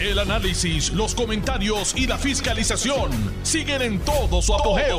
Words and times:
El 0.00 0.16
análisis, 0.20 0.92
los 0.92 1.12
comentarios 1.12 1.92
y 1.96 2.06
la 2.06 2.16
fiscalización 2.16 3.10
siguen 3.42 3.82
en 3.82 3.98
todo 3.98 4.40
su 4.40 4.54
apogeo. 4.54 4.96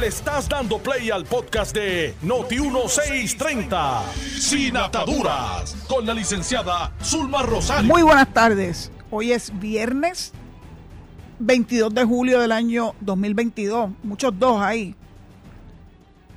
Le 0.00 0.08
estás 0.08 0.48
dando 0.48 0.78
play 0.78 1.10
al 1.10 1.24
podcast 1.24 1.72
de 1.72 2.12
Noti1630, 2.24 4.02
Sin 4.40 4.76
Ataduras, 4.76 5.76
con 5.86 6.04
la 6.04 6.12
licenciada 6.12 6.92
Zulma 7.04 7.42
Rosario. 7.42 7.88
Muy 7.88 8.02
buenas 8.02 8.34
tardes. 8.34 8.90
Hoy 9.12 9.30
es 9.30 9.56
viernes 9.60 10.32
22 11.38 11.94
de 11.94 12.04
julio 12.04 12.40
del 12.40 12.50
año 12.50 12.96
2022. 13.00 13.90
Muchos 14.02 14.36
dos 14.36 14.60
ahí. 14.60 14.96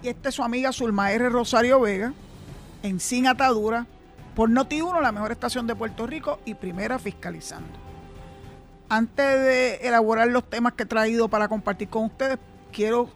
Y 0.04 0.10
esta 0.10 0.30
es 0.30 0.36
su 0.36 0.44
amiga 0.44 0.72
Zulma 0.72 1.12
R. 1.12 1.30
Rosario 1.30 1.80
Vega, 1.80 2.14
en 2.84 3.00
Sin 3.00 3.26
Atadura, 3.26 3.88
por 4.38 4.52
Noti1, 4.52 5.02
la 5.02 5.12
mejor 5.12 5.32
estación 5.32 5.66
de 5.66 5.76
Puerto 5.76 6.06
Rico 6.06 6.40
y 6.46 6.54
primera 6.54 7.00
fiscalizando. 7.00 7.74
Antes 8.88 9.26
de 9.26 9.76
elaborar 9.78 10.28
los 10.28 10.48
temas 10.48 10.74
que 10.74 10.84
he 10.84 10.86
traído 10.86 11.28
para 11.28 11.48
compartir 11.48 11.88
con 11.88 12.06
ustedes, 12.06 12.38
quiero 12.72 13.10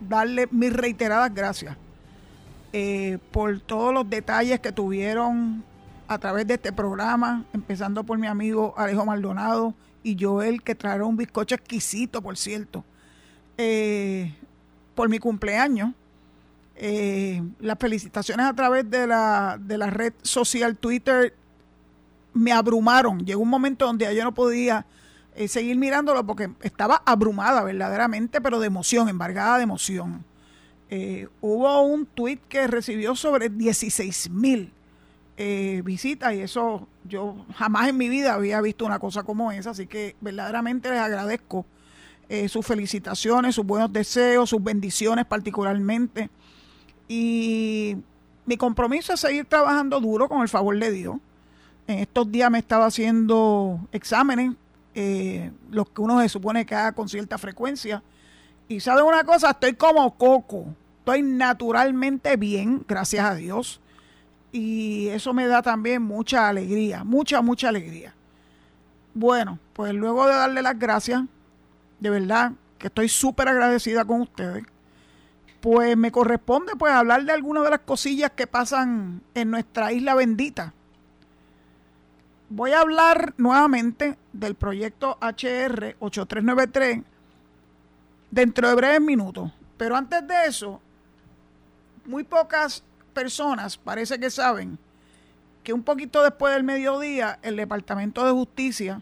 darle 0.00 0.48
mis 0.50 0.72
reiteradas 0.72 1.32
gracias 1.32 1.76
eh, 2.72 3.18
por 3.30 3.60
todos 3.60 3.94
los 3.94 4.10
detalles 4.10 4.58
que 4.58 4.72
tuvieron 4.72 5.62
a 6.08 6.18
través 6.18 6.44
de 6.48 6.54
este 6.54 6.72
programa, 6.72 7.44
empezando 7.52 8.02
por 8.02 8.18
mi 8.18 8.26
amigo 8.26 8.74
Alejo 8.76 9.06
Maldonado 9.06 9.74
y 10.02 10.16
Joel, 10.18 10.60
que 10.64 10.74
trajeron 10.74 11.10
un 11.10 11.16
bizcocho 11.16 11.54
exquisito, 11.54 12.20
por 12.20 12.36
cierto, 12.36 12.84
eh, 13.58 14.34
por 14.96 15.08
mi 15.08 15.20
cumpleaños 15.20 15.92
eh, 16.76 17.42
las 17.60 17.78
felicitaciones 17.78 18.46
a 18.46 18.54
través 18.54 18.88
de 18.90 19.06
la, 19.06 19.58
de 19.60 19.78
la 19.78 19.90
red 19.90 20.12
social 20.22 20.76
Twitter 20.76 21.34
me 22.32 22.52
abrumaron. 22.52 23.24
Llegó 23.24 23.42
un 23.42 23.48
momento 23.48 23.86
donde 23.86 24.14
yo 24.14 24.24
no 24.24 24.34
podía 24.34 24.84
eh, 25.36 25.48
seguir 25.48 25.76
mirándolo 25.76 26.24
porque 26.24 26.50
estaba 26.60 27.02
abrumada 27.04 27.64
verdaderamente, 27.64 28.40
pero 28.40 28.60
de 28.60 28.68
emoción, 28.68 29.08
embargada 29.08 29.56
de 29.56 29.64
emoción. 29.64 30.24
Eh, 30.90 31.28
hubo 31.40 31.82
un 31.82 32.06
tweet 32.06 32.38
que 32.48 32.68
recibió 32.68 33.16
sobre 33.16 33.48
16 33.48 34.30
mil 34.30 34.72
eh, 35.36 35.82
visitas 35.84 36.34
y 36.34 36.40
eso 36.40 36.86
yo 37.02 37.44
jamás 37.56 37.88
en 37.88 37.96
mi 37.96 38.08
vida 38.08 38.34
había 38.34 38.60
visto 38.60 38.86
una 38.86 39.00
cosa 39.00 39.24
como 39.24 39.50
esa, 39.50 39.70
así 39.70 39.88
que 39.88 40.14
verdaderamente 40.20 40.90
les 40.90 41.00
agradezco 41.00 41.66
sus 42.48 42.66
felicitaciones, 42.66 43.54
sus 43.54 43.66
buenos 43.66 43.92
deseos, 43.92 44.50
sus 44.50 44.60
bendiciones 44.62 45.24
particularmente. 45.26 46.30
Y 47.08 47.96
mi 48.46 48.56
compromiso 48.56 49.12
es 49.12 49.20
seguir 49.20 49.46
trabajando 49.46 50.00
duro 50.00 50.28
con 50.28 50.42
el 50.42 50.48
favor 50.48 50.78
de 50.78 50.90
Dios. 50.90 51.16
En 51.86 51.98
estos 51.98 52.30
días 52.30 52.50
me 52.50 52.58
estaba 52.58 52.86
haciendo 52.86 53.80
exámenes, 53.92 54.52
eh, 54.94 55.50
los 55.70 55.88
que 55.90 56.00
uno 56.00 56.20
se 56.20 56.28
supone 56.28 56.64
que 56.64 56.74
haga 56.74 56.92
con 56.92 57.08
cierta 57.08 57.38
frecuencia. 57.38 58.02
Y 58.68 58.80
sabe 58.80 59.02
una 59.02 59.24
cosa, 59.24 59.50
estoy 59.50 59.74
como 59.74 60.16
coco. 60.16 60.66
Estoy 61.00 61.22
naturalmente 61.22 62.36
bien, 62.36 62.84
gracias 62.88 63.24
a 63.26 63.34
Dios. 63.34 63.80
Y 64.52 65.08
eso 65.08 65.34
me 65.34 65.46
da 65.46 65.60
también 65.60 66.00
mucha 66.00 66.48
alegría, 66.48 67.04
mucha, 67.04 67.42
mucha 67.42 67.68
alegría. 67.68 68.14
Bueno, 69.12 69.58
pues 69.74 69.92
luego 69.92 70.26
de 70.26 70.34
darle 70.34 70.62
las 70.62 70.78
gracias, 70.78 71.22
de 72.00 72.10
verdad 72.10 72.52
que 72.78 72.86
estoy 72.86 73.08
súper 73.08 73.48
agradecida 73.48 74.04
con 74.04 74.22
ustedes 74.22 74.64
pues 75.64 75.96
me 75.96 76.12
corresponde 76.12 76.76
pues 76.76 76.92
hablar 76.92 77.24
de 77.24 77.32
algunas 77.32 77.64
de 77.64 77.70
las 77.70 77.80
cosillas 77.80 78.32
que 78.32 78.46
pasan 78.46 79.22
en 79.32 79.50
nuestra 79.50 79.92
isla 79.92 80.14
bendita. 80.14 80.74
Voy 82.50 82.72
a 82.72 82.80
hablar 82.80 83.32
nuevamente 83.38 84.18
del 84.34 84.56
proyecto 84.56 85.16
HR 85.22 85.96
8393 86.00 87.02
dentro 88.30 88.68
de 88.68 88.74
breves 88.74 89.00
minutos. 89.00 89.52
Pero 89.78 89.96
antes 89.96 90.28
de 90.28 90.44
eso, 90.44 90.82
muy 92.04 92.24
pocas 92.24 92.84
personas 93.14 93.78
parece 93.78 94.20
que 94.20 94.30
saben 94.30 94.78
que 95.62 95.72
un 95.72 95.82
poquito 95.82 96.22
después 96.22 96.52
del 96.52 96.64
mediodía 96.64 97.38
el 97.40 97.56
Departamento 97.56 98.22
de 98.26 98.32
Justicia 98.32 99.00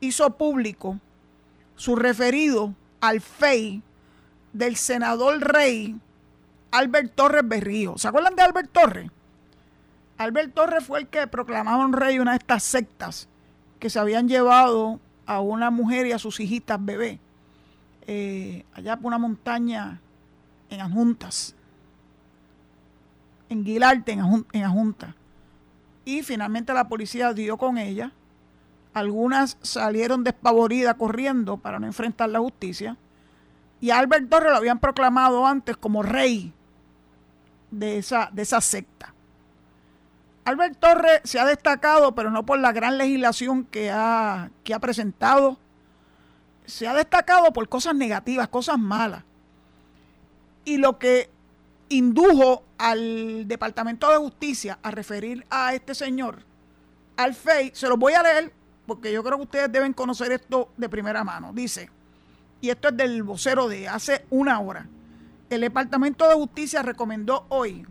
hizo 0.00 0.30
público 0.30 0.98
su 1.76 1.94
referido 1.94 2.74
al 3.00 3.20
FEI 3.20 3.84
del 4.54 4.76
senador 4.76 5.40
rey 5.40 6.00
Albert 6.70 7.14
Torres 7.14 7.46
Berrío. 7.46 7.98
¿Se 7.98 8.08
acuerdan 8.08 8.34
de 8.34 8.42
Albert 8.42 8.70
Torres? 8.72 9.10
Albert 10.16 10.54
Torres 10.54 10.84
fue 10.84 11.00
el 11.00 11.08
que 11.08 11.26
proclamaba 11.26 11.84
un 11.84 11.92
rey 11.92 12.18
una 12.18 12.30
de 12.30 12.38
estas 12.38 12.62
sectas 12.62 13.28
que 13.78 13.90
se 13.90 13.98
habían 13.98 14.28
llevado 14.28 15.00
a 15.26 15.40
una 15.40 15.70
mujer 15.70 16.06
y 16.06 16.12
a 16.12 16.18
sus 16.18 16.40
hijitas 16.40 16.82
bebé 16.82 17.18
eh, 18.06 18.64
allá 18.74 18.96
por 18.96 19.06
una 19.06 19.18
montaña 19.18 20.00
en 20.70 20.80
Ajuntas, 20.80 21.54
en 23.48 23.64
Guilarte, 23.64 24.12
en, 24.12 24.46
en 24.52 24.64
Ajunta. 24.64 25.16
Y 26.04 26.22
finalmente 26.22 26.72
la 26.74 26.88
policía 26.88 27.32
dio 27.32 27.56
con 27.56 27.78
ella. 27.78 28.12
Algunas 28.92 29.56
salieron 29.62 30.22
despavoridas 30.22 30.94
corriendo 30.94 31.56
para 31.56 31.80
no 31.80 31.86
enfrentar 31.86 32.28
la 32.28 32.40
justicia 32.40 32.96
y 33.84 33.90
Albert 33.90 34.30
Torres 34.30 34.50
lo 34.50 34.56
habían 34.56 34.78
proclamado 34.78 35.46
antes 35.46 35.76
como 35.76 36.02
rey 36.02 36.54
de 37.70 37.98
esa, 37.98 38.30
de 38.32 38.40
esa 38.40 38.62
secta. 38.62 39.12
Albert 40.46 40.78
Torres 40.78 41.20
se 41.24 41.38
ha 41.38 41.44
destacado, 41.44 42.14
pero 42.14 42.30
no 42.30 42.46
por 42.46 42.58
la 42.58 42.72
gran 42.72 42.96
legislación 42.96 43.64
que 43.64 43.90
ha, 43.90 44.48
que 44.64 44.72
ha 44.72 44.78
presentado, 44.78 45.58
se 46.64 46.88
ha 46.88 46.94
destacado 46.94 47.52
por 47.52 47.68
cosas 47.68 47.94
negativas, 47.94 48.48
cosas 48.48 48.78
malas. 48.78 49.22
Y 50.64 50.78
lo 50.78 50.98
que 50.98 51.28
indujo 51.90 52.64
al 52.78 53.46
Departamento 53.46 54.08
de 54.08 54.16
Justicia 54.16 54.78
a 54.82 54.92
referir 54.92 55.44
a 55.50 55.74
este 55.74 55.94
señor, 55.94 56.38
al 57.18 57.34
FEI, 57.34 57.72
se 57.74 57.86
los 57.86 57.98
voy 57.98 58.14
a 58.14 58.22
leer 58.22 58.50
porque 58.86 59.12
yo 59.12 59.22
creo 59.22 59.36
que 59.36 59.44
ustedes 59.44 59.70
deben 59.70 59.92
conocer 59.92 60.32
esto 60.32 60.70
de 60.78 60.88
primera 60.88 61.22
mano. 61.22 61.52
Dice, 61.52 61.90
y 62.64 62.70
esto 62.70 62.88
es 62.88 62.96
del 62.96 63.22
vocero 63.22 63.68
de 63.68 63.88
hace 63.88 64.24
una 64.30 64.58
hora. 64.58 64.88
El 65.50 65.60
Departamento 65.60 66.26
de 66.26 66.34
Justicia 66.34 66.80
recomendó 66.80 67.44
hoy, 67.50 67.86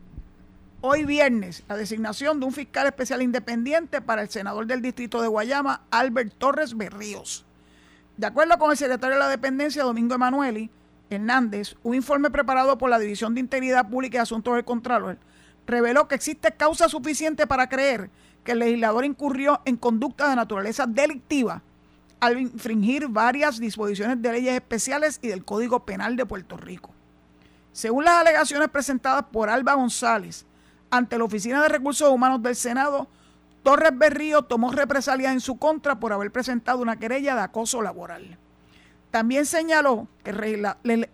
hoy 0.82 1.06
viernes, 1.06 1.64
la 1.70 1.78
designación 1.78 2.40
de 2.40 2.48
un 2.48 2.54
fiscal 2.54 2.88
especial 2.88 3.22
independiente 3.22 4.02
para 4.02 4.24
el 4.24 4.30
senador 4.30 4.66
del 4.66 4.82
distrito 4.82 5.22
de 5.22 5.28
Guayama, 5.28 5.84
Albert 5.92 6.34
Torres 6.40 6.76
Berríos. 6.76 7.46
De 8.18 8.26
acuerdo 8.26 8.58
con 8.58 8.72
el 8.72 8.78
secretario 8.78 9.16
de 9.16 9.20
la 9.20 9.30
dependencia, 9.30 9.84
Domingo 9.84 10.16
Emanueli 10.16 10.72
Hernández, 11.12 11.76
un 11.84 11.94
informe 11.94 12.32
preparado 12.32 12.76
por 12.80 12.90
la 12.90 12.98
División 12.98 13.36
de 13.36 13.42
Integridad 13.42 13.88
Pública 13.88 14.18
y 14.18 14.22
Asuntos 14.22 14.56
del 14.56 14.66
Contralor 14.66 15.20
reveló 15.68 16.08
que 16.08 16.16
existe 16.16 16.52
causa 16.54 16.90
suficiente 16.90 17.46
para 17.46 17.70
creer 17.70 18.10
que 18.44 18.54
el 18.54 18.60
legislador 18.60 19.06
incurrió 19.06 19.62
en 19.66 19.78
conducta 19.78 20.28
de 20.32 20.36
naturaleza 20.36 20.88
delictiva 20.88 21.62
al 22.24 22.40
infringir 22.40 23.10
varias 23.10 23.60
disposiciones 23.60 24.22
de 24.22 24.32
leyes 24.32 24.54
especiales 24.54 25.20
y 25.22 25.28
del 25.28 25.44
Código 25.44 25.84
Penal 25.84 26.16
de 26.16 26.26
Puerto 26.26 26.56
Rico. 26.56 26.90
Según 27.74 28.06
las 28.06 28.14
alegaciones 28.14 28.70
presentadas 28.70 29.26
por 29.30 29.50
Alba 29.50 29.74
González 29.74 30.46
ante 30.90 31.18
la 31.18 31.26
Oficina 31.26 31.62
de 31.62 31.68
Recursos 31.68 32.08
Humanos 32.08 32.42
del 32.42 32.56
Senado, 32.56 33.10
Torres 33.62 33.92
Berrío 33.94 34.44
tomó 34.44 34.72
represalias 34.72 35.34
en 35.34 35.42
su 35.42 35.58
contra 35.58 36.00
por 36.00 36.14
haber 36.14 36.32
presentado 36.32 36.80
una 36.80 36.98
querella 36.98 37.36
de 37.36 37.42
acoso 37.42 37.82
laboral. 37.82 38.38
También 39.12 39.46
señaló 39.46 40.08
que 40.24 40.30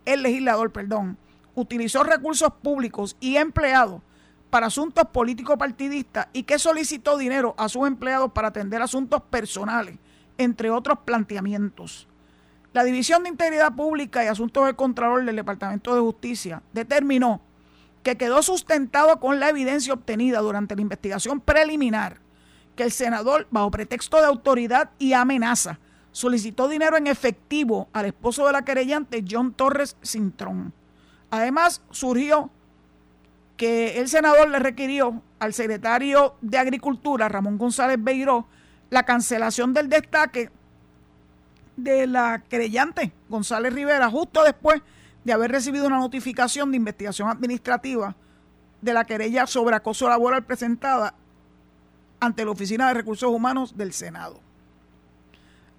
el 0.06 0.22
legislador 0.22 0.72
perdón, 0.72 1.18
utilizó 1.56 2.04
recursos 2.04 2.54
públicos 2.62 3.18
y 3.20 3.38
empleados 3.38 4.04
para 4.52 4.68
asuntos 4.68 5.06
políticos 5.06 5.58
partidistas 5.58 6.28
y 6.34 6.44
que 6.44 6.60
solicitó 6.60 7.18
dinero 7.18 7.56
a 7.58 7.68
sus 7.68 7.88
empleados 7.88 8.32
para 8.32 8.50
atender 8.50 8.80
asuntos 8.84 9.24
personales 9.24 9.98
entre 10.40 10.72
otros 10.72 11.00
planteamientos. 11.06 12.08
La 12.74 12.84
División 12.84 13.24
de 13.24 13.30
Integridad 13.30 13.76
Pública 13.76 14.24
y 14.24 14.28
Asuntos 14.28 14.66
del 14.66 14.76
Contralor 14.76 15.26
del 15.26 15.36
Departamento 15.36 15.94
de 15.94 16.02
Justicia 16.02 16.64
determinó 16.74 17.42
que 18.04 18.18
quedó 18.18 18.42
sustentado 18.42 19.20
con 19.20 19.40
la 19.40 19.50
evidencia 19.50 19.94
obtenida 19.94 20.40
durante 20.40 20.76
la 20.76 20.82
investigación 20.82 21.42
preliminar 21.42 22.18
que 22.76 22.84
el 22.84 22.92
senador, 22.92 23.48
bajo 23.52 23.70
pretexto 23.72 24.18
de 24.18 24.26
autoridad 24.26 24.92
y 25.00 25.14
amenaza, 25.14 25.80
solicitó 26.12 26.68
dinero 26.68 26.96
en 26.96 27.08
efectivo 27.08 27.90
al 27.92 28.06
esposo 28.06 28.48
de 28.48 28.54
la 28.54 28.64
querellante, 28.64 29.24
John 29.30 29.54
Torres 29.54 29.98
Cintrón. 30.02 30.74
Además, 31.30 31.82
surgió 31.92 32.50
que 33.58 34.00
el 34.00 34.08
senador 34.08 34.50
le 34.50 34.60
requirió 34.60 35.22
al 35.40 35.54
secretario 35.54 36.36
de 36.42 36.58
Agricultura, 36.58 37.28
Ramón 37.28 37.58
González 37.58 37.98
Beiró, 38.00 38.48
la 38.90 39.04
cancelación 39.04 39.74
del 39.74 39.90
destaque 39.90 40.50
de 41.76 42.08
la 42.08 42.44
creyente 42.48 43.12
González 43.30 43.74
Rivera 43.74 44.10
justo 44.10 44.44
después 44.44 44.82
de 45.24 45.34
haber 45.34 45.52
recibido 45.52 45.88
una 45.88 46.00
notificación 46.00 46.72
de 46.72 46.78
investigación 46.78 47.30
administrativa 47.30 48.16
de 48.82 48.94
la 48.94 49.06
querella 49.06 49.46
sobre 49.48 49.76
acoso 49.76 50.10
laboral 50.10 50.44
presentada 50.44 51.14
ante 52.20 52.44
la 52.44 52.52
Oficina 52.52 52.88
de 52.88 52.96
Recursos 52.96 53.30
Humanos 53.30 53.78
del 53.78 53.94
Senado. 53.94 54.40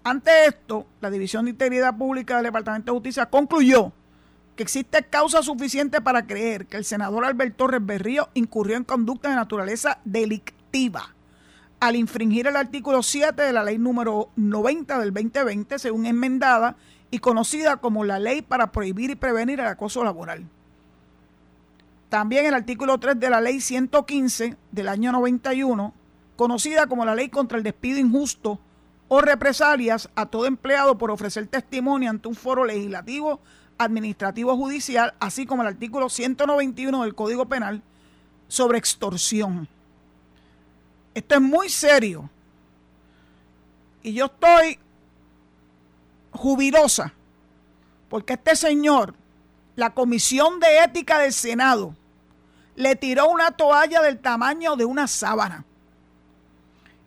Ante 0.04 0.46
esto, 0.46 0.86
la 1.00 1.10
División 1.10 1.44
de 1.44 1.50
Integridad 1.50 1.96
Pública 1.96 2.36
del 2.36 2.44
Departamento 2.44 2.92
de 2.92 2.96
Justicia 2.96 3.26
concluyó 3.26 3.92
que 4.56 4.62
existe 4.62 5.02
causa 5.02 5.42
suficiente 5.42 6.00
para 6.00 6.26
creer 6.26 6.66
que 6.66 6.78
el 6.78 6.84
senador 6.84 7.24
Albert 7.24 7.56
Torres 7.56 7.84
Berrío 7.84 8.28
incurrió 8.34 8.76
en 8.76 8.84
conducta 8.84 9.28
de 9.28 9.34
naturaleza 9.34 9.98
delictiva 10.04 11.14
al 11.80 11.96
infringir 11.96 12.46
el 12.46 12.56
artículo 12.56 13.02
7 13.02 13.42
de 13.42 13.52
la 13.52 13.64
ley 13.64 13.78
número 13.78 14.28
90 14.36 14.98
del 14.98 15.12
2020, 15.12 15.78
según 15.78 16.06
enmendada 16.06 16.76
y 17.10 17.18
conocida 17.18 17.78
como 17.78 18.04
la 18.04 18.18
ley 18.18 18.42
para 18.42 18.70
prohibir 18.70 19.10
y 19.10 19.14
prevenir 19.14 19.60
el 19.60 19.66
acoso 19.66 20.04
laboral. 20.04 20.44
También 22.10 22.44
el 22.44 22.54
artículo 22.54 22.98
3 22.98 23.18
de 23.18 23.30
la 23.30 23.40
ley 23.40 23.60
115 23.60 24.56
del 24.70 24.88
año 24.88 25.10
91, 25.12 25.94
conocida 26.36 26.86
como 26.86 27.04
la 27.04 27.14
ley 27.14 27.30
contra 27.30 27.56
el 27.56 27.64
despido 27.64 27.98
injusto 27.98 28.60
o 29.08 29.20
represalias 29.20 30.08
a 30.14 30.26
todo 30.26 30.46
empleado 30.46 30.98
por 30.98 31.10
ofrecer 31.10 31.46
testimonio 31.46 32.10
ante 32.10 32.28
un 32.28 32.34
foro 32.34 32.64
legislativo, 32.64 33.40
administrativo 33.78 34.52
o 34.52 34.56
judicial, 34.56 35.14
así 35.18 35.46
como 35.46 35.62
el 35.62 35.68
artículo 35.68 36.08
191 36.08 37.04
del 37.04 37.14
Código 37.14 37.46
Penal 37.46 37.82
sobre 38.48 38.78
extorsión. 38.78 39.68
Esto 41.14 41.34
es 41.34 41.40
muy 41.40 41.68
serio. 41.68 42.28
Y 44.02 44.14
yo 44.14 44.26
estoy 44.26 44.78
jubilosa 46.32 47.12
porque 48.10 48.32
este 48.34 48.56
señor, 48.56 49.14
la 49.76 49.94
Comisión 49.94 50.58
de 50.58 50.82
Ética 50.82 51.20
del 51.20 51.32
Senado, 51.32 51.94
le 52.74 52.96
tiró 52.96 53.28
una 53.28 53.52
toalla 53.52 54.02
del 54.02 54.18
tamaño 54.18 54.74
de 54.74 54.84
una 54.84 55.06
sábana. 55.06 55.64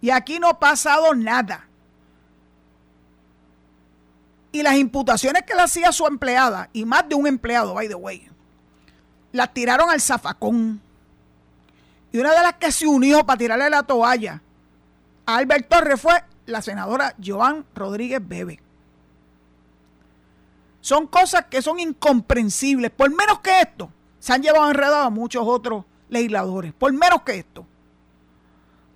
Y 0.01 0.09
aquí 0.09 0.39
no 0.39 0.47
ha 0.47 0.59
pasado 0.59 1.13
nada. 1.13 1.67
Y 4.51 4.61
las 4.61 4.75
imputaciones 4.75 5.43
que 5.43 5.55
le 5.55 5.61
hacía 5.61 5.91
su 5.91 6.05
empleada, 6.07 6.69
y 6.73 6.85
más 6.85 7.07
de 7.09 7.15
un 7.15 7.27
empleado, 7.27 7.73
by 7.73 7.87
the 7.87 7.95
way, 7.95 8.29
las 9.31 9.53
tiraron 9.53 9.89
al 9.89 9.99
zafacón. 9.99 10.81
Y 12.13 12.19
una 12.19 12.31
de 12.31 12.43
las 12.43 12.53
que 12.53 12.71
se 12.71 12.87
unió 12.87 13.25
para 13.25 13.39
tirarle 13.39 13.69
la 13.71 13.83
toalla 13.83 14.41
a 15.25 15.35
Albert 15.35 15.67
Torres 15.67 15.99
fue 15.99 16.23
la 16.45 16.61
senadora 16.61 17.15
Joan 17.21 17.65
Rodríguez 17.73 18.21
Bebe. 18.25 18.59
Son 20.79 21.07
cosas 21.07 21.45
que 21.45 21.63
son 21.63 21.79
incomprensibles. 21.79 22.91
Por 22.91 23.09
menos 23.09 23.39
que 23.39 23.61
esto, 23.61 23.89
se 24.19 24.31
han 24.31 24.43
llevado 24.43 24.69
enredado 24.69 25.03
a 25.03 25.09
muchos 25.09 25.43
otros 25.45 25.85
legisladores. 26.09 26.71
Por 26.73 26.93
menos 26.93 27.23
que 27.23 27.39
esto. 27.39 27.65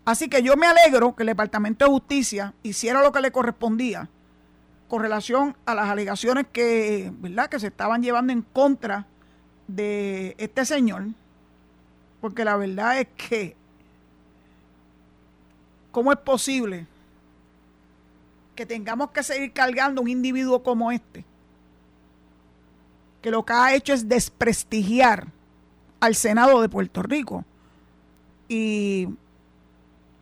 Así 0.05 0.29
que 0.29 0.43
yo 0.43 0.55
me 0.55 0.67
alegro 0.67 1.15
que 1.15 1.23
el 1.23 1.27
Departamento 1.27 1.85
de 1.85 1.91
Justicia 1.91 2.53
hiciera 2.61 3.01
lo 3.01 3.11
que 3.11 3.21
le 3.21 3.31
correspondía 3.31 4.09
con 4.87 5.01
relación 5.01 5.57
a 5.65 5.73
las 5.73 5.89
alegaciones 5.89 6.45
que, 6.51 7.11
¿verdad? 7.17 7.49
que 7.49 7.59
se 7.59 7.67
estaban 7.67 8.03
llevando 8.03 8.31
en 8.31 8.43
contra 8.43 9.07
de 9.67 10.35
este 10.37 10.65
señor, 10.65 11.07
porque 12.21 12.43
la 12.43 12.57
verdad 12.57 12.99
es 12.99 13.07
que, 13.15 13.55
¿cómo 15.91 16.11
es 16.11 16.19
posible 16.19 16.85
que 18.55 18.65
tengamos 18.65 19.11
que 19.11 19.23
seguir 19.23 19.53
cargando 19.53 20.01
un 20.01 20.07
individuo 20.07 20.63
como 20.63 20.91
este, 20.91 21.23
que 23.21 23.31
lo 23.31 23.45
que 23.45 23.53
ha 23.53 23.75
hecho 23.75 23.93
es 23.93 24.09
desprestigiar 24.09 25.27
al 25.99 26.15
Senado 26.15 26.61
de 26.61 26.69
Puerto 26.69 27.03
Rico 27.03 27.45
y 28.47 29.07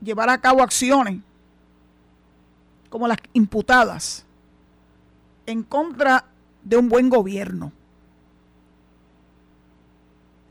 llevar 0.02 0.30
a 0.30 0.40
cabo 0.40 0.62
acciones 0.62 1.20
como 2.90 3.08
las 3.08 3.18
imputadas 3.34 4.26
en 5.46 5.64
contra 5.64 6.26
de 6.64 6.78
un 6.78 6.90
buen 6.90 7.10
gobierno. 7.10 7.72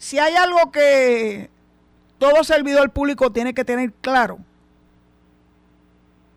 Si 0.05 0.19
hay 0.19 0.35
algo 0.35 0.71
que 0.71 1.49
todo 2.19 2.45
servidor 2.45 2.91
público 2.91 3.33
tiene 3.33 3.55
que 3.55 3.65
tener 3.65 3.91
claro, 4.03 4.39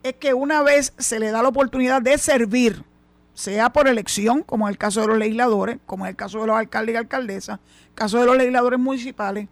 es 0.02 0.14
que 0.14 0.32
una 0.32 0.62
vez 0.62 0.94
se 0.96 1.18
le 1.18 1.30
da 1.30 1.42
la 1.42 1.50
oportunidad 1.50 2.00
de 2.00 2.16
servir, 2.16 2.82
sea 3.34 3.68
por 3.68 3.86
elección, 3.86 4.42
como 4.42 4.66
en 4.66 4.72
el 4.72 4.78
caso 4.78 5.02
de 5.02 5.08
los 5.08 5.18
legisladores, 5.18 5.76
como 5.84 6.06
en 6.06 6.08
el 6.08 6.16
caso 6.16 6.40
de 6.40 6.46
los 6.46 6.56
alcaldes 6.56 6.94
y 6.94 6.96
alcaldesas, 6.96 7.60
caso 7.94 8.18
de 8.18 8.24
los 8.24 8.38
legisladores 8.38 8.78
municipales, 8.80 9.48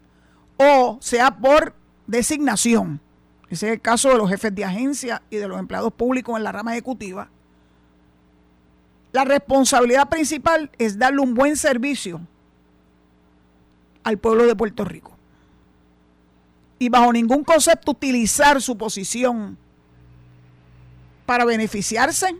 o 0.57 0.97
sea 1.03 1.37
por 1.37 1.75
designación, 2.07 3.03
ese 3.51 3.67
es 3.67 3.73
el 3.75 3.81
caso 3.83 4.09
de 4.09 4.17
los 4.17 4.31
jefes 4.31 4.55
de 4.55 4.65
agencia 4.65 5.21
y 5.29 5.37
de 5.37 5.47
los 5.47 5.59
empleados 5.59 5.93
públicos 5.93 6.39
en 6.39 6.43
la 6.43 6.53
rama 6.53 6.73
ejecutiva, 6.73 7.29
la 9.13 9.27
responsabilidad 9.27 10.09
principal 10.09 10.71
es 10.79 10.99
darle 10.99 11.21
un 11.21 11.35
buen 11.35 11.55
servicio 11.55 12.23
al 14.07 14.19
pueblo 14.19 14.47
de 14.47 14.55
Puerto 14.55 14.85
Rico. 14.85 15.11
Y 16.79 16.89
bajo 16.89 17.13
ningún 17.13 17.43
concepto 17.43 17.91
utilizar 17.91 18.63
su 18.63 18.79
posición 18.79 19.59
para 21.27 21.45
beneficiarse, 21.45 22.37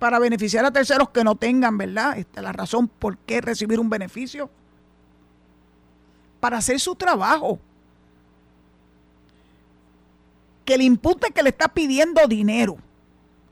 para 0.00 0.18
beneficiar 0.18 0.64
a 0.64 0.72
terceros 0.72 1.10
que 1.10 1.22
no 1.22 1.36
tengan, 1.36 1.78
¿verdad? 1.78 2.18
Esta 2.18 2.40
es 2.40 2.44
la 2.44 2.50
razón 2.50 2.88
por 2.88 3.16
qué 3.18 3.40
recibir 3.40 3.78
un 3.78 3.88
beneficio. 3.88 4.50
Para 6.40 6.58
hacer 6.58 6.80
su 6.80 6.96
trabajo. 6.96 7.60
Que 10.64 10.76
le 10.76 10.82
impute 10.82 11.30
que 11.30 11.44
le 11.44 11.50
está 11.50 11.68
pidiendo 11.68 12.26
dinero 12.26 12.76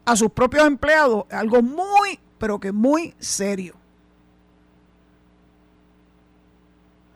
a 0.04 0.16
sus 0.16 0.32
propios 0.32 0.66
empleados 0.66 1.26
algo 1.30 1.62
muy, 1.62 2.18
pero 2.38 2.58
que 2.58 2.72
muy 2.72 3.14
serio. 3.20 3.76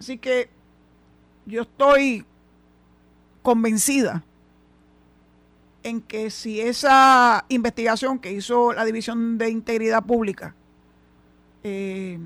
Así 0.00 0.16
que 0.16 0.48
yo 1.44 1.62
estoy 1.62 2.24
convencida 3.42 4.24
en 5.82 6.00
que 6.00 6.30
si 6.30 6.60
esa 6.60 7.44
investigación 7.48 8.18
que 8.18 8.32
hizo 8.32 8.72
la 8.72 8.86
División 8.86 9.36
de 9.36 9.50
Integridad 9.50 10.02
Pública 10.02 10.54
eh, 11.62 12.18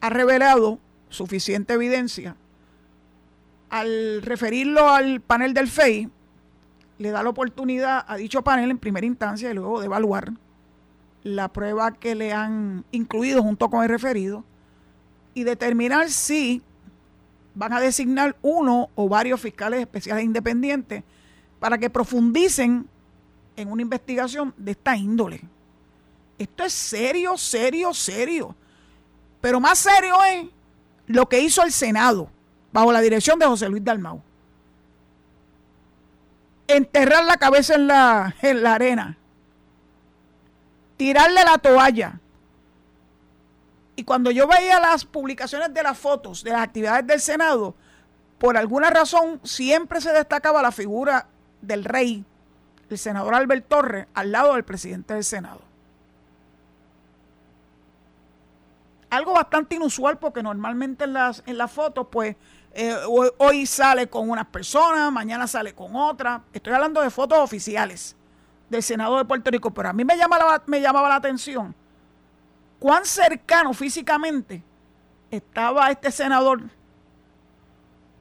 ha 0.00 0.10
revelado 0.10 0.78
suficiente 1.08 1.74
evidencia, 1.74 2.36
al 3.68 4.22
referirlo 4.22 4.88
al 4.88 5.20
panel 5.20 5.54
del 5.54 5.66
FEI, 5.66 6.08
le 6.98 7.10
da 7.10 7.24
la 7.24 7.30
oportunidad 7.30 8.04
a 8.06 8.16
dicho 8.16 8.42
panel 8.42 8.70
en 8.70 8.78
primera 8.78 9.06
instancia 9.06 9.50
y 9.50 9.54
luego 9.54 9.80
de 9.80 9.86
evaluar 9.86 10.32
la 11.24 11.48
prueba 11.48 11.92
que 11.92 12.14
le 12.14 12.32
han 12.32 12.84
incluido 12.92 13.42
junto 13.42 13.68
con 13.68 13.82
el 13.82 13.88
referido 13.88 14.44
y 15.36 15.44
determinar 15.44 16.10
si 16.10 16.62
van 17.54 17.72
a 17.72 17.80
designar 17.80 18.34
uno 18.40 18.88
o 18.96 19.08
varios 19.08 19.40
fiscales 19.40 19.80
especiales 19.80 20.24
independientes 20.24 21.04
para 21.60 21.78
que 21.78 21.90
profundicen 21.90 22.88
en 23.54 23.70
una 23.70 23.82
investigación 23.82 24.52
de 24.56 24.72
esta 24.72 24.96
índole. 24.96 25.40
Esto 26.38 26.64
es 26.64 26.72
serio, 26.72 27.36
serio, 27.36 27.94
serio. 27.94 28.56
Pero 29.40 29.60
más 29.60 29.78
serio 29.78 30.16
es 30.24 30.46
lo 31.06 31.28
que 31.28 31.40
hizo 31.40 31.62
el 31.62 31.70
Senado 31.70 32.28
bajo 32.72 32.90
la 32.90 33.00
dirección 33.00 33.38
de 33.38 33.46
José 33.46 33.68
Luis 33.68 33.84
Dalmau 33.84 34.22
enterrar 36.68 37.24
la 37.24 37.36
cabeza 37.36 37.74
en 37.74 37.86
la, 37.86 38.34
en 38.42 38.62
la 38.62 38.74
arena, 38.74 39.16
tirarle 40.96 41.44
la 41.44 41.58
toalla. 41.58 42.20
Y 43.96 44.04
cuando 44.04 44.30
yo 44.30 44.46
veía 44.46 44.78
las 44.78 45.06
publicaciones 45.06 45.72
de 45.72 45.82
las 45.82 45.98
fotos 45.98 46.44
de 46.44 46.50
las 46.50 46.60
actividades 46.60 47.06
del 47.06 47.20
Senado, 47.20 47.74
por 48.38 48.58
alguna 48.58 48.90
razón 48.90 49.40
siempre 49.42 50.02
se 50.02 50.12
destacaba 50.12 50.60
la 50.60 50.70
figura 50.70 51.26
del 51.62 51.82
rey, 51.82 52.22
el 52.90 52.98
senador 52.98 53.34
Albert 53.34 53.66
Torres, 53.66 54.06
al 54.12 54.30
lado 54.30 54.52
del 54.52 54.64
presidente 54.64 55.14
del 55.14 55.24
Senado. 55.24 55.62
Algo 59.08 59.32
bastante 59.32 59.76
inusual 59.76 60.18
porque 60.18 60.42
normalmente 60.42 61.04
en 61.04 61.14
las, 61.14 61.42
en 61.46 61.56
las 61.56 61.72
fotos, 61.72 62.06
pues, 62.10 62.36
eh, 62.74 62.94
hoy, 63.38 63.64
sale 63.64 64.08
con 64.08 64.28
unas 64.28 64.46
personas, 64.46 65.10
mañana 65.10 65.46
sale 65.46 65.74
con 65.74 65.96
otras. 65.96 66.42
Estoy 66.52 66.74
hablando 66.74 67.00
de 67.00 67.08
fotos 67.08 67.38
oficiales 67.38 68.14
del 68.68 68.82
Senado 68.82 69.16
de 69.16 69.24
Puerto 69.24 69.50
Rico, 69.50 69.70
pero 69.70 69.88
a 69.88 69.94
mí 69.94 70.04
me, 70.04 70.14
me 70.66 70.80
llamaba 70.82 71.08
la 71.08 71.14
atención 71.14 71.74
cuán 72.78 73.04
cercano 73.04 73.72
físicamente 73.72 74.62
estaba 75.30 75.90
este 75.90 76.10
senador 76.10 76.62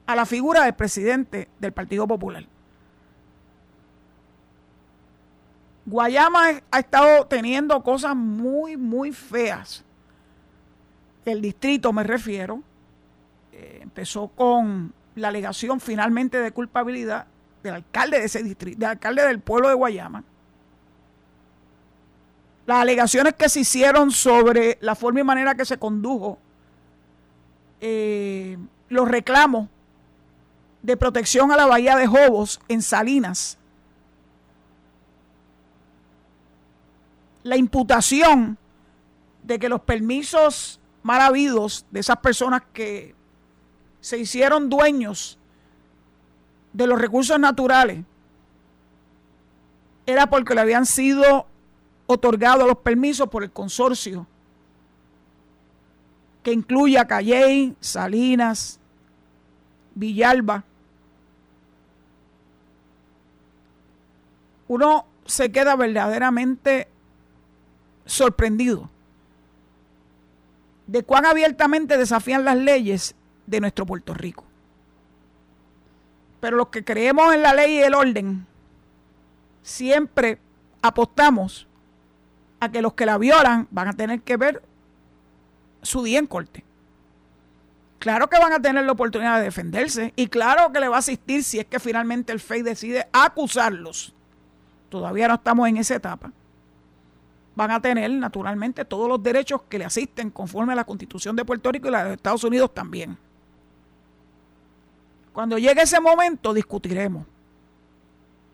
a 0.06 0.16
la 0.16 0.26
figura 0.26 0.64
del 0.64 0.74
presidente 0.74 1.50
del 1.60 1.72
Partido 1.72 2.08
Popular. 2.08 2.46
Guayama 5.86 6.62
ha 6.72 6.80
estado 6.80 7.28
teniendo 7.28 7.82
cosas 7.84 8.16
muy, 8.16 8.76
muy 8.76 9.12
feas. 9.12 9.84
El 11.26 11.42
distrito 11.42 11.94
me 11.94 12.04
refiero, 12.04 12.62
eh, 13.52 13.80
empezó 13.82 14.28
con 14.28 14.94
la 15.16 15.28
alegación 15.30 15.80
finalmente 15.80 16.40
de 16.40 16.52
culpabilidad 16.52 17.28
del 17.64 17.76
alcalde 17.76 18.20
de 18.20 18.26
ese 18.26 18.44
distrito, 18.44 18.80
del 18.80 18.90
alcalde 18.90 19.26
del 19.26 19.40
pueblo 19.40 19.70
de 19.70 19.76
Guayama, 19.76 20.24
las 22.66 22.78
alegaciones 22.78 23.34
que 23.34 23.50
se 23.50 23.62
hicieron 23.62 24.12
sobre 24.12 24.78
la 24.82 24.96
forma 24.96 25.20
y 25.20 25.24
manera 25.24 25.56
que 25.56 25.66
se 25.66 25.78
condujo 25.78 26.40
eh, 27.80 28.58
los 28.90 29.08
reclamos 29.08 29.70
de 30.82 30.98
protección 30.98 31.52
a 31.52 31.58
la 31.58 31.66
bahía 31.66 31.96
de 31.96 32.08
Jobos 32.08 32.60
en 32.68 32.82
Salinas, 32.82 33.58
la 37.44 37.58
imputación 37.58 38.58
de 39.44 39.60
que 39.60 39.70
los 39.70 39.82
permisos 39.82 40.80
mal 41.04 41.22
habidos 41.22 41.86
de 41.92 42.00
esas 42.00 42.18
personas 42.18 42.64
que 42.74 43.14
se 44.00 44.18
hicieron 44.18 44.70
dueños 44.70 45.38
de 46.74 46.88
los 46.88 47.00
recursos 47.00 47.40
naturales 47.40 48.04
era 50.08 50.28
porque 50.28 50.56
le 50.56 50.62
habían 50.62 50.86
sido 50.86 51.48
otorgados 52.08 52.68
los 52.68 52.78
permisos 52.78 53.30
por 53.30 53.44
el 53.44 53.52
consorcio 53.52 54.28
que 56.44 56.54
incluye 56.54 57.00
a 57.00 57.08
Calley, 57.08 57.76
Salinas, 57.80 58.80
Villalba. 59.96 60.64
Uno 64.68 65.06
se 65.26 65.52
queda 65.52 65.76
verdaderamente 65.76 66.88
sorprendido 68.06 68.90
de 70.88 71.04
cuán 71.04 71.26
abiertamente 71.26 71.98
desafían 71.98 72.46
las 72.46 72.58
leyes 72.58 73.16
de 73.48 73.60
nuestro 73.60 73.86
Puerto 73.88 74.14
Rico. 74.14 74.44
Pero 76.40 76.58
los 76.58 76.68
que 76.68 76.84
creemos 76.84 77.34
en 77.34 77.42
la 77.42 77.56
ley 77.56 77.80
y 77.80 77.82
el 77.82 77.96
orden, 77.96 78.46
siempre 79.64 80.38
apostamos 80.84 81.68
a 82.60 82.72
que 82.72 82.82
los 82.82 82.94
que 82.94 83.06
la 83.06 83.18
violan 83.18 83.68
van 83.72 83.88
a 83.88 83.94
tener 83.94 84.22
que 84.22 84.38
ver 84.38 84.64
su 85.82 86.04
día 86.04 86.20
en 86.20 86.28
corte. 86.28 86.64
Claro 88.00 88.30
que 88.30 88.40
van 88.40 88.54
a 88.54 88.62
tener 88.62 88.86
la 88.86 88.92
oportunidad 88.92 89.38
de 89.38 89.46
defenderse 89.46 90.14
y 90.16 90.28
claro 90.28 90.72
que 90.72 90.80
le 90.80 90.88
va 90.88 90.98
a 90.98 91.00
asistir 91.00 91.44
si 91.44 91.60
es 91.60 91.66
que 91.66 91.80
finalmente 91.80 92.32
el 92.32 92.40
FEI 92.40 92.62
decide 92.62 93.08
acusarlos. 93.14 94.14
Todavía 94.90 95.28
no 95.28 95.36
estamos 95.36 95.68
en 95.68 95.78
esa 95.78 95.96
etapa 95.96 96.32
van 97.56 97.72
a 97.72 97.82
tener 97.82 98.12
naturalmente 98.12 98.86
todos 98.86 99.08
los 99.08 99.24
derechos 99.24 99.62
que 99.70 99.80
le 99.80 99.86
asisten 99.86 100.30
conforme 100.30 100.74
a 100.74 100.76
la 100.76 100.84
Constitución 100.84 101.36
de 101.36 101.46
Puerto 101.46 101.72
Rico 101.72 101.88
y 101.88 101.92
la 101.92 102.04
de 102.04 102.14
Estados 102.14 102.44
Unidos 102.44 102.74
también. 102.74 103.18
Cuando 105.34 105.58
llegue 105.58 105.82
ese 105.82 106.00
momento 106.00 106.54
discutiremos 106.54 107.26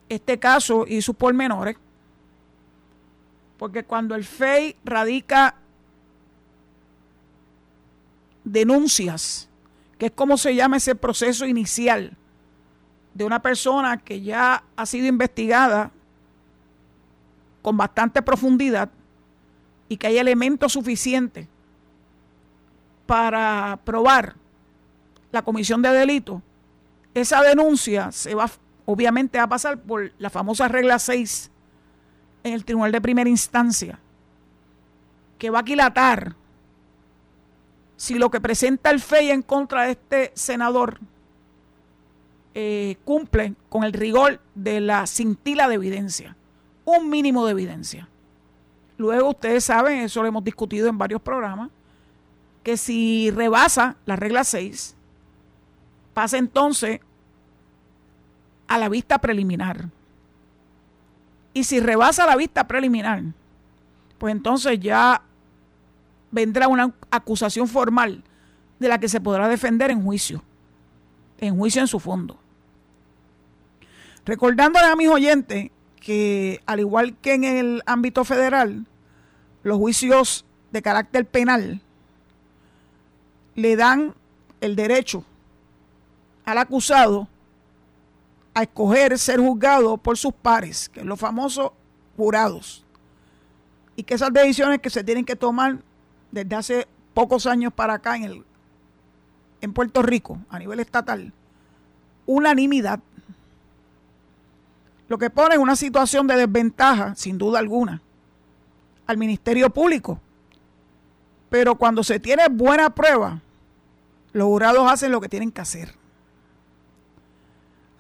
este 0.08 0.38
caso 0.38 0.86
y 0.88 1.02
sus 1.02 1.16
pormenores, 1.16 1.78
porque 3.62 3.84
cuando 3.84 4.16
el 4.16 4.24
FEI 4.24 4.76
radica 4.84 5.54
denuncias, 8.44 9.50
que 10.00 10.08
es 10.08 10.12
como 10.14 10.36
se 10.36 10.56
llama 10.56 10.78
ese 10.78 10.96
proceso 10.96 11.46
inicial 11.46 12.18
de 13.14 13.24
una 13.24 13.40
persona 13.40 13.98
que 13.98 14.20
ya 14.20 14.64
ha 14.76 14.86
sido 14.88 15.06
investigada 15.06 15.92
con 17.62 17.78
bastante 17.78 18.24
profundidad 18.24 18.90
y 19.88 19.98
que 19.98 20.08
hay 20.08 20.18
elementos 20.18 20.74
suficientes 20.74 21.48
para 23.06 23.80
probar 23.86 24.34
la 25.32 25.44
comisión 25.44 25.84
de 25.84 25.90
delito, 25.90 26.42
esa 27.14 27.44
denuncia 27.44 28.12
se 28.12 28.34
va, 28.34 28.50
obviamente 28.86 29.38
va 29.38 29.44
a 29.44 29.50
pasar 29.50 29.80
por 29.80 30.12
la 30.18 30.32
famosa 30.32 30.68
regla 30.68 30.98
6 30.98 31.51
en 32.44 32.54
el 32.54 32.66
Tribunal 32.66 32.92
de 32.92 33.02
Primera 33.02 33.30
Instancia, 33.30 34.00
que 35.38 35.50
va 35.50 35.60
a 35.60 35.62
aquilatar 35.62 36.36
si 37.98 38.16
lo 38.16 38.32
que 38.32 38.42
presenta 38.42 38.90
el 38.90 39.00
FEI 39.00 39.32
en 39.32 39.42
contra 39.42 39.84
de 39.84 39.92
este 39.92 40.32
senador 40.34 41.00
eh, 42.54 42.98
cumple 43.06 43.54
con 43.70 43.84
el 43.84 43.94
rigor 43.94 44.42
de 44.56 44.82
la 44.82 45.06
cintila 45.08 45.68
de 45.68 45.76
evidencia 45.76 46.36
un 46.86 47.10
mínimo 47.10 47.46
de 47.46 47.52
evidencia. 47.52 48.08
Luego 48.98 49.30
ustedes 49.30 49.64
saben, 49.64 50.00
eso 50.00 50.22
lo 50.22 50.28
hemos 50.28 50.44
discutido 50.44 50.90
en 50.90 50.98
varios 50.98 51.22
programas, 51.22 51.70
que 52.64 52.78
si 52.78 53.32
rebasa 53.32 53.96
la 54.06 54.16
regla 54.16 54.44
6, 54.44 54.96
pasa 56.14 56.38
entonces 56.38 57.00
a 58.68 58.78
la 58.78 58.90
vista 58.90 59.20
preliminar. 59.20 59.90
Y 61.54 61.64
si 61.64 61.80
rebasa 61.80 62.26
la 62.26 62.36
vista 62.36 62.68
preliminar, 62.68 63.24
pues 64.18 64.32
entonces 64.32 64.80
ya 64.80 65.22
vendrá 66.32 66.68
una 66.68 66.94
acusación 67.10 67.68
formal 67.68 68.24
de 68.80 68.88
la 68.88 69.00
que 69.00 69.10
se 69.10 69.22
podrá 69.22 69.48
defender 69.48 69.92
en 69.92 70.04
juicio, 70.04 70.44
en 71.40 71.58
juicio 71.58 71.82
en 71.82 71.88
su 71.88 72.00
fondo. 72.00 72.38
Recordándole 74.26 74.86
a 74.86 74.96
mis 74.96 75.10
oyentes 75.10 75.72
que 76.00 76.62
al 76.66 76.80
igual 76.80 77.16
que 77.18 77.34
en 77.34 77.44
el 77.44 77.84
ámbito 77.86 78.24
federal, 78.24 78.86
los 79.64 79.78
juicios 79.78 80.46
de 80.72 80.82
carácter 80.82 81.26
penal 81.26 81.82
le 83.56 83.76
dan 83.76 84.16
el 84.62 84.76
derecho 84.76 85.24
al 86.46 86.58
acusado 86.58 87.28
a 88.54 88.64
escoger 88.64 89.18
ser 89.18 89.40
juzgado 89.40 89.98
por 89.98 90.18
sus 90.18 90.34
pares, 90.34 90.90
que 90.90 91.04
los 91.04 91.20
famosos 91.20 91.72
jurados. 92.18 92.86
Y 93.96 94.04
que 94.04 94.16
esas 94.16 94.34
decisiones 94.34 94.80
que 94.80 94.90
se 94.90 95.04
tienen 95.04 95.26
que 95.26 95.36
tomar 95.36 95.80
desde 96.32 96.56
hace 96.56 96.88
pocos 97.14 97.46
años 97.46 97.74
para 97.74 97.96
acá 97.96 98.16
en, 98.16 98.24
el, 98.24 98.46
en 99.62 99.74
Puerto 99.74 100.02
Rico, 100.02 100.40
a 100.50 100.60
nivel 100.60 100.80
estatal, 100.80 101.34
unanimidad 102.26 103.00
lo 105.12 105.18
que 105.18 105.30
pone 105.30 105.56
en 105.56 105.62
una 105.62 105.76
situación 105.76 106.26
de 106.26 106.38
desventaja, 106.38 107.16
sin 107.16 107.38
duda 107.38 107.60
alguna, 107.60 108.02
al 109.06 109.18
Ministerio 109.18 109.70
Público. 109.70 110.22
Pero 111.50 111.76
cuando 111.76 112.02
se 112.02 112.18
tiene 112.18 112.48
buena 112.50 112.96
prueba, 112.96 113.42
los 114.32 114.46
jurados 114.46 114.90
hacen 114.90 115.12
lo 115.12 115.20
que 115.20 115.28
tienen 115.28 115.52
que 115.52 115.60
hacer. 115.60 116.01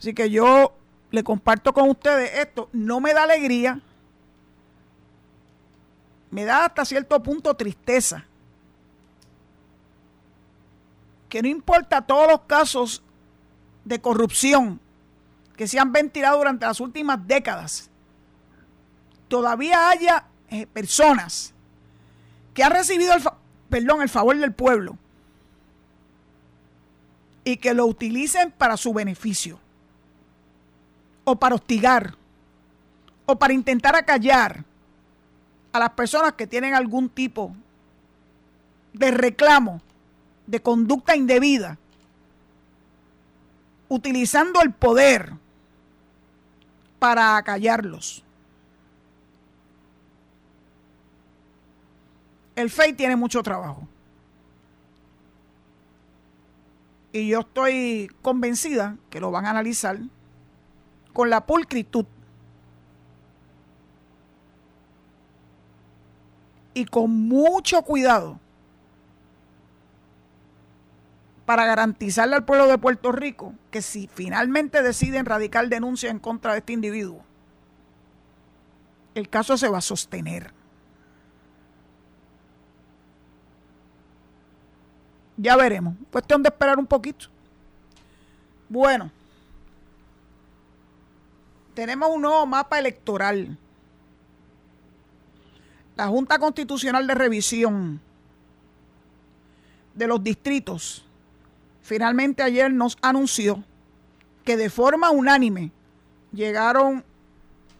Así 0.01 0.15
que 0.15 0.31
yo 0.31 0.73
le 1.11 1.23
comparto 1.23 1.73
con 1.73 1.87
ustedes 1.87 2.31
esto. 2.39 2.69
No 2.73 2.99
me 2.99 3.13
da 3.13 3.21
alegría, 3.21 3.79
me 6.31 6.43
da 6.43 6.65
hasta 6.65 6.85
cierto 6.85 7.21
punto 7.21 7.53
tristeza. 7.53 8.25
Que 11.29 11.43
no 11.43 11.47
importa 11.47 12.01
todos 12.01 12.31
los 12.31 12.41
casos 12.41 13.03
de 13.85 14.01
corrupción 14.01 14.79
que 15.55 15.67
se 15.67 15.77
han 15.77 15.91
ventilado 15.91 16.39
durante 16.39 16.65
las 16.65 16.79
últimas 16.79 17.27
décadas, 17.27 17.91
todavía 19.27 19.89
haya 19.89 20.25
eh, 20.49 20.65
personas 20.65 21.53
que 22.55 22.63
han 22.63 22.71
recibido 22.71 23.13
el, 23.13 23.21
perdón, 23.69 24.01
el 24.01 24.09
favor 24.09 24.35
del 24.35 24.51
pueblo 24.51 24.97
y 27.43 27.57
que 27.57 27.75
lo 27.75 27.85
utilicen 27.85 28.49
para 28.49 28.77
su 28.77 28.95
beneficio 28.95 29.60
o 31.23 31.35
para 31.35 31.55
hostigar 31.55 32.15
o 33.25 33.35
para 33.37 33.53
intentar 33.53 33.95
acallar 33.95 34.63
a 35.71 35.79
las 35.79 35.91
personas 35.91 36.33
que 36.33 36.47
tienen 36.47 36.73
algún 36.73 37.09
tipo 37.09 37.55
de 38.93 39.11
reclamo, 39.11 39.81
de 40.47 40.61
conducta 40.61 41.15
indebida, 41.15 41.77
utilizando 43.87 44.61
el 44.61 44.73
poder 44.73 45.33
para 46.99 47.37
acallarlos. 47.37 48.23
El 52.55 52.69
FEI 52.69 52.93
tiene 52.93 53.15
mucho 53.15 53.41
trabajo. 53.41 53.87
Y 57.13 57.29
yo 57.29 57.39
estoy 57.39 58.09
convencida 58.21 58.97
que 59.09 59.19
lo 59.19 59.31
van 59.31 59.45
a 59.45 59.49
analizar 59.49 59.97
con 61.13 61.29
la 61.29 61.45
pulcritud 61.45 62.05
y 66.73 66.85
con 66.85 67.11
mucho 67.11 67.81
cuidado 67.81 68.39
para 71.45 71.65
garantizarle 71.65 72.35
al 72.35 72.45
pueblo 72.45 72.67
de 72.67 72.77
Puerto 72.77 73.11
Rico 73.11 73.53
que 73.71 73.81
si 73.81 74.07
finalmente 74.07 74.81
deciden 74.81 75.25
radicar 75.25 75.67
denuncia 75.67 76.09
en 76.09 76.19
contra 76.19 76.53
de 76.53 76.59
este 76.59 76.73
individuo, 76.73 77.23
el 79.15 79.27
caso 79.27 79.57
se 79.57 79.67
va 79.67 79.79
a 79.79 79.81
sostener. 79.81 80.53
Ya 85.35 85.57
veremos. 85.57 85.95
Cuestión 86.11 86.43
de 86.43 86.49
esperar 86.49 86.77
un 86.77 86.85
poquito. 86.85 87.25
Bueno, 88.69 89.11
tenemos 91.81 92.11
un 92.11 92.21
nuevo 92.21 92.45
mapa 92.45 92.77
electoral. 92.77 93.57
la 95.95 96.07
Junta 96.09 96.37
Constitucional 96.37 97.07
de 97.07 97.15
Revisión 97.15 97.99
de 99.95 100.05
los 100.05 100.23
distritos 100.23 101.03
finalmente 101.81 102.43
ayer 102.43 102.71
nos 102.71 102.99
anunció 103.01 103.63
que 104.45 104.57
de 104.57 104.69
forma 104.69 105.09
unánime 105.09 105.71
llegaron 106.31 107.03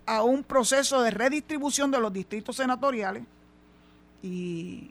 a 0.08 0.24
un 0.24 0.44
proceso 0.44 1.04
de 1.04 1.12
redistribución 1.12 1.92
de 1.92 2.00
los 2.00 2.12
distritos 2.12 2.56
senatoriales 2.56 3.22
y 4.24 4.90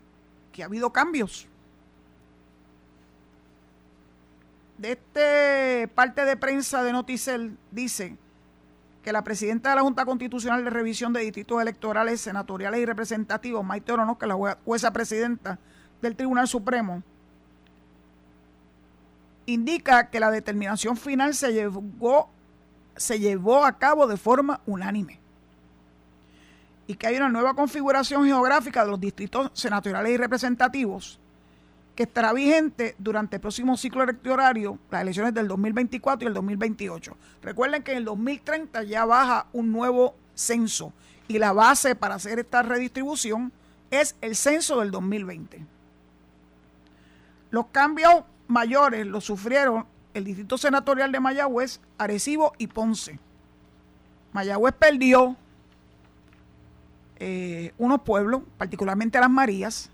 que 0.53 0.63
ha 0.63 0.67
habido 0.67 0.93
cambios. 0.93 1.49
De 4.79 4.93
este 4.93 5.89
parte 5.97 6.25
de 6.25 6.37
prensa 6.37 6.85
de 6.85 6.93
Noticel 6.93 7.57
dice 7.73 8.17
que 9.03 9.13
la 9.13 9.25
presidenta 9.25 9.71
de 9.71 9.77
la 9.77 9.83
Junta 9.83 10.05
Constitucional 10.05 10.63
de 10.65 10.71
Revisión 10.71 11.13
de 11.13 11.21
Distritos 11.21 11.61
Electorales, 11.61 12.21
Senatoriales 12.21 12.81
y 12.81 12.85
Representativos, 12.85 13.65
Maite 13.65 13.93
Orono, 13.93 14.19
que 14.19 14.27
es 14.27 14.29
la 14.29 14.59
jueza 14.65 14.93
presidenta 14.93 15.59
del 16.03 16.17
Tribunal 16.17 16.49
Supremo, 16.49 17.03
indica 19.47 20.11
que 20.11 20.21
la 20.21 20.31
determinación 20.31 20.97
final 20.97 21.35
se 21.35 21.53
llevó, 21.53 22.29
se 22.97 23.19
llevó 23.19 23.65
a 23.65 23.79
cabo 23.79 24.07
de 24.07 24.17
forma 24.17 24.61
unánime 24.67 25.19
y 26.87 26.95
que 26.95 27.07
hay 27.07 27.17
una 27.17 27.29
nueva 27.29 27.55
configuración 27.55 28.25
geográfica 28.27 28.85
de 28.85 28.91
los 28.91 29.01
distritos 29.01 29.51
senatoriales 29.55 30.13
y 30.13 30.17
representativos 30.17 31.20
que 32.01 32.05
estará 32.05 32.33
vigente 32.33 32.95
durante 32.97 33.37
el 33.37 33.43
próximo 33.43 33.77
ciclo 33.77 34.03
electorario, 34.03 34.79
las 34.91 35.03
elecciones 35.03 35.35
del 35.35 35.47
2024 35.49 36.25
y 36.25 36.29
el 36.29 36.33
2028. 36.33 37.15
Recuerden 37.43 37.83
que 37.83 37.93
en 37.93 37.99
el 37.99 38.05
2030 38.07 38.85
ya 38.85 39.05
baja 39.05 39.49
un 39.53 39.71
nuevo 39.71 40.15
censo 40.35 40.95
y 41.29 41.37
la 41.37 41.53
base 41.53 41.95
para 41.95 42.15
hacer 42.15 42.39
esta 42.39 42.63
redistribución 42.63 43.53
es 43.91 44.17
el 44.23 44.35
censo 44.35 44.81
del 44.81 44.91
2020. 44.91 45.63
Los 47.51 47.67
cambios 47.67 48.25
mayores 48.49 49.07
los 49.07 49.27
sufrieron 49.27 49.85
el 50.15 50.25
Distrito 50.25 50.57
Senatorial 50.57 51.13
de 51.13 51.21
Mayagüez, 51.21 51.81
Arecibo 51.99 52.55
y 52.57 52.69
Ponce. 52.69 53.19
Mayagüez 54.33 54.73
perdió 54.73 55.37
eh, 57.17 57.75
unos 57.77 58.01
pueblos, 58.01 58.41
particularmente 58.57 59.21
las 59.21 59.29
Marías, 59.29 59.91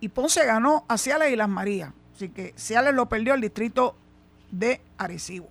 y 0.00 0.08
Ponce 0.08 0.44
ganó 0.44 0.84
a 0.88 0.98
Ciales 0.98 1.32
y 1.32 1.36
las 1.36 1.48
Marías. 1.48 1.92
Así 2.14 2.28
que 2.28 2.52
Ciales 2.56 2.94
lo 2.94 3.08
perdió 3.08 3.34
el 3.34 3.40
distrito 3.40 3.94
de 4.50 4.80
Arecibo. 4.96 5.48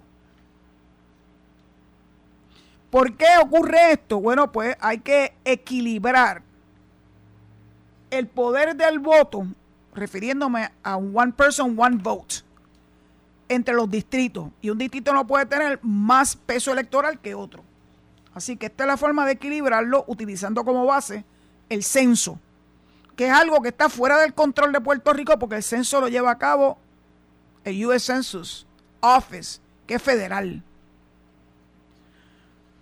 ¿Por 2.89 3.15
qué 3.15 3.27
ocurre 3.41 3.91
esto? 3.91 4.19
Bueno, 4.19 4.51
pues 4.51 4.75
hay 4.79 4.99
que 4.99 5.33
equilibrar 5.43 6.41
el 8.09 8.27
poder 8.27 8.75
del 8.75 8.99
voto 8.99 9.45
refiriéndome 9.93 10.69
a 10.83 10.95
one 10.95 11.33
person, 11.33 11.75
one 11.77 11.97
vote 11.97 12.35
entre 13.49 13.73
los 13.73 13.89
distritos. 13.89 14.49
Y 14.61 14.69
un 14.69 14.77
distrito 14.77 15.13
no 15.13 15.27
puede 15.27 15.45
tener 15.45 15.79
más 15.81 16.35
peso 16.35 16.71
electoral 16.71 17.19
que 17.19 17.35
otro. 17.35 17.63
Así 18.33 18.55
que 18.55 18.67
esta 18.67 18.83
es 18.83 18.87
la 18.87 18.97
forma 18.97 19.25
de 19.25 19.33
equilibrarlo 19.33 20.05
utilizando 20.07 20.63
como 20.63 20.85
base 20.85 21.25
el 21.69 21.83
censo, 21.83 22.39
que 23.17 23.27
es 23.27 23.33
algo 23.33 23.61
que 23.61 23.69
está 23.69 23.89
fuera 23.89 24.17
del 24.19 24.33
control 24.33 24.71
de 24.71 24.79
Puerto 24.79 25.11
Rico 25.11 25.37
porque 25.37 25.55
el 25.57 25.63
censo 25.63 25.99
lo 25.99 26.07
lleva 26.07 26.31
a 26.31 26.37
cabo 26.37 26.77
el 27.65 27.85
US 27.85 28.05
Census 28.05 28.65
Office, 29.01 29.59
que 29.85 29.95
es 29.95 30.01
federal. 30.01 30.63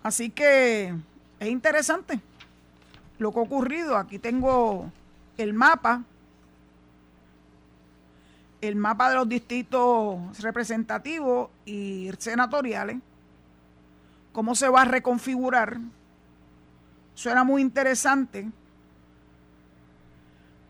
Así 0.04 0.30
que 0.30 0.94
es 1.39 1.48
interesante 1.48 2.20
lo 3.18 3.32
que 3.32 3.39
ha 3.39 3.42
ocurrido. 3.42 3.98
Aquí 3.98 4.19
tengo 4.19 4.91
el 5.38 5.54
mapa 5.54 6.04
el 8.67 8.76
mapa 8.76 9.10
de 9.10 9.15
los 9.15 9.30
distritos 9.30 10.39
representativos 10.39 11.50
y 11.65 12.10
senatoriales, 12.17 12.98
cómo 14.34 14.56
se 14.56 14.69
va 14.69 14.82
a 14.82 14.86
reconfigurar. 14.86 15.78
Suena 17.13 17.43
muy 17.43 17.62
interesante. 17.62 18.50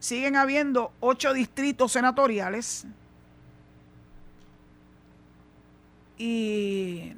Siguen 0.06 0.36
habiendo 0.36 0.92
ocho 1.00 1.34
distritos 1.34 1.94
senatoriales 1.94 2.86
y 6.16 7.12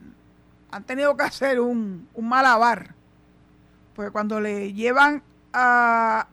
han 0.71 0.86
tenido 0.86 1.17
que 1.17 1.23
hacer 1.23 1.60
un, 1.60 2.08
malabar, 2.17 2.95
porque 3.93 4.10
cuando 4.10 4.39
le 4.39 4.71
llevan 4.71 5.21
a, 5.52 6.28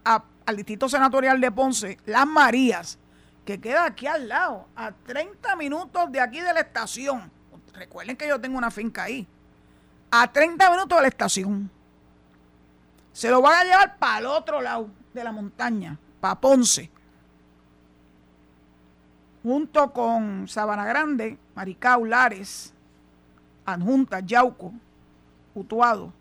al 0.47 0.57
distrito 0.57 0.89
senatorial 0.89 1.41
de 1.41 1.51
Ponce 1.51 1.99
las 2.07 2.25
Marías, 2.25 2.99
que 3.45 3.61
queda 3.61 3.87
aquí 3.87 4.07
al 4.07 4.29
lado, 4.29 4.69
a 4.77 4.93
30 4.93 5.57
minutos 5.57 6.13
de 6.13 6.21
aquí 6.21 6.39
de 6.41 6.55
la 6.55 6.61
estación. 6.61 7.33
Recuerden 7.73 8.17
que 8.17 8.29
yo 8.29 8.41
tengo 8.41 8.57
una 8.57 8.71
finca 8.71 9.03
ahí. 9.03 9.27
A 10.09 10.33
30 10.33 10.71
minutos 10.71 10.99
de 10.99 11.03
la 11.03 11.09
estación. 11.09 11.69
Se 13.13 13.29
lo 13.29 13.43
van 13.43 13.55
a 13.55 13.65
llevar 13.65 13.99
para 13.99 14.19
el 14.21 14.27
otro 14.27 14.63
lado 14.63 14.89
de 15.13 15.25
la 15.25 15.33
montaña, 15.33 15.99
para 16.25 16.41
Ponce. 16.41 16.89
Junto 19.43 19.93
con 19.93 20.49
Sabana 20.49 20.87
Grande, 20.87 21.37
Maricao, 21.55 22.07
Lares, 22.07 22.73
Adjunta, 23.67 24.21
Yauco, 24.21 24.73
Utuado. 25.55 26.15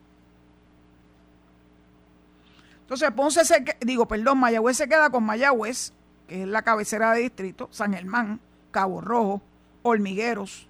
Entonces 2.81 3.09
Ponce 3.11 3.45
se, 3.45 3.63
digo, 3.79 4.05
perdón, 4.05 4.39
Mayagüez 4.39 4.75
se 4.75 4.89
queda 4.89 5.09
con 5.09 5.23
Mayagüez, 5.23 5.93
que 6.27 6.41
es 6.41 6.49
la 6.49 6.63
cabecera 6.63 7.13
de 7.13 7.21
distrito, 7.21 7.69
San 7.71 7.93
Germán, 7.93 8.41
Cabo 8.71 8.99
Rojo, 8.99 9.41
Hormigueros, 9.83 10.67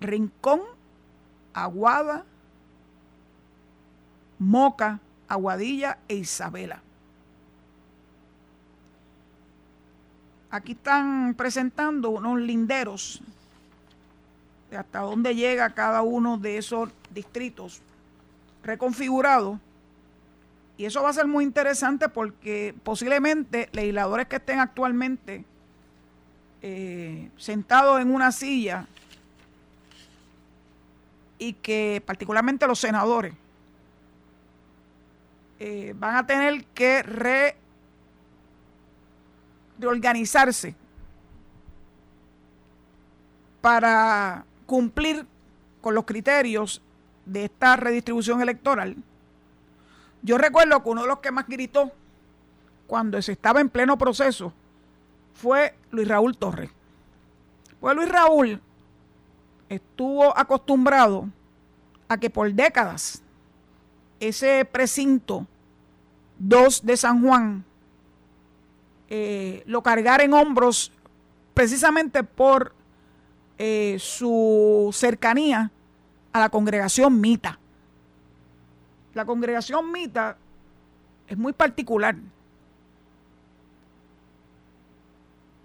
Rincón, 0.00 0.62
Aguada, 1.54 2.24
Moca, 4.40 4.98
Aguadilla 5.32 5.96
e 6.08 6.16
Isabela. 6.16 6.82
Aquí 10.50 10.72
están 10.72 11.32
presentando 11.34 12.10
unos 12.10 12.38
linderos 12.38 13.22
de 14.70 14.76
hasta 14.76 15.00
dónde 15.00 15.34
llega 15.34 15.70
cada 15.70 16.02
uno 16.02 16.36
de 16.36 16.58
esos 16.58 16.90
distritos 17.14 17.80
reconfigurados 18.62 19.58
y 20.76 20.84
eso 20.84 21.02
va 21.02 21.08
a 21.08 21.14
ser 21.14 21.26
muy 21.26 21.44
interesante 21.44 22.10
porque 22.10 22.74
posiblemente 22.82 23.70
legisladores 23.72 24.26
que 24.26 24.36
estén 24.36 24.60
actualmente 24.60 25.46
eh, 26.60 27.30
sentados 27.38 28.02
en 28.02 28.14
una 28.14 28.32
silla 28.32 28.86
y 31.38 31.54
que 31.54 32.02
particularmente 32.04 32.66
los 32.66 32.78
senadores 32.78 33.32
eh, 35.64 35.94
van 35.96 36.16
a 36.16 36.26
tener 36.26 36.64
que 36.74 37.02
reorganizarse 39.78 40.74
para 43.60 44.44
cumplir 44.66 45.26
con 45.80 45.94
los 45.94 46.04
criterios 46.04 46.82
de 47.24 47.44
esta 47.44 47.76
redistribución 47.76 48.42
electoral 48.42 48.96
yo 50.22 50.38
recuerdo 50.38 50.82
que 50.82 50.88
uno 50.88 51.02
de 51.02 51.08
los 51.08 51.18
que 51.18 51.32
más 51.32 51.46
gritó 51.48 51.90
cuando 52.86 53.20
se 53.20 53.32
estaba 53.32 53.60
en 53.60 53.68
pleno 53.68 53.98
proceso 53.98 54.52
fue 55.34 55.74
Luis 55.90 56.06
Raúl 56.06 56.36
Torres. 56.36 56.70
Pues 57.80 57.96
Luis 57.96 58.08
Raúl 58.08 58.60
estuvo 59.68 60.36
acostumbrado 60.38 61.28
a 62.08 62.16
que 62.18 62.30
por 62.30 62.52
décadas 62.52 63.20
ese 64.20 64.64
precinto 64.64 65.46
2 66.42 66.84
de 66.84 66.96
San 66.96 67.22
Juan 67.22 67.64
eh, 69.08 69.62
lo 69.66 69.82
cargara 69.82 70.24
en 70.24 70.32
hombros 70.32 70.90
precisamente 71.54 72.24
por 72.24 72.74
eh, 73.58 73.96
su 74.00 74.90
cercanía 74.92 75.70
a 76.32 76.40
la 76.40 76.48
congregación 76.48 77.20
Mita. 77.20 77.58
La 79.14 79.24
congregación 79.24 79.92
Mita 79.92 80.36
es 81.28 81.38
muy 81.38 81.52
particular. 81.52 82.16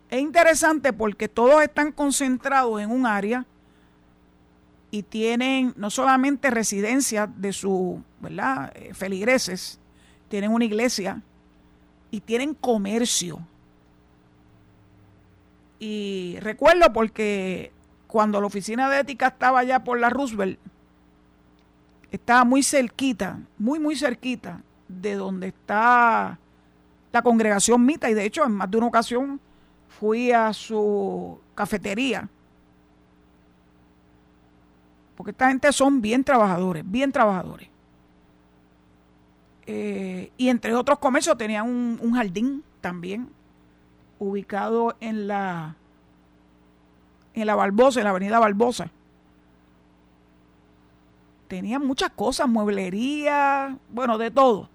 Es 0.09 0.21
interesante 0.21 0.93
porque 0.93 1.27
todos 1.27 1.63
están 1.63 1.91
concentrados 1.91 2.79
en 2.81 2.91
un 2.91 3.05
área 3.05 3.45
y 4.91 5.03
tienen 5.03 5.73
no 5.75 5.89
solamente 5.89 6.49
residencia 6.51 7.27
de 7.27 7.51
sus. 7.53 7.97
Eh, 8.19 8.93
feligreses, 8.93 9.79
tienen 10.29 10.51
una 10.51 10.65
iglesia 10.65 11.21
y 12.11 12.21
tienen 12.21 12.53
comercio. 12.53 13.39
Y 15.79 16.37
recuerdo 16.39 16.91
porque 16.93 17.71
cuando 18.07 18.39
la 18.41 18.47
oficina 18.47 18.89
de 18.89 18.99
ética 19.01 19.27
estaba 19.27 19.59
allá 19.59 19.83
por 19.83 19.99
la 19.99 20.09
Roosevelt, 20.09 20.59
estaba 22.11 22.43
muy 22.43 22.63
cerquita, 22.63 23.39
muy, 23.57 23.79
muy 23.79 23.95
cerquita 23.95 24.61
de 24.87 25.15
donde 25.15 25.47
está 25.47 26.39
la 27.11 27.21
congregación 27.21 27.85
Mita 27.85 28.09
y 28.09 28.13
de 28.13 28.25
hecho 28.25 28.45
en 28.45 28.53
más 28.53 28.71
de 28.71 28.77
una 28.77 28.87
ocasión 28.87 29.39
fui 29.99 30.31
a 30.31 30.53
su 30.53 31.39
cafetería. 31.55 32.29
Porque 35.15 35.31
esta 35.31 35.49
gente 35.49 35.71
son 35.73 35.99
bien 35.99 36.23
trabajadores, 36.23 36.83
bien 36.85 37.11
trabajadores. 37.11 37.69
Eh, 39.69 40.31
y 40.37 40.47
entre 40.47 40.73
otros 40.73 40.97
comercios 40.97 41.37
tenían 41.37 41.67
un, 41.67 42.13
jardín 42.13 42.63
también 42.79 43.29
ubicado 44.17 44.95
en 45.01 45.27
la 45.27 45.75
en 47.33 47.45
la 47.45 47.55
Barbosa, 47.55 47.99
en 47.99 48.05
la 48.05 48.11
avenida 48.11 48.39
Barbosa. 48.39 48.89
Tenían 51.49 51.85
muchas 51.85 52.09
cosas, 52.11 52.47
mueblería, 52.47 53.77
bueno, 53.89 54.17
de 54.17 54.31
todo. 54.31 54.69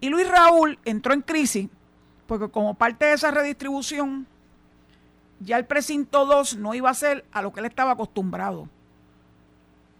Y 0.00 0.08
Luis 0.08 0.28
Raúl 0.28 0.78
entró 0.84 1.12
en 1.12 1.20
crisis 1.20 1.68
porque 2.26 2.48
como 2.48 2.74
parte 2.74 3.04
de 3.04 3.12
esa 3.12 3.30
redistribución, 3.30 4.26
ya 5.40 5.58
el 5.58 5.66
precinto 5.66 6.24
2 6.24 6.56
no 6.56 6.74
iba 6.74 6.88
a 6.90 6.94
ser 6.94 7.24
a 7.32 7.42
lo 7.42 7.52
que 7.52 7.60
él 7.60 7.66
estaba 7.66 7.92
acostumbrado. 7.92 8.68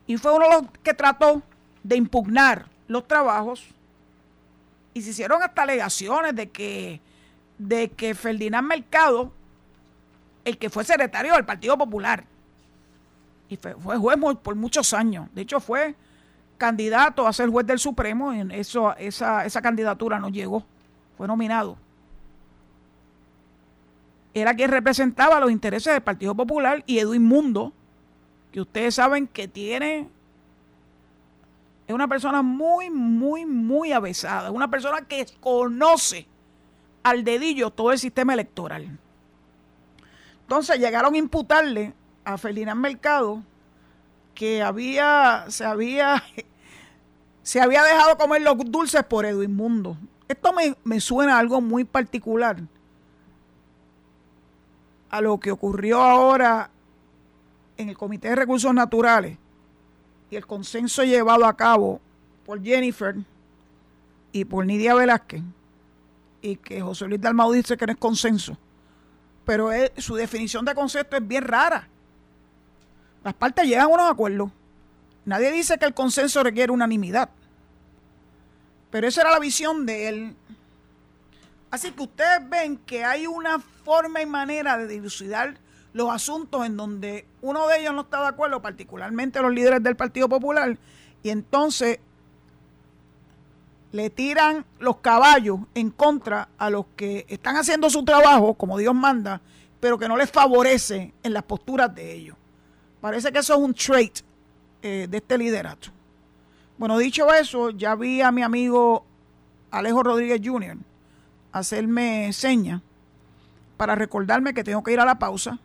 Y 0.07 0.17
fue 0.17 0.35
uno 0.35 0.49
de 0.49 0.55
los 0.55 0.71
que 0.83 0.95
trató 0.95 1.43
de 1.83 1.97
impugnar 1.97 2.67
los 2.87 3.07
trabajos 3.07 3.67
y 4.93 5.03
se 5.03 5.11
hicieron 5.11 5.43
hasta 5.43 5.63
alegaciones 5.63 6.35
de 6.35 6.51
que, 6.51 7.01
de 7.59 7.91
que 7.91 8.15
Ferdinand 8.15 8.67
Mercado, 8.67 9.33
el 10.45 10.57
que 10.57 10.71
fue 10.71 10.85
secretario 10.85 11.35
del 11.35 11.45
Partido 11.45 11.77
Popular, 11.77 12.25
y 13.49 13.57
fue, 13.57 13.75
juez 13.75 14.19
por 14.43 14.55
muchos 14.55 14.95
años, 14.95 15.29
de 15.35 15.43
hecho 15.43 15.61
fue 15.61 15.95
candidato 16.59 17.27
a 17.27 17.33
ser 17.33 17.51
juez 17.51 17.67
del 17.67 17.79
Supremo, 17.79 18.33
y 18.33 18.47
eso, 18.53 18.97
esa, 18.97 19.45
esa 19.45 19.61
candidatura 19.61 20.19
no 20.19 20.29
llegó, 20.29 20.65
fue 21.19 21.27
nominado. 21.27 21.77
Era 24.33 24.55
quien 24.55 24.71
representaba 24.71 25.41
los 25.41 25.51
intereses 25.51 25.93
del 25.93 26.03
Partido 26.03 26.35
Popular 26.35 26.83
y 26.87 26.99
Edwin 26.99 27.23
Mundo, 27.23 27.73
que 28.53 28.61
ustedes 28.61 28.95
saben 28.95 29.27
que 29.27 29.49
tiene 29.49 30.09
es 31.87 31.95
una 31.95 32.09
persona 32.09 32.43
muy, 32.43 32.89
muy, 32.91 33.45
muy 33.45 33.93
avesada. 33.93 34.49
Es 34.49 34.55
una 34.55 34.69
persona 34.69 35.03
que 35.03 35.27
conoce 35.41 36.27
al 37.03 37.25
dedillo 37.25 37.71
todo 37.71 37.93
el 37.93 37.99
sistema 37.99 38.33
electoral. 38.33 38.99
Entonces 40.43 40.79
llegaron 40.79 41.15
a 41.15 41.19
imputarle 41.19 41.93
a 42.25 42.39
Ferdinand 42.39 42.81
Mercado 42.81 43.43
que 44.35 44.63
había, 44.63 45.45
se 45.49 45.65
había, 45.65 46.23
se 47.43 47.61
había 47.61 47.83
dejado 47.83 48.17
comer 48.17 48.41
los 48.43 48.57
dulces 48.71 49.05
por 49.05 49.27
Edwin 49.27 49.55
Mundo. 49.55 49.97
Esto 50.27 50.55
me, 50.55 50.75
me 50.85 51.01
suena 51.01 51.37
a 51.37 51.39
algo 51.39 51.61
muy 51.61 51.85
particular 51.85 52.57
a 55.11 55.21
lo 55.21 55.39
que 55.39 55.51
ocurrió 55.51 56.01
ahora 56.01 56.71
en 57.77 57.91
el 57.91 57.97
Comité 57.97 58.31
de 58.31 58.37
Recursos 58.37 58.73
Naturales 58.73 59.39
y 60.35 60.37
el 60.37 60.47
consenso 60.49 61.05
llevado 61.05 61.47
a 61.47 61.57
cabo 61.57 62.01
por 62.45 62.61
Jennifer 62.61 63.15
y 64.33 64.45
por 64.45 64.67
Nidia 64.67 64.93
Velázquez, 64.93 65.43
y 66.43 66.57
que 66.57 66.81
José 66.81 67.07
Luis 67.07 67.21
Dalmau 67.21 67.53
dice 67.53 67.77
que 67.77 67.87
no 67.87 67.93
es 67.93 67.99
consenso, 67.99 68.59
pero 69.47 69.71
su 69.97 70.17
definición 70.17 70.65
de 70.65 70.75
concepto 70.75 71.17
es 71.17 71.27
bien 71.27 71.45
rara. 71.45 71.87
Las 73.23 73.35
partes 73.35 73.65
llegan 73.65 73.85
a 73.85 73.89
unos 73.89 74.11
acuerdos. 74.11 74.51
Nadie 75.25 75.53
dice 75.53 75.79
que 75.79 75.85
el 75.85 75.95
consenso 75.95 76.43
requiere 76.43 76.73
unanimidad. 76.73 77.31
Pero 78.91 79.07
esa 79.07 79.21
era 79.21 79.31
la 79.31 79.39
visión 79.39 79.87
de 79.87 80.09
él. 80.09 80.37
Así 81.71 81.93
que 81.93 82.03
ustedes 82.03 82.49
ven 82.51 82.77
que 82.79 83.05
hay 83.05 83.29
una 83.29 83.61
forma 83.61 84.21
y 84.21 84.27
manera 84.27 84.77
de 84.79 84.89
dilucidar 84.89 85.55
los 85.95 86.11
asuntos 86.11 86.67
en 86.67 86.77
donde 86.77 87.25
uno 87.41 87.67
de 87.69 87.81
ellos 87.81 87.95
no 87.95 88.03
está 88.03 88.21
de 88.21 88.27
acuerdo, 88.27 88.61
particularmente 88.61 89.41
los 89.41 89.53
líderes 89.53 89.83
del 89.83 89.97
Partido 89.97 90.29
Popular, 90.29 90.77
y 91.23 91.31
entonces 91.31 92.01
le 93.93 94.11
tiran 94.11 94.67
los 94.81 94.97
caballos 94.97 95.61
en 95.73 95.91
contra 95.91 96.49
a 96.59 96.69
los 96.69 96.87
que 96.97 97.25
están 97.29 97.57
haciendo 97.57 97.89
su 97.91 98.05
trabajo, 98.05 98.55
como 98.55 98.77
Dios 98.77 98.93
manda, 98.93 99.41
pero 99.79 99.97
que 99.97 100.09
no 100.09 100.17
les 100.17 100.31
favorece 100.31 101.15
en 101.23 101.33
las 101.33 101.45
posturas 101.45 101.95
de 101.95 102.13
ellos. 102.13 102.37
Parece 103.01 103.31
que 103.31 103.39
eso 103.39 103.55
es 103.55 103.61
un 103.61 103.73
trait 103.73 104.19
eh, 104.83 105.07
de 105.09 105.17
este 105.19 105.39
liderato. 105.39 105.91
Bueno, 106.77 106.99
dicho 106.99 107.33
eso, 107.33 107.71
ya 107.71 107.95
vi 107.95 108.21
a 108.21 108.33
mi 108.33 108.43
amigo 108.43 109.05
Alejo 109.71 110.03
Rodríguez 110.03 110.41
Jr. 110.43 110.77
hacerme 111.53 112.33
seña 112.33 112.83
para 113.77 113.95
recordarme 113.95 114.55
que 114.55 114.65
tengo 114.65 114.83
que 114.83 114.93
ir 114.93 114.99
a 114.99 115.05
la 115.05 115.21
pausa 115.21 115.61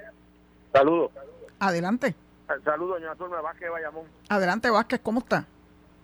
Saludos. 0.73 1.11
Adelante. 1.59 2.15
Saludos, 2.65 2.99
doña 2.99 3.15
Zulma 3.15 3.41
Vázquez 3.41 3.69
Bayamón. 3.69 4.05
Adelante, 4.27 4.71
Vázquez. 4.71 5.01
¿Cómo 5.03 5.19
está? 5.19 5.45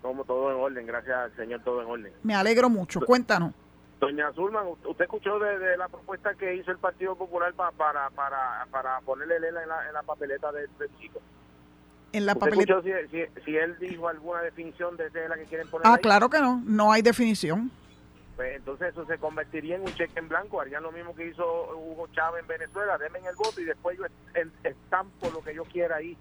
Como 0.03 0.23
todo 0.25 0.51
en 0.51 0.58
orden, 0.58 0.86
gracias 0.86 1.17
al 1.17 1.36
Señor, 1.36 1.63
todo 1.63 1.82
en 1.82 1.88
orden. 1.88 2.13
Me 2.21 2.36
alegro 2.36 2.69
mucho. 2.69 3.01
Cuéntanos. 3.01 3.55
Doña 3.99 4.31
Zulman, 4.31 4.65
¿usted 4.67 5.03
escuchó 5.03 5.39
de, 5.39 5.75
la 5.75 5.89
propuesta 5.89 6.33
que 6.33 6.55
hizo 6.55 6.71
el 6.71 6.77
Partido 6.77 7.15
Popular 7.15 7.53
para, 7.53 8.09
para, 8.12 8.65
para 8.71 9.01
ponerle 9.01 9.39
Lela 9.39 9.62
en 9.62 9.69
la, 9.69 9.88
en 9.88 9.93
la 9.93 10.03
papeleta 10.03 10.51
del 10.53 10.69
chico? 10.99 11.19
En 12.13 12.25
la 12.25 12.35
papeleta. 12.35 12.81
Si, 12.81 12.91
si, 13.12 13.25
si, 13.43 13.57
él 13.57 13.77
dijo 13.77 14.07
alguna 14.07 14.41
definición 14.41 14.95
de 14.95 15.09
la 15.27 15.35
que 15.35 15.43
quieren 15.43 15.67
poner? 15.69 15.85
Ah, 15.85 15.97
claro 15.97 16.29
que 16.29 16.39
no, 16.39 16.62
no 16.65 16.93
hay 16.93 17.01
definición. 17.01 17.69
Pues 18.38 18.55
entonces 18.55 18.93
eso 18.93 19.05
se 19.05 19.17
convertiría 19.17 19.75
en 19.75 19.81
un 19.81 19.93
cheque 19.93 20.17
en 20.17 20.29
blanco, 20.29 20.62
harían 20.62 20.81
lo 20.81 20.93
mismo 20.93 21.13
que 21.13 21.27
hizo 21.27 21.43
Hugo 21.75 22.07
Chávez 22.13 22.43
en 22.43 22.47
Venezuela, 22.47 22.97
denme 22.97 23.19
el 23.19 23.35
voto 23.35 23.59
y 23.59 23.65
después 23.65 23.97
yo 23.97 24.05
estampo 24.63 25.29
lo 25.29 25.41
que 25.43 25.53
yo 25.53 25.65
quiera 25.65 25.97
ahí, 25.97 26.15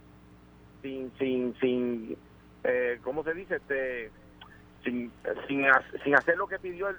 sin, 0.83 1.13
sin, 1.17 1.55
sin, 1.61 2.19
eh, 2.65 2.99
¿cómo 3.05 3.23
se 3.23 3.35
dice? 3.35 3.55
Este 3.55 4.11
sin, 4.85 5.13
sin, 5.47 5.65
sin 6.05 6.15
hacer 6.15 6.37
lo 6.37 6.47
que 6.47 6.59
pidió 6.59 6.89
el, 6.89 6.97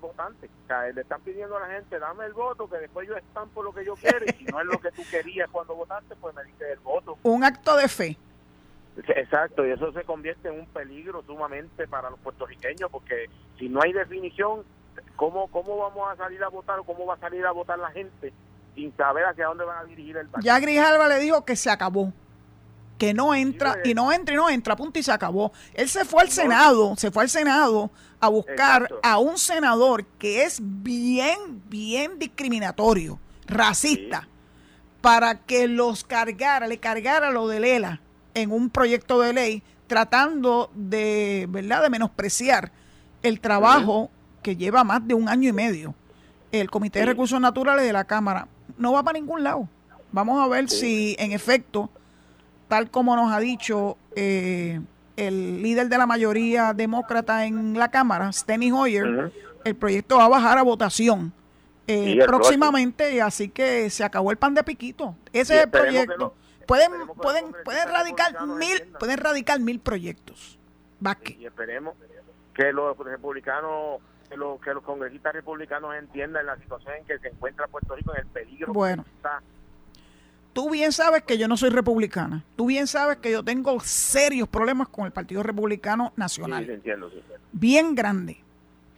votante. 0.00 0.48
O 0.64 0.66
sea, 0.66 0.86
le 0.88 1.00
están 1.00 1.20
pidiendo 1.22 1.56
a 1.56 1.60
la 1.60 1.74
gente, 1.74 1.98
dame 1.98 2.26
el 2.26 2.32
voto, 2.32 2.68
que 2.68 2.78
después 2.78 3.08
yo 3.08 3.16
estampo 3.16 3.62
lo 3.62 3.72
que 3.72 3.84
yo 3.84 3.94
quiero, 3.94 4.24
y 4.26 4.32
si 4.32 4.44
no 4.44 4.60
es 4.60 4.66
lo 4.66 4.78
que 4.78 4.90
tú 4.92 5.02
querías 5.10 5.48
cuando 5.50 5.74
votaste, 5.74 6.14
pues 6.16 6.34
me 6.34 6.44
dices 6.44 6.68
el 6.72 6.78
voto. 6.80 7.18
Un 7.22 7.44
acto 7.44 7.76
de 7.76 7.88
fe. 7.88 8.16
Exacto, 9.16 9.66
y 9.66 9.70
eso 9.70 9.90
se 9.92 10.04
convierte 10.04 10.48
en 10.48 10.60
un 10.60 10.66
peligro 10.66 11.22
sumamente 11.22 11.88
para 11.88 12.10
los 12.10 12.20
puertorriqueños, 12.20 12.90
porque 12.90 13.30
si 13.58 13.66
no 13.70 13.80
hay 13.82 13.94
definición, 13.94 14.64
¿cómo, 15.16 15.48
cómo 15.48 15.78
vamos 15.78 16.12
a 16.12 16.16
salir 16.16 16.42
a 16.44 16.48
votar 16.48 16.78
o 16.78 16.84
cómo 16.84 17.06
va 17.06 17.14
a 17.14 17.18
salir 17.18 17.46
a 17.46 17.52
votar 17.52 17.78
la 17.78 17.90
gente 17.90 18.34
sin 18.74 18.94
saber 18.94 19.24
hacia 19.24 19.46
dónde 19.46 19.64
van 19.64 19.78
a 19.78 19.84
dirigir 19.84 20.18
el 20.18 20.28
país? 20.28 20.44
Ya 20.44 20.60
Grijalva 20.60 21.08
le 21.08 21.20
dijo 21.20 21.42
que 21.46 21.56
se 21.56 21.70
acabó 21.70 22.12
que 23.02 23.14
no 23.14 23.34
entra 23.34 23.78
y 23.82 23.94
no 23.94 24.12
entra 24.12 24.32
y 24.32 24.36
no 24.36 24.48
entra, 24.48 24.76
punto 24.76 24.96
y 24.96 25.02
se 25.02 25.10
acabó. 25.10 25.50
Él 25.74 25.88
se 25.88 26.04
fue 26.04 26.22
al 26.22 26.30
Senado, 26.30 26.94
se 26.96 27.10
fue 27.10 27.24
al 27.24 27.28
Senado 27.28 27.90
a 28.20 28.28
buscar 28.28 28.88
a 29.02 29.18
un 29.18 29.38
senador 29.38 30.06
que 30.20 30.44
es 30.44 30.60
bien, 30.62 31.60
bien 31.68 32.20
discriminatorio, 32.20 33.18
racista, 33.48 34.28
para 35.00 35.40
que 35.40 35.66
los 35.66 36.04
cargara, 36.04 36.68
le 36.68 36.78
cargara 36.78 37.32
lo 37.32 37.48
de 37.48 37.58
Lela 37.58 38.00
en 38.34 38.52
un 38.52 38.70
proyecto 38.70 39.20
de 39.20 39.32
ley, 39.32 39.64
tratando 39.88 40.70
de, 40.72 41.48
¿verdad?, 41.50 41.82
de 41.82 41.90
menospreciar 41.90 42.70
el 43.24 43.40
trabajo 43.40 44.12
que 44.44 44.54
lleva 44.54 44.84
más 44.84 45.04
de 45.08 45.14
un 45.14 45.28
año 45.28 45.48
y 45.48 45.52
medio 45.52 45.96
el 46.52 46.70
Comité 46.70 47.00
de 47.00 47.06
Recursos 47.06 47.40
Naturales 47.40 47.84
de 47.84 47.92
la 47.92 48.04
Cámara. 48.04 48.46
No 48.78 48.92
va 48.92 49.02
para 49.02 49.18
ningún 49.18 49.42
lado. 49.42 49.68
Vamos 50.12 50.40
a 50.40 50.46
ver 50.46 50.70
si 50.70 51.16
en 51.18 51.32
efecto 51.32 51.90
tal 52.72 52.90
como 52.90 53.14
nos 53.16 53.30
ha 53.30 53.38
dicho 53.38 53.98
eh, 54.16 54.80
el 55.18 55.62
líder 55.62 55.90
de 55.90 55.98
la 55.98 56.06
mayoría 56.06 56.72
demócrata 56.72 57.44
en 57.44 57.78
la 57.78 57.90
Cámara, 57.90 58.32
Steny 58.32 58.72
Hoyer, 58.72 59.30
el 59.62 59.76
proyecto 59.76 60.16
va 60.16 60.24
a 60.24 60.28
bajar 60.30 60.56
a 60.56 60.62
votación 60.62 61.34
eh, 61.86 62.18
próximamente, 62.26 63.20
así 63.20 63.50
que 63.50 63.90
se 63.90 64.04
acabó 64.04 64.30
el 64.30 64.38
pan 64.38 64.54
de 64.54 64.64
piquito. 64.64 65.14
Ese 65.34 65.56
es 65.56 65.64
el 65.64 65.70
proyecto. 65.70 66.34
pueden 66.66 66.90
pueden 67.08 67.54
pueden 67.62 67.88
radicar 67.90 68.46
mil 68.46 68.84
pueden 68.98 69.18
radicar 69.18 69.60
mil 69.60 69.78
proyectos. 69.78 70.58
Y 71.38 71.44
esperemos 71.44 71.94
que 72.54 72.72
los 72.72 72.96
republicanos 72.96 74.00
que 74.30 74.36
los, 74.38 74.58
que 74.62 74.72
los 74.72 74.82
congresistas 74.82 75.34
republicanos 75.34 75.94
entiendan 75.94 76.46
la 76.46 76.56
situación 76.56 76.94
en 76.94 77.04
que 77.04 77.18
se 77.18 77.28
encuentra 77.28 77.68
Puerto 77.68 77.94
Rico 77.94 78.14
en 78.14 78.20
el 78.20 78.26
peligro 78.28 78.72
bueno. 78.72 79.04
Tú 80.52 80.70
bien 80.70 80.92
sabes 80.92 81.22
que 81.22 81.38
yo 81.38 81.48
no 81.48 81.56
soy 81.56 81.70
republicana. 81.70 82.44
Tú 82.56 82.66
bien 82.66 82.86
sabes 82.86 83.18
que 83.18 83.30
yo 83.30 83.42
tengo 83.42 83.80
serios 83.80 84.48
problemas 84.48 84.88
con 84.88 85.06
el 85.06 85.12
Partido 85.12 85.42
Republicano 85.42 86.12
Nacional. 86.16 86.64
Sí, 86.66 86.72
entiendo, 86.72 87.10
sí, 87.10 87.22
Bien 87.52 87.94
grande. 87.94 88.38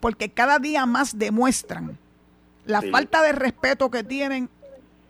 Porque 0.01 0.31
cada 0.31 0.59
día 0.59 0.85
más 0.87 1.19
demuestran 1.19 1.97
la 2.67 2.83
falta 2.83 3.23
de 3.23 3.33
respeto 3.33 3.91
que 3.91 4.05
tienen 4.05 4.49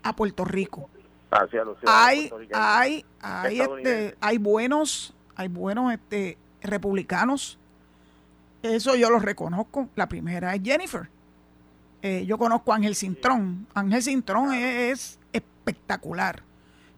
a 0.02 0.14
Puerto 0.14 0.44
Rico. 0.44 0.88
Hacia 1.30 1.64
los 1.64 1.76
hay, 1.84 2.30
hay, 2.52 3.04
hay, 3.20 3.60
este, 3.60 4.16
hay 4.20 4.38
buenos, 4.38 5.14
hay 5.34 5.48
buenos 5.48 5.92
este, 5.92 6.38
republicanos. 6.62 7.58
Eso 8.62 8.94
yo 8.94 9.10
lo 9.10 9.18
reconozco. 9.18 9.88
La 9.96 10.08
primera 10.08 10.54
es 10.54 10.62
Jennifer. 10.62 11.08
Eh, 12.02 12.24
yo 12.26 12.38
conozco 12.38 12.72
a 12.72 12.76
Ángel 12.76 12.94
Cintrón. 12.94 13.66
Ángel 13.74 14.02
Cintrón 14.02 14.52
es, 14.52 15.18
espectacular. 15.64 16.42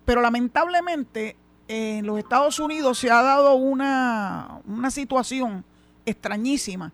Pero 0.05 0.21
lamentablemente 0.21 1.37
en 1.69 2.07
los 2.07 2.19
Estados 2.19 2.59
Unidos 2.59 2.99
se 2.99 3.11
ha 3.11 3.23
dado 3.23 3.55
una, 3.55 4.61
una 4.67 4.91
situación 4.91 5.65
extrañísima 6.05 6.93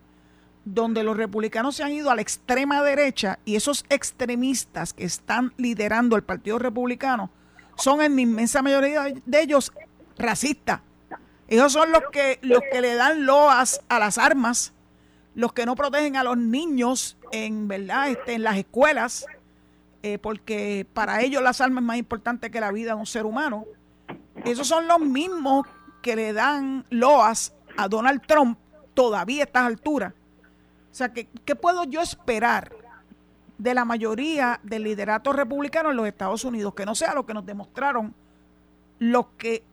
donde 0.65 1.03
los 1.03 1.17
republicanos 1.17 1.75
se 1.75 1.83
han 1.83 1.91
ido 1.91 2.09
a 2.09 2.15
la 2.15 2.21
extrema 2.21 2.81
derecha 2.81 3.39
y 3.45 3.55
esos 3.55 3.85
extremistas 3.89 4.93
que 4.93 5.03
están 5.03 5.53
liderando 5.57 6.15
el 6.15 6.23
Partido 6.23 6.57
Republicano 6.57 7.29
son 7.75 8.01
en 8.01 8.17
inmensa 8.17 8.61
mayoría 8.61 9.13
de 9.25 9.41
ellos 9.41 9.73
racistas. 10.17 10.81
Ellos 11.47 11.73
son 11.73 11.91
los 11.91 12.03
que, 12.11 12.39
los 12.41 12.61
que 12.71 12.81
le 12.81 12.95
dan 12.95 13.25
loas 13.25 13.81
a 13.89 13.99
las 13.99 14.17
armas, 14.17 14.73
los 15.35 15.53
que 15.53 15.65
no 15.65 15.75
protegen 15.75 16.15
a 16.15 16.23
los 16.23 16.37
niños 16.37 17.17
en 17.31 17.67
verdad 17.67 18.09
este, 18.09 18.35
en 18.35 18.43
las 18.43 18.57
escuelas, 18.57 19.25
eh, 20.03 20.19
porque 20.19 20.85
para 20.93 21.21
ellos 21.21 21.41
las 21.41 21.61
armas 21.61 21.81
es 21.81 21.87
más 21.87 21.97
importante 21.97 22.51
que 22.51 22.59
la 22.59 22.71
vida 22.71 22.93
de 22.93 22.99
un 22.99 23.05
ser 23.05 23.25
humano. 23.25 23.65
Esos 24.43 24.67
son 24.67 24.87
los 24.87 24.99
mismos 24.99 25.65
que 26.01 26.15
le 26.15 26.33
dan 26.33 26.85
loas 26.89 27.53
a 27.77 27.87
Donald 27.87 28.21
Trump 28.27 28.59
todavía 28.93 29.43
a 29.43 29.45
estas 29.45 29.65
alturas. 29.65 30.13
O 30.91 30.95
sea, 30.95 31.13
¿qué, 31.13 31.27
¿qué 31.45 31.55
puedo 31.55 31.85
yo 31.85 32.01
esperar 32.01 32.71
de 33.57 33.73
la 33.73 33.85
mayoría 33.85 34.59
del 34.61 34.83
liderato 34.83 35.31
republicano 35.31 35.91
en 35.91 35.95
los 35.95 36.05
Estados 36.05 36.43
Unidos? 36.43 36.73
Que 36.75 36.85
no 36.85 36.93
sea 36.95 37.15
lo 37.15 37.25
que 37.25 37.33
nos 37.33 37.45
demostraron 37.45 38.13
los 38.99 39.27
que 39.37 39.63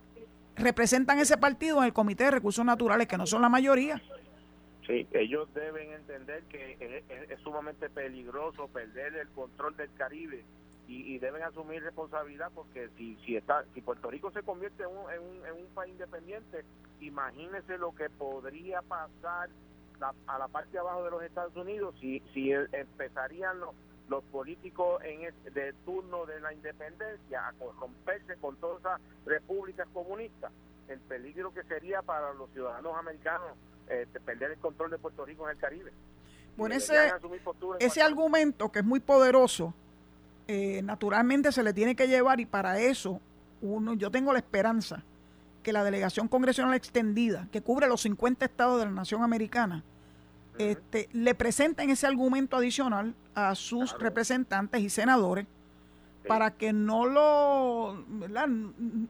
representan 0.56 1.18
ese 1.18 1.36
partido 1.36 1.78
en 1.78 1.84
el 1.84 1.92
Comité 1.92 2.24
de 2.24 2.30
Recursos 2.30 2.64
Naturales, 2.64 3.06
que 3.06 3.18
no 3.18 3.26
son 3.26 3.42
la 3.42 3.48
mayoría. 3.48 4.00
Sí, 4.90 5.06
ellos 5.12 5.48
deben 5.54 5.92
entender 5.92 6.42
que 6.48 7.04
es, 7.28 7.38
sumamente 7.40 7.88
peligroso 7.88 8.66
perder 8.66 9.14
el 9.14 9.28
control 9.28 9.76
del 9.76 9.92
Caribe 9.94 10.44
y, 10.88 11.16
deben 11.20 11.44
asumir 11.44 11.84
responsabilidad 11.84 12.50
porque 12.52 12.88
si 12.96 13.14
si 13.24 13.36
está 13.36 13.64
si 13.72 13.80
Puerto 13.82 14.10
Rico 14.10 14.32
se 14.32 14.42
convierte 14.42 14.82
en 14.82 14.88
un, 14.88 15.46
en 15.46 15.52
un, 15.52 15.66
país 15.74 15.92
independiente, 15.92 16.64
imagínese 16.98 17.78
lo 17.78 17.94
que 17.94 18.10
podría 18.10 18.82
pasar 18.82 19.48
a 20.26 20.38
la 20.38 20.48
parte 20.48 20.72
de 20.72 20.78
abajo 20.80 21.04
de 21.04 21.10
los 21.12 21.22
Estados 21.22 21.54
Unidos 21.54 21.94
si 22.00 22.20
si 22.34 22.50
empezarían 22.50 23.60
los 23.60 23.76
los 24.08 24.24
políticos 24.24 25.00
en 25.04 25.32
de 25.54 25.72
turno 25.84 26.26
de 26.26 26.40
la 26.40 26.52
independencia 26.52 27.46
a 27.46 27.52
corromperse 27.52 28.34
con 28.38 28.56
todas 28.56 28.80
esas 28.80 29.00
repúblicas 29.24 29.86
comunistas. 29.92 30.50
El 30.88 30.98
peligro 30.98 31.54
que 31.54 31.62
sería 31.62 32.02
para 32.02 32.34
los 32.34 32.50
ciudadanos 32.50 32.96
americanos 32.96 33.56
eh, 33.90 34.06
perder 34.24 34.52
el 34.52 34.58
control 34.58 34.90
de 34.90 34.98
Puerto 34.98 35.24
Rico 35.24 35.44
en 35.44 35.50
el 35.50 35.56
Caribe. 35.56 35.92
Bueno, 36.56 36.74
ese, 36.74 36.94
ese 37.80 38.02
argumento 38.02 38.70
que 38.70 38.80
es 38.80 38.84
muy 38.84 39.00
poderoso, 39.00 39.74
eh, 40.46 40.82
naturalmente 40.82 41.52
se 41.52 41.62
le 41.62 41.72
tiene 41.72 41.96
que 41.96 42.06
llevar 42.06 42.40
y 42.40 42.46
para 42.46 42.78
eso 42.78 43.20
uno, 43.62 43.94
yo 43.94 44.10
tengo 44.10 44.32
la 44.32 44.38
esperanza 44.38 45.02
que 45.62 45.72
la 45.72 45.84
delegación 45.84 46.28
congresional 46.28 46.74
extendida, 46.74 47.48
que 47.52 47.62
cubre 47.62 47.86
los 47.88 48.02
50 48.02 48.44
estados 48.44 48.78
de 48.78 48.86
la 48.86 48.92
nación 48.92 49.22
americana, 49.22 49.84
este, 50.58 51.08
le 51.12 51.34
presenten 51.34 51.90
ese 51.90 52.06
argumento 52.06 52.56
adicional 52.56 53.14
a 53.34 53.54
sus 53.54 53.98
representantes 53.98 54.80
y 54.80 54.90
senadores 54.90 55.46
para 56.26 56.50
que 56.50 56.72
no 56.72 57.06
lo 57.06 58.04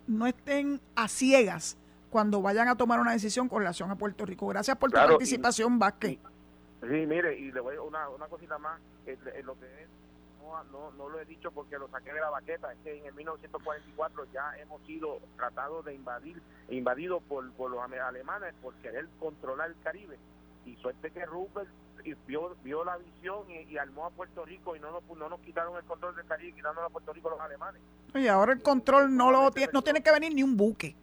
no 0.06 0.26
estén 0.26 0.80
a 0.94 1.08
ciegas 1.08 1.76
cuando 2.10 2.42
vayan 2.42 2.68
a 2.68 2.76
tomar 2.76 3.00
una 3.00 3.12
decisión 3.12 3.48
con 3.48 3.60
relación 3.60 3.90
a 3.90 3.96
Puerto 3.96 4.26
Rico. 4.26 4.46
Gracias 4.48 4.76
por 4.76 4.90
tu 4.90 4.96
participación, 4.96 5.78
Vázquez. 5.78 6.18
Sí, 6.80 7.06
mire, 7.06 7.38
y 7.38 7.52
le 7.52 7.60
voy 7.60 7.76
a 7.76 7.82
una, 7.82 8.08
una 8.08 8.26
cosita 8.26 8.58
más, 8.58 8.80
lo 9.44 9.58
que 9.58 9.66
es, 9.82 9.88
no, 10.72 10.90
no, 10.92 11.08
lo 11.08 11.20
he 11.20 11.24
dicho 11.24 11.52
porque 11.52 11.78
lo 11.78 11.88
saqué 11.88 12.12
de 12.12 12.20
la 12.20 12.30
baqueta, 12.30 12.72
es 12.72 12.78
que 12.82 12.98
en 12.98 13.06
el 13.06 13.14
1944 13.14 14.26
ya 14.32 14.52
hemos 14.58 14.82
sido 14.86 15.20
tratados 15.36 15.84
de 15.84 15.94
invadir, 15.94 16.42
invadidos 16.68 17.22
por, 17.22 17.50
por 17.52 17.70
los 17.70 17.80
alemanes 17.80 18.54
por 18.60 18.74
querer 18.76 19.06
controlar 19.18 19.70
el 19.70 19.76
Caribe. 19.82 20.18
Y 20.66 20.76
suerte 20.76 21.10
que 21.10 21.24
Rupert 21.24 21.68
vio, 22.26 22.56
vio 22.64 22.84
la 22.84 22.96
visión 22.96 23.44
y, 23.50 23.76
armó 23.78 24.06
a 24.06 24.10
Puerto 24.10 24.44
Rico 24.44 24.74
y 24.74 24.80
no 24.80 24.90
nos, 24.90 25.04
no 25.16 25.28
nos 25.28 25.40
quitaron 25.40 25.76
el 25.76 25.84
control 25.84 26.16
del 26.16 26.26
Caribe, 26.26 26.52
quitándolo 26.54 26.86
a 26.86 26.90
Puerto 26.90 27.12
Rico 27.12 27.30
los 27.30 27.40
alemanes. 27.40 27.80
Oye, 28.14 28.28
ahora 28.28 28.52
el 28.52 28.62
control 28.62 29.14
no 29.14 29.30
lo 29.30 29.50
tiene, 29.52 29.72
no 29.72 29.82
tiene 29.82 30.02
que 30.02 30.10
venir 30.10 30.34
ni 30.34 30.42
un 30.42 30.56
buque 30.56 30.96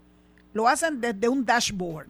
lo 0.58 0.68
hacen 0.68 1.00
desde 1.00 1.30
un 1.30 1.46
dashboard. 1.46 2.08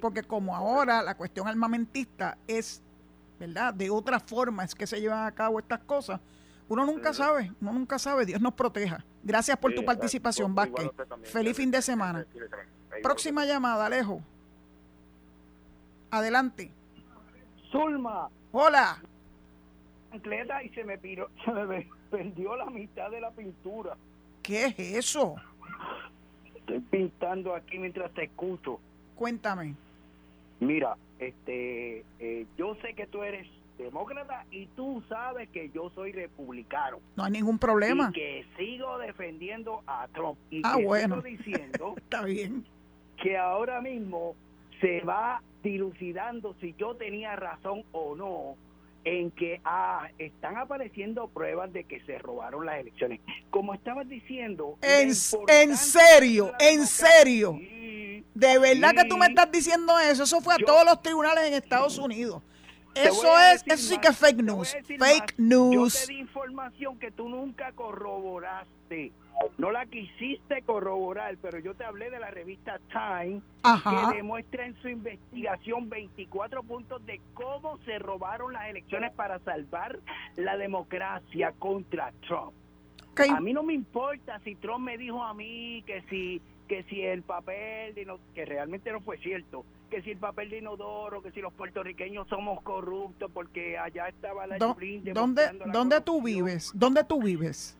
Porque 0.00 0.22
como 0.22 0.54
ahora 0.54 1.02
la 1.02 1.16
cuestión 1.16 1.48
armamentista 1.48 2.38
es, 2.46 2.80
¿verdad? 3.40 3.74
De 3.74 3.90
otra 3.90 4.20
forma 4.20 4.62
es 4.62 4.72
que 4.72 4.86
se 4.86 5.00
llevan 5.00 5.26
a 5.26 5.32
cabo 5.32 5.58
estas 5.58 5.80
cosas. 5.80 6.20
Uno 6.68 6.86
nunca 6.86 7.12
sabe, 7.12 7.52
uno 7.60 7.72
nunca 7.72 7.98
sabe. 7.98 8.24
Dios 8.24 8.40
nos 8.40 8.54
proteja. 8.54 9.04
Gracias 9.24 9.58
por 9.58 9.74
tu 9.74 9.84
participación, 9.84 10.54
Vázquez. 10.54 10.90
Feliz 11.24 11.56
fin 11.56 11.72
de 11.72 11.82
semana. 11.82 12.24
Próxima 13.02 13.44
llamada, 13.44 13.86
Alejo. 13.86 14.22
Adelante. 16.12 16.70
Zulma. 17.72 18.28
Hola. 18.52 19.02
Y 20.12 20.20
se 20.20 20.84
me, 20.84 20.98
se 21.44 21.52
me 21.52 21.88
perdió 22.10 22.56
la 22.56 22.66
mitad 22.66 23.10
de 23.10 23.20
la 23.20 23.32
pintura. 23.32 23.96
¿Qué 24.40 24.66
es 24.66 24.78
eso? 24.78 25.34
Estoy 26.70 27.00
pintando 27.00 27.54
aquí 27.54 27.78
mientras 27.78 28.12
te 28.12 28.24
escucho. 28.24 28.78
Cuéntame. 29.16 29.74
Mira, 30.60 30.96
este, 31.18 32.04
eh, 32.20 32.46
yo 32.56 32.76
sé 32.76 32.94
que 32.94 33.06
tú 33.08 33.22
eres 33.24 33.48
demócrata 33.76 34.44
y 34.52 34.66
tú 34.76 35.02
sabes 35.08 35.48
que 35.48 35.70
yo 35.70 35.90
soy 35.90 36.12
republicano. 36.12 36.98
No 37.16 37.24
hay 37.24 37.32
ningún 37.32 37.58
problema. 37.58 38.10
Y 38.10 38.12
que 38.12 38.46
sigo 38.56 38.98
defendiendo 38.98 39.82
a 39.86 40.06
Trump. 40.12 40.38
Y 40.50 40.62
ah, 40.64 40.76
bueno. 40.80 41.20
diciendo 41.22 41.94
Está 41.96 42.24
bien. 42.24 42.64
que 43.20 43.36
ahora 43.36 43.80
mismo 43.80 44.36
se 44.80 45.00
va 45.00 45.42
dilucidando 45.62 46.54
si 46.60 46.74
yo 46.78 46.94
tenía 46.94 47.34
razón 47.36 47.82
o 47.92 48.14
no 48.14 48.56
en 49.04 49.30
que 49.30 49.60
ah, 49.64 50.08
están 50.18 50.56
apareciendo 50.56 51.28
pruebas 51.28 51.72
de 51.72 51.84
que 51.84 52.00
se 52.02 52.18
robaron 52.18 52.66
las 52.66 52.80
elecciones. 52.80 53.20
Como 53.50 53.74
estabas 53.74 54.08
diciendo... 54.08 54.78
En, 54.82 55.08
en 55.08 55.76
serio, 55.76 56.52
en 56.58 56.86
serio. 56.86 57.58
de 58.34 58.58
verdad 58.58 58.92
que 58.94 59.04
tú 59.04 59.16
me 59.16 59.26
estás 59.26 59.50
diciendo 59.50 59.98
eso. 59.98 60.24
Eso 60.24 60.40
fue 60.40 60.54
a 60.54 60.58
todos 60.58 60.84
los 60.84 61.00
tribunales 61.02 61.44
en 61.46 61.54
Estados 61.54 61.98
Unidos. 61.98 62.42
Eso 62.94 63.38
es, 63.38 63.62
eso 63.66 63.94
sí 63.94 63.98
que 63.98 64.08
es 64.08 64.18
fake 64.18 64.42
news. 64.42 64.76
Fake 64.98 65.34
news. 65.38 65.94
Yo 65.94 66.06
te 66.06 66.12
di 66.12 66.20
información 66.20 66.98
que 66.98 67.10
tú 67.10 67.28
nunca 67.28 67.72
corroboraste. 67.72 69.12
No 69.56 69.70
la 69.70 69.86
quisiste 69.86 70.62
corroborar, 70.62 71.36
pero 71.40 71.58
yo 71.58 71.74
te 71.74 71.84
hablé 71.84 72.10
de 72.10 72.18
la 72.18 72.30
revista 72.30 72.78
Time, 72.90 73.40
que 73.62 74.16
demuestra 74.16 74.66
en 74.66 74.76
su 74.82 74.88
investigación 74.88 75.88
24 75.88 76.62
puntos 76.62 77.04
de 77.06 77.20
cómo 77.32 77.78
se 77.86 77.98
robaron 77.98 78.52
las 78.52 78.68
elecciones 78.68 79.12
para 79.12 79.38
salvar 79.40 79.98
la 80.36 80.58
democracia 80.58 81.52
contra 81.58 82.12
Trump. 82.26 82.52
A 83.16 83.40
mí 83.40 83.52
no 83.52 83.62
me 83.62 83.74
importa 83.74 84.40
si 84.44 84.54
Trump 84.56 84.84
me 84.84 84.98
dijo 84.98 85.22
a 85.22 85.34
mí 85.34 85.82
que 85.86 86.02
si 86.08 86.40
que 86.70 86.84
si 86.84 87.02
el 87.02 87.22
papel, 87.24 87.96
de 87.96 88.06
que 88.32 88.44
realmente 88.44 88.92
no 88.92 89.00
fue 89.00 89.18
cierto, 89.18 89.64
que 89.90 90.02
si 90.02 90.12
el 90.12 90.18
papel 90.18 90.50
de 90.50 90.58
inodoro, 90.58 91.20
que 91.20 91.32
si 91.32 91.40
los 91.40 91.52
puertorriqueños 91.52 92.28
somos 92.28 92.62
corruptos 92.62 93.28
porque 93.34 93.76
allá 93.76 94.06
estaba 94.06 94.46
la 94.46 94.56
¿Dónde, 94.56 95.50
¿dónde 95.72 96.00
tú 96.00 96.22
vives? 96.22 96.70
¿Dónde 96.72 97.02
tú 97.02 97.24
vives? 97.24 97.76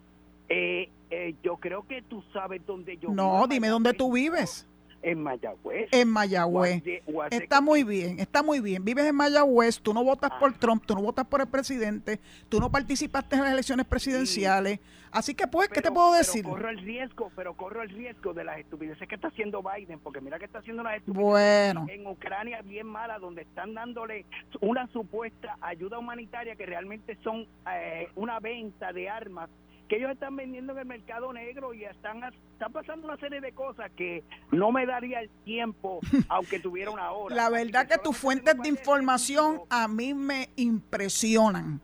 Eh, 0.49 0.89
eh, 1.09 1.37
yo 1.41 1.59
creo 1.59 1.87
que 1.87 2.03
tú 2.03 2.25
sabes 2.33 2.67
dónde 2.67 2.97
yo 2.97 3.11
No, 3.11 3.47
dime 3.47 3.69
dónde 3.69 3.93
tú 3.93 4.13
vives. 4.13 4.67
En 5.03 5.23
Mayagüez. 5.23 5.89
En 5.93 6.09
Mayagüez. 6.09 6.83
Está 7.31 7.61
muy 7.61 7.85
bien, 7.85 8.21
está 8.21 8.43
muy 8.43 8.61
bien. 8.61 8.85
Vives 8.85 9.07
en 9.07 9.15
Mayagüez, 9.15 9.81
tú 9.81 9.95
no 9.95 10.05
votas 10.05 10.31
por 10.39 10.53
Trump, 10.59 10.85
tú 10.87 10.95
no 10.95 11.03
votas 11.03 11.27
por 11.27 11.41
el 11.41 11.49
presidente, 11.49 12.21
tú 12.49 12.61
no 12.61 12.71
participaste 12.71 13.37
en 13.37 13.43
las 13.43 13.53
elecciones 13.53 13.87
presidenciales. 13.87 14.81
Así 15.13 15.35
que 15.35 15.49
pues, 15.49 15.69
¿qué 15.69 15.83
te 15.83 15.91
puedo 15.91 16.13
decir? 16.13 16.43
Pero 16.43 16.55
corro 16.55 16.69
el 16.69 16.79
riesgo, 16.79 17.33
pero 17.35 17.55
corro 17.55 17.83
el 17.83 17.89
riesgo 17.89 18.33
de 18.33 18.45
las 18.45 18.59
estupideces 18.59 19.09
que 19.09 19.17
está 19.17 19.29
haciendo 19.29 19.63
Biden, 19.63 19.99
porque 19.99 20.21
mira 20.21 20.39
que 20.39 20.45
está 20.45 20.59
haciendo 20.59 20.83
una 20.83 20.95
estupideces 20.95 21.75
bueno. 21.75 21.87
en 21.89 22.07
Ucrania 22.07 22.63
bien 22.63 22.87
mala, 22.87 23.19
donde 23.19 23.43
están 23.43 23.75
dándole 23.75 24.25
una 24.61 24.87
supuesta 24.89 25.57
ayuda 25.61 25.99
humanitaria 25.99 26.55
que 26.55 26.67
realmente 26.67 27.19
son 27.25 27.47
eh, 27.73 28.09
una 28.15 28.39
venta 28.39 28.93
de 28.93 29.09
armas 29.09 29.51
que 29.91 29.97
ellos 29.97 30.13
están 30.13 30.37
vendiendo 30.37 30.73
en 30.73 30.79
el 30.79 30.87
mercado 30.87 31.33
negro 31.33 31.75
y 31.75 31.85
están, 31.85 32.23
están 32.53 32.73
pasando 32.73 33.09
una 33.09 33.17
serie 33.17 33.41
de 33.41 33.51
cosas 33.53 33.91
que 33.97 34.23
no 34.53 34.71
me 34.71 34.87
daría 34.87 35.19
el 35.19 35.29
tiempo, 35.45 35.99
aunque 36.29 36.61
tuviera 36.61 36.93
una 36.93 37.11
hora. 37.11 37.35
La 37.35 37.51
verdad 37.51 37.89
que 37.89 37.99
tus 37.99 38.17
fuentes 38.17 38.55
de 38.57 38.69
información 38.69 39.63
a 39.69 39.89
mí 39.89 40.15
me 40.15 40.51
impresionan. 40.55 41.81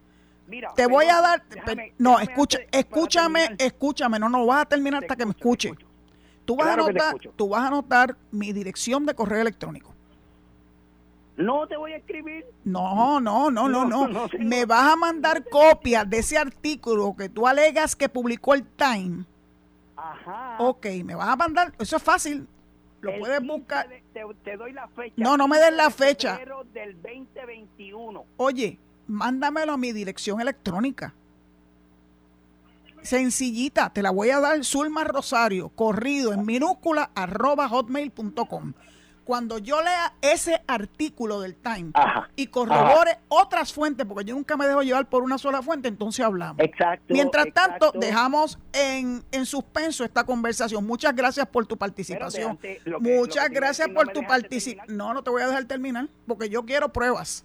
Mira, 0.47 0.73
te 0.77 0.87
voy 0.87 1.07
a 1.07 1.21
dar, 1.21 1.43
no, 1.99 2.21
escucha, 2.21 2.61
escúchame, 2.71 3.57
escúchame, 3.59 4.21
no, 4.21 4.29
no 4.29 4.47
vas 4.47 4.63
a 4.63 4.67
terminar 4.67 5.03
hasta 5.03 5.17
que 5.17 5.27
me 5.27 5.33
escuche. 5.33 5.75
Tú 6.45 6.55
vas, 6.55 6.69
a 6.69 6.75
anotar, 6.75 7.17
tú 7.35 7.49
vas 7.49 7.63
a 7.63 7.67
anotar 7.67 8.17
mi 8.31 8.53
dirección 8.53 9.05
de 9.05 9.17
correo 9.17 9.41
electrónico. 9.41 9.96
No 11.37 11.67
te 11.67 11.77
voy 11.77 11.93
a 11.93 11.97
escribir. 11.97 12.47
No, 12.65 13.21
no, 13.21 13.51
no, 13.51 13.69
no, 13.69 13.85
no. 13.85 14.29
Me 14.39 14.65
vas 14.65 14.93
a 14.93 14.97
mandar 14.97 15.45
copias 15.49 16.09
de 16.09 16.19
ese 16.19 16.39
artículo 16.39 17.15
que 17.17 17.29
tú 17.29 17.47
alegas 17.47 17.95
que 17.95 18.09
publicó 18.09 18.55
el 18.55 18.65
Time. 18.65 19.25
Ajá. 19.97 20.57
Ok, 20.59 20.87
me 21.05 21.15
vas 21.15 21.29
a 21.29 21.37
mandar. 21.37 21.75
Eso 21.79 21.97
es 21.97 22.03
fácil. 22.03 22.49
Lo 23.03 23.19
puedes 23.19 23.47
buscar. 23.47 23.87
te, 24.45 24.57
doy 24.57 24.73
la 24.73 24.89
fecha. 24.89 25.15
No, 25.17 25.37
no 25.37 25.47
me 25.47 25.59
des 25.59 25.73
la 25.75 25.91
fecha. 25.91 26.41
del 26.73 27.01
2021. 27.03 28.25
Oye, 28.39 28.79
mándamelo 29.07 29.73
a 29.73 29.77
mi 29.77 29.93
dirección 29.93 30.41
electrónica. 30.41 31.15
Sencillita, 33.03 33.91
te 33.91 34.03
la 34.03 34.11
voy 34.11 34.31
a 34.31 34.41
dar, 34.41 34.65
Zulma 34.65 35.05
Rosario, 35.05 35.69
corrido 35.69 36.33
en 36.33 36.45
minúscula, 36.45 37.11
arroba 37.15 37.69
hotmail.com 37.69 38.73
cuando 39.27 39.59
yo 39.59 39.83
lea 39.83 40.15
ese 40.23 40.63
artículo 40.69 41.41
del 41.41 41.57
Time 41.57 41.91
y 42.37 42.47
corrobore 42.47 43.19
otras 43.27 43.73
fuentes, 43.73 44.07
porque 44.07 44.25
yo 44.25 44.37
nunca 44.37 44.57
me 44.57 44.69
dejo 44.69 44.83
llevar 44.83 45.09
por 45.09 45.25
una 45.25 45.37
sola 45.37 45.63
fuente, 45.63 45.89
entonces 45.89 46.25
hablamos. 46.25 46.61
Exacto. 46.61 47.13
Mientras 47.13 47.47
tanto, 47.53 47.91
dejamos 47.93 48.57
en, 48.73 49.25
suspenso 49.45 50.05
esta 50.05 50.23
conversación. 50.25 50.87
Muchas 50.87 51.15
gracias 51.15 51.45
por 51.49 51.67
tu 51.67 51.77
participación. 51.77 52.57
Muchas 53.01 53.51
gracias 53.51 53.89
por 53.89 54.13
tu 54.13 54.23
participación. 54.23 54.97
No, 54.97 55.13
no 55.13 55.25
te 55.25 55.31
voy 55.31 55.43
a 55.43 55.49
dejar 55.49 55.65
terminar, 55.65 56.09
porque 56.29 56.49
yo 56.49 56.65
quiero 56.65 56.93
pruebas. 56.93 57.45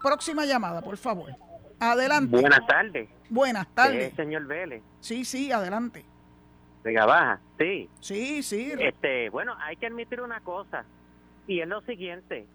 Próxima 0.00 0.46
llamada, 0.46 0.80
por 0.80 0.96
favor. 0.96 1.34
Adelante. 1.80 2.40
Buenas 2.40 2.64
tardes. 2.68 3.08
Buenas 3.28 3.66
tardes. 3.74 4.14
Señor 4.14 4.46
Vélez. 4.46 4.80
Sí, 5.00 5.24
sí, 5.24 5.50
adelante. 5.50 6.06
Vega 6.84 7.06
Baja, 7.06 7.40
sí. 7.58 7.88
Sí, 8.00 8.42
sí. 8.42 8.72
Este, 8.78 9.30
bueno, 9.30 9.56
hay 9.58 9.76
que 9.76 9.86
admitir 9.86 10.20
una 10.20 10.40
cosa, 10.40 10.84
y 11.46 11.60
es 11.60 11.66
lo 11.66 11.80
siguiente. 11.80 12.46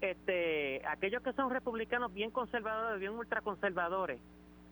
Este, 0.00 0.82
aquellos 0.86 1.22
que 1.22 1.32
son 1.32 1.50
republicanos 1.50 2.12
bien 2.12 2.30
conservadores, 2.30 3.00
bien 3.00 3.12
ultraconservadores, 3.12 4.20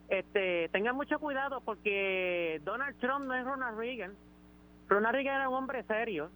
este, 0.09 0.69
tengan 0.71 0.97
mucho 0.97 1.19
cuidado 1.19 1.61
porque 1.61 2.61
Donald 2.65 2.97
Trump 2.99 3.27
no 3.27 3.35
es 3.35 3.45
Ronald 3.45 3.79
Reagan. 3.79 4.15
Ronald 4.89 5.15
Reagan 5.15 5.37
era 5.37 5.49
un 5.49 5.55
hombre 5.55 5.83
serio 5.85 6.31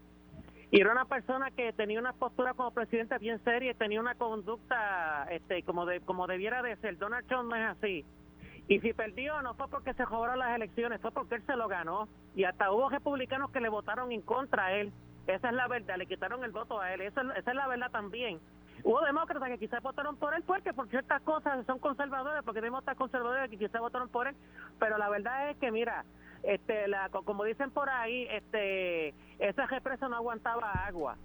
y 0.73 0.81
era 0.81 0.93
una 0.93 1.05
persona 1.05 1.51
que 1.51 1.73
tenía 1.73 2.01
una 2.01 2.13
postura 2.13 2.55
como 2.55 2.73
presidente 2.73 3.19
bien 3.19 3.43
seria 3.45 3.73
y 3.73 3.75
tenía 3.75 4.01
una 4.01 4.15
conducta 4.15 5.27
este 5.31 5.63
como 5.63 5.87
de 5.87 6.01
como 6.01 6.27
debiera 6.27 6.63
de 6.63 6.77
ser. 6.77 6.99
Donald 6.99 7.27
Trump 7.27 7.51
no 7.51 7.57
es 7.57 7.77
así. 7.77 8.05
Y 8.71 8.79
si 8.79 8.93
perdió, 8.93 9.43
no 9.43 9.55
fue 9.55 9.67
porque 9.67 9.95
se 9.95 10.05
cobraron 10.05 10.39
las 10.39 10.55
elecciones, 10.55 11.01
fue 11.01 11.11
porque 11.11 11.35
él 11.35 11.43
se 11.45 11.57
lo 11.57 11.67
ganó. 11.67 12.07
Y 12.37 12.45
hasta 12.45 12.71
hubo 12.71 12.89
republicanos 12.89 13.51
que 13.51 13.61
le 13.61 13.69
votaron 13.69 14.13
en 14.13 14.23
contra 14.23 14.67
a 14.67 14.73
él. 14.75 14.93
Esa 15.27 15.49
es 15.49 15.55
la 15.55 15.67
verdad, 15.67 15.97
le 15.97 16.07
quitaron 16.07 16.45
el 16.45 16.53
voto 16.53 16.81
a 16.81 16.95
él. 16.95 17.01
Esa, 17.01 17.23
esa 17.37 17.51
es 17.51 17.57
la 17.57 17.67
verdad 17.67 17.91
también. 17.91 18.39
Hubo 18.85 19.01
demócratas 19.01 19.49
que 19.49 19.59
quizás 19.59 19.83
votaron 19.83 20.15
por 20.15 20.35
él 20.35 20.45
porque 20.47 20.73
por 20.73 20.89
ciertas 20.89 21.21
cosas 21.23 21.67
son 21.67 21.81
conservadores, 21.81 22.45
porque 22.45 22.61
demócratas 22.61 22.97
conservadores 22.97 23.51
que 23.51 23.59
quizás 23.59 23.81
votaron 23.81 24.09
por 24.09 24.29
él. 24.29 24.37
Pero 24.79 24.99
la 24.99 25.09
verdad 25.09 25.51
es 25.51 25.57
que, 25.57 25.73
mira, 25.73 26.05
este, 26.45 26.87
la, 26.87 27.09
como 27.09 27.43
dicen 27.43 27.73
por 27.73 27.91
ahí, 27.91 28.29
este, 28.31 29.17
esa 29.41 29.67
represa 29.67 30.09
no 30.09 30.15
aguantaba 30.15 30.71
agua. 30.87 31.17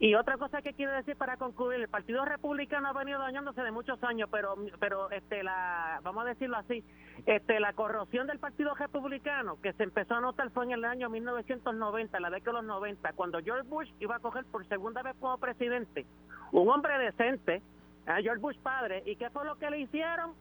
Y 0.00 0.14
otra 0.14 0.38
cosa 0.38 0.62
que 0.62 0.72
quiero 0.72 0.92
decir 0.92 1.16
para 1.16 1.36
concluir, 1.36 1.80
el 1.80 1.88
Partido 1.88 2.24
Republicano 2.24 2.88
ha 2.88 2.92
venido 2.92 3.18
dañándose 3.18 3.62
de 3.62 3.70
muchos 3.70 4.02
años, 4.02 4.28
pero 4.30 4.56
pero 4.80 5.10
este 5.10 5.42
la 5.42 6.00
vamos 6.02 6.24
a 6.24 6.28
decirlo 6.28 6.56
así, 6.56 6.82
este 7.26 7.60
la 7.60 7.72
corrosión 7.74 8.26
del 8.26 8.38
Partido 8.38 8.74
Republicano 8.74 9.60
que 9.60 9.72
se 9.74 9.82
empezó 9.82 10.14
a 10.14 10.20
notar 10.20 10.50
fue 10.50 10.64
en 10.64 10.72
el 10.72 10.84
año 10.84 11.10
1990, 11.10 12.20
la 12.20 12.30
década 12.30 12.60
de 12.60 12.66
los 12.66 12.76
90, 12.76 13.12
cuando 13.12 13.40
George 13.40 13.68
Bush 13.68 13.90
iba 14.00 14.16
a 14.16 14.20
coger 14.20 14.44
por 14.46 14.66
segunda 14.66 15.02
vez 15.02 15.14
como 15.20 15.36
presidente, 15.38 16.06
un 16.52 16.68
hombre 16.68 16.98
decente, 16.98 17.62
a 18.06 18.20
George 18.20 18.40
Bush 18.40 18.58
padre, 18.58 19.02
¿y 19.06 19.16
qué 19.16 19.30
fue 19.30 19.44
lo 19.44 19.56
que 19.56 19.70
le 19.70 19.80
hicieron? 19.80 20.32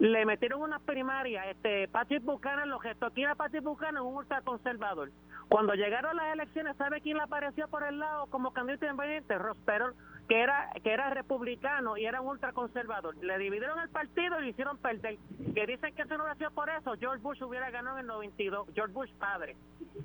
Le 0.00 0.24
metieron 0.24 0.62
unas 0.62 0.80
primarias, 0.80 1.46
este 1.48 1.86
Patrick 1.88 2.24
Buchanan, 2.24 2.70
lo 2.70 2.78
gestó. 2.78 3.06
Aquí 3.06 3.22
era 3.22 3.34
Patrick 3.34 3.62
Buchanan, 3.62 4.02
un 4.02 4.14
ultraconservador. 4.16 5.10
Cuando 5.50 5.74
llegaron 5.74 6.16
las 6.16 6.32
elecciones, 6.32 6.74
¿sabe 6.78 7.02
quién 7.02 7.18
le 7.18 7.24
apareció 7.24 7.68
por 7.68 7.82
el 7.82 7.98
lado 7.98 8.26
como 8.28 8.54
candidato 8.54 8.86
independiente? 8.86 9.36
Ross 9.36 9.58
Perot, 9.66 9.94
que 10.30 10.40
era 10.40 10.70
que 10.84 10.92
era 10.92 11.10
republicano 11.10 11.96
y 11.96 12.06
era 12.06 12.20
un 12.20 12.28
ultraconservador. 12.28 13.16
Le 13.16 13.36
dividieron 13.36 13.80
el 13.80 13.88
partido 13.88 14.38
y 14.38 14.44
le 14.44 14.50
hicieron 14.50 14.78
perder. 14.78 15.18
Que 15.56 15.66
dicen 15.66 15.92
que 15.92 16.02
eso 16.02 16.16
no 16.16 16.22
hubiera 16.22 16.50
por 16.50 16.70
eso, 16.70 16.94
George 17.00 17.20
Bush 17.20 17.42
hubiera 17.42 17.68
ganado 17.72 17.98
en 17.98 18.02
el 18.02 18.06
92, 18.06 18.68
George 18.72 18.92
Bush 18.92 19.10
padre. 19.18 19.56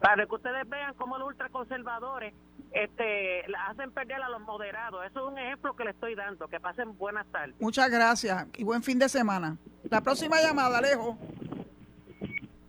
Para 0.02 0.26
que 0.26 0.34
ustedes 0.34 0.68
vean 0.68 0.96
cómo 0.96 1.20
los 1.20 1.28
ultraconservadores 1.28 2.34
este, 2.72 3.44
hacen 3.68 3.92
perder 3.92 4.24
a 4.24 4.30
los 4.30 4.42
moderados. 4.42 5.06
Eso 5.06 5.28
es 5.28 5.32
un 5.32 5.38
ejemplo 5.38 5.76
que 5.76 5.84
le 5.84 5.92
estoy 5.92 6.16
dando. 6.16 6.48
Que 6.48 6.60
pasen 6.60 6.98
buenas 6.98 7.28
tardes. 7.28 7.56
Muchas 7.60 7.92
gracias 7.92 8.48
y 8.58 8.64
buen 8.64 8.82
fin 8.82 8.98
de 8.98 9.10
semana. 9.10 9.58
La 9.92 10.02
próxima 10.02 10.42
llamada, 10.42 10.80
Alejo. 10.80 11.20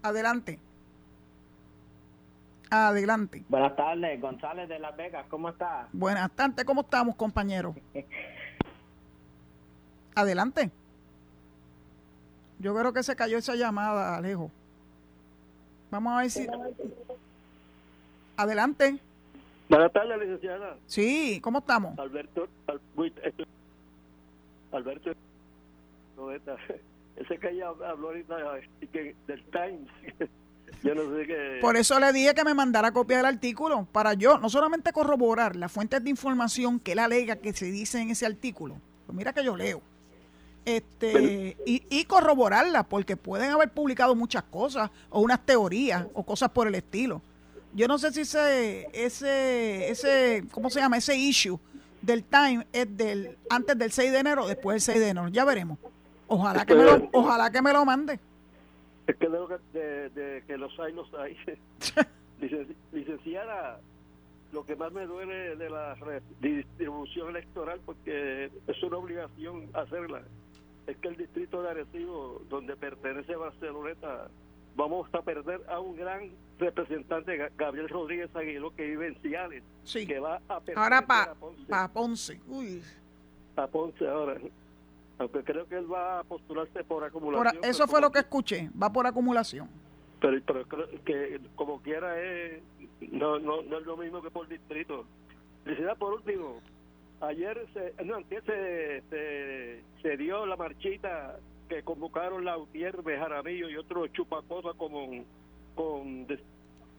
Adelante. 0.03 0.61
Adelante. 2.71 3.45
Buenas 3.49 3.77
tardes, 3.77 4.21
González 4.21 4.69
de 4.69 4.79
Las 4.79 4.97
Vegas, 4.97 5.27
¿cómo 5.29 5.51
está? 5.51 5.89
Buenas 5.93 6.31
tardes, 6.33 6.65
¿cómo 6.65 6.81
estamos, 6.81 7.15
compañero? 7.15 7.75
Adelante. 10.15 10.71
Yo 12.59 12.75
creo 12.75 12.93
que 12.93 13.03
se 13.03 13.15
cayó 13.15 13.39
esa 13.39 13.55
llamada, 13.55 14.17
Alejo. 14.17 14.51
Vamos 15.91 16.15
a 16.15 16.23
ver 16.23 16.31
si... 16.31 16.47
Adelante. 18.37 18.99
Buenas 19.69 19.93
tardes, 19.93 20.19
licenciada. 20.19 20.77
Sí, 20.87 21.39
¿cómo 21.43 21.59
estamos? 21.59 21.99
Alberto, 21.99 22.49
Alberto, 24.73 25.13
ese 27.17 27.39
que 27.39 27.51
ella 27.51 27.69
habló 27.69 28.09
ahorita 28.09 28.37
del 29.27 29.45
Times. 29.51 29.89
Por 31.61 31.77
eso 31.77 31.99
le 31.99 32.13
dije 32.13 32.35
que 32.35 32.45
me 32.45 32.55
mandara 32.55 32.93
copia 32.93 33.17
del 33.19 33.27
artículo, 33.27 33.87
para 33.93 34.15
yo 34.15 34.39
no 34.39 34.49
solamente 34.49 34.93
corroborar 34.93 35.57
las 35.57 35.73
fuentes 35.73 36.03
de 36.03 36.11
información 36.11 36.79
que 36.79 36.93
él 36.93 36.99
alega 36.99 37.37
que 37.37 37.53
se 37.53 37.67
dice 37.67 38.01
en 38.01 38.11
ese 38.11 38.27
artículo, 38.27 38.77
pues 39.07 39.17
mira 39.17 39.33
que 39.33 39.45
yo 39.45 39.57
leo, 39.57 39.83
este 40.65 41.57
y, 41.65 41.83
y 41.89 42.05
corroborarla, 42.05 42.83
porque 42.83 43.17
pueden 43.17 43.51
haber 43.51 43.71
publicado 43.71 44.15
muchas 44.15 44.43
cosas, 44.45 44.91
o 45.11 45.21
unas 45.21 45.45
teorías, 45.45 46.07
o 46.13 46.25
cosas 46.25 46.51
por 46.51 46.67
el 46.67 46.75
estilo. 46.75 47.23
Yo 47.73 47.87
no 47.89 47.99
sé 47.99 48.13
si 48.13 48.23
ese, 48.23 48.89
ese, 48.93 49.91
ese, 49.91 50.45
¿cómo 50.51 50.71
se 50.71 50.81
llama? 50.81 50.97
Ese 50.97 51.17
issue 51.17 51.59
del 52.01 52.25
time 52.25 52.67
es 52.73 52.97
del 52.97 53.37
antes 53.51 53.77
del 53.77 53.93
6 53.93 54.13
de 54.13 54.19
enero 54.19 54.45
o 54.45 54.49
después 54.49 54.75
del 54.75 54.95
6 54.95 54.99
de 54.99 55.09
enero. 55.11 55.29
Ya 55.29 55.45
veremos. 55.45 55.79
Ojalá 56.27 56.65
que 56.65 56.75
me 56.75 56.85
lo, 56.85 57.09
ojalá 57.13 57.51
que 57.51 57.63
me 57.63 57.73
lo 57.73 57.85
mande. 57.85 58.19
Es 59.07 59.17
que 59.19 59.29
de, 59.73 60.11
de, 60.11 60.45
que 60.47 60.57
los 60.57 60.79
hay, 60.79 60.93
los 60.93 61.13
hay. 61.15 61.37
licenciada, 62.93 63.81
lo 64.53 64.65
que 64.65 64.77
más 64.77 64.93
me 64.93 65.07
duele 65.07 65.57
de 65.57 65.71
la 65.71 65.97
distribución 66.41 67.31
electoral, 67.31 67.81
porque 67.85 68.51
es 68.67 68.83
una 68.83 68.99
obligación 68.99 69.69
hacerla, 69.75 70.23
es 70.87 70.97
que 70.99 71.09
el 71.09 71.17
distrito 71.17 71.63
de 71.63 71.71
Arecibo, 71.71 72.43
donde 72.49 72.77
pertenece 72.77 73.35
Barceloneta, 73.35 74.29
vamos 74.77 75.09
a 75.13 75.23
perder 75.23 75.63
a 75.69 75.81
un 75.81 75.97
gran 75.97 76.31
representante, 76.59 77.51
Gabriel 77.57 77.89
Rodríguez 77.89 78.35
Aguiló, 78.35 78.75
que 78.75 78.87
vive 78.87 79.09
en 79.09 79.21
Ciales, 79.21 79.63
que 79.93 80.19
va 80.21 80.41
a 80.49 80.61
perder 80.61 80.79
ahora 80.79 81.07
para 81.07 81.35
pa 81.69 81.89
Ponce. 81.89 82.41
Uy. 82.47 82.83
A 83.57 83.67
Ponce 83.67 84.07
ahora. 84.07 84.39
Aunque 85.19 85.43
creo 85.45 85.67
que 85.67 85.77
él 85.77 85.91
va 85.91 86.21
a 86.21 86.25
postularse 86.25 86.85
por 86.85 87.03
acumulación. 87.03 87.65
eso 87.65 87.87
fue 87.87 88.01
lo 88.01 88.13
que 88.13 88.19
escuché, 88.19 88.71
va 88.81 88.93
por 88.93 89.07
acumulación. 89.07 89.69
Pero, 90.21 90.39
pero 90.47 90.67
creo 90.67 90.89
que 91.05 91.41
como 91.55 91.81
quiera 91.81 92.21
es, 92.23 92.63
no, 93.13 93.39
no, 93.39 93.63
no 93.63 93.79
es 93.79 93.87
lo 93.87 93.97
mismo 93.97 94.23
que 94.23 94.31
por 94.31 94.47
distrito. 94.49 95.07
Felicidad 95.65 95.97
por 95.97 96.15
último. 96.15 96.61
Ayer, 97.21 97.67
se, 97.73 98.05
no, 98.05 98.17
antes 98.17 98.45
se, 98.45 99.83
se, 100.03 100.17
dio 100.19 100.45
la 100.45 100.57
marchita 100.57 101.39
que 101.69 101.83
convocaron 101.83 102.45
la 102.45 102.53
Lautier, 102.53 103.03
Jaramillo 103.03 103.71
y 103.71 103.77
otros 103.77 104.13
chupacosas 104.13 104.75
como 104.77 105.25
con 105.75 106.27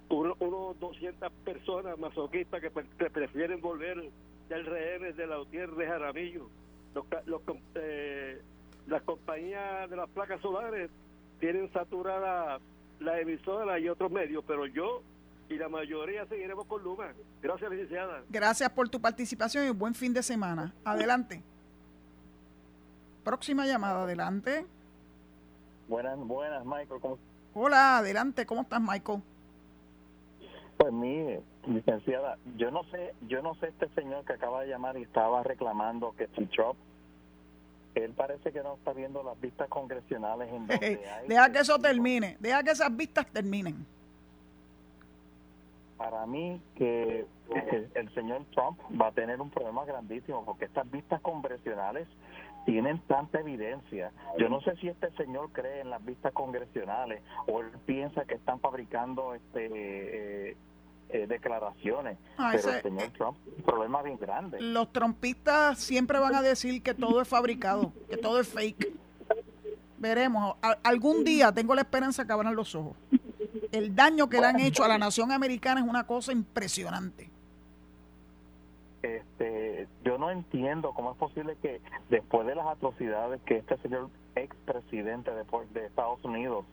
unos 0.09 0.79
200 0.79 1.31
personas 1.43 1.97
masoquistas 1.99 2.61
que, 2.61 2.71
prefieren 3.09 3.61
volver 3.61 4.09
del 4.49 4.65
rehén 4.65 5.15
de 5.15 5.27
Lautier 5.27 5.69
de 5.71 5.85
Jaramillo 5.85 6.49
los, 7.25 7.41
eh, 7.75 8.41
las 8.87 9.01
compañías 9.03 9.89
de 9.89 9.95
las 9.95 10.09
placas 10.09 10.41
solares 10.41 10.89
tienen 11.39 11.71
saturada 11.71 12.59
la 12.99 13.19
emisora 13.19 13.79
y 13.79 13.89
otros 13.89 14.11
medios, 14.11 14.43
pero 14.47 14.65
yo 14.65 15.01
y 15.49 15.55
la 15.55 15.69
mayoría 15.69 16.25
seguiremos 16.25 16.65
con 16.65 16.83
Luma. 16.83 17.13
Gracias, 17.41 17.71
licenciada. 17.71 18.23
Gracias 18.29 18.69
por 18.69 18.89
tu 18.89 18.99
participación 18.99 19.65
y 19.65 19.69
buen 19.69 19.93
fin 19.93 20.13
de 20.13 20.23
semana. 20.23 20.73
Adelante. 20.83 21.41
Próxima 23.23 23.65
llamada, 23.65 24.03
adelante. 24.03 24.65
Buenas, 25.87 26.17
buenas, 26.19 26.65
Michael. 26.65 27.17
Hola, 27.53 27.99
adelante. 27.99 28.45
¿Cómo 28.45 28.61
estás, 28.61 28.81
Michael? 28.81 29.21
Pues 30.77 30.93
mire, 30.93 31.41
licenciada, 31.65 32.37
yo 32.55 32.69
no 32.69 32.83
sé, 32.85 33.15
yo 33.27 33.41
no 33.41 33.55
sé 33.55 33.69
este 33.69 33.89
señor 33.89 34.25
que 34.25 34.33
acaba 34.33 34.61
de 34.61 34.69
llamar 34.69 34.97
y 34.97 35.03
estaba 35.03 35.43
reclamando 35.43 36.13
que 36.15 36.27
si 36.35 36.45
Trump 36.47 36.77
él 38.03 38.13
parece 38.13 38.51
que 38.51 38.61
no 38.61 38.75
está 38.75 38.93
viendo 38.93 39.23
las 39.23 39.39
vistas 39.39 39.67
congresionales 39.69 40.49
en 40.51 40.67
donde 40.67 40.99
Deja 41.27 41.51
que 41.51 41.59
eso 41.59 41.79
termine, 41.79 42.37
deja 42.39 42.63
que 42.63 42.71
esas 42.71 42.95
vistas 42.95 43.27
terminen. 43.27 43.85
Para 45.97 46.25
mí 46.25 46.61
que 46.75 47.25
el, 47.95 48.13
señor 48.13 48.43
Trump 48.53 48.79
va 48.99 49.07
a 49.07 49.11
tener 49.11 49.41
un 49.41 49.49
problema 49.49 49.83
grandísimo 49.85 50.43
porque 50.45 50.65
estas 50.65 50.89
vistas 50.91 51.21
congresionales 51.21 52.07
tienen 52.65 52.99
tanta 53.07 53.39
evidencia. 53.39 54.11
Yo 54.37 54.49
no 54.49 54.61
sé 54.61 54.75
si 54.75 54.89
este 54.89 55.09
señor 55.11 55.51
cree 55.53 55.81
en 55.81 55.89
las 55.89 56.03
vistas 56.05 56.33
congresionales 56.33 57.21
o 57.47 57.61
él 57.61 57.71
piensa 57.85 58.25
que 58.25 58.35
están 58.35 58.59
fabricando 58.59 59.33
este 59.33 60.51
eh, 60.51 60.57
eh, 61.09 61.25
declaraciones. 61.27 62.17
Ah, 62.37 62.51
pero 62.53 62.69
el 62.69 62.81
señor 62.81 63.09
Trump, 63.11 63.37
un 63.57 63.63
problema 63.63 64.01
bien 64.01 64.17
grande. 64.17 64.59
Los 64.61 64.91
trompistas 64.91 65.79
siempre 65.79 66.19
van 66.19 66.35
a 66.35 66.41
decir 66.41 66.81
que 66.83 66.93
todo 66.93 67.21
es 67.21 67.27
fabricado, 67.27 67.93
que 68.09 68.17
todo 68.17 68.39
es 68.39 68.47
fake. 68.47 68.93
Veremos. 69.97 70.55
algún 70.83 71.23
día 71.23 71.51
tengo 71.51 71.73
la 71.73 71.81
esperanza 71.81 72.25
que 72.25 72.33
abran 72.33 72.55
los 72.55 72.75
ojos. 72.75 72.95
El 73.71 73.95
daño 73.95 74.29
que 74.29 74.39
le 74.39 74.45
han 74.45 74.59
hecho 74.59 74.83
a 74.83 74.87
la 74.87 74.97
nación 74.97 75.31
americana 75.31 75.81
es 75.81 75.87
una 75.87 76.05
cosa 76.05 76.31
impresionante. 76.31 77.29
Este, 79.01 79.87
yo 80.03 80.17
no 80.17 80.29
entiendo 80.29 80.91
cómo 80.93 81.11
es 81.11 81.17
posible 81.17 81.55
que 81.61 81.81
después 82.09 82.45
de 82.45 82.55
las 82.55 82.67
atrocidades 82.67 83.41
que 83.43 83.57
este 83.57 83.77
señor 83.77 84.09
expresidente 84.35 85.31
de, 85.31 85.43
de 85.73 85.85
Estados 85.85 86.23
Unidos 86.23 86.65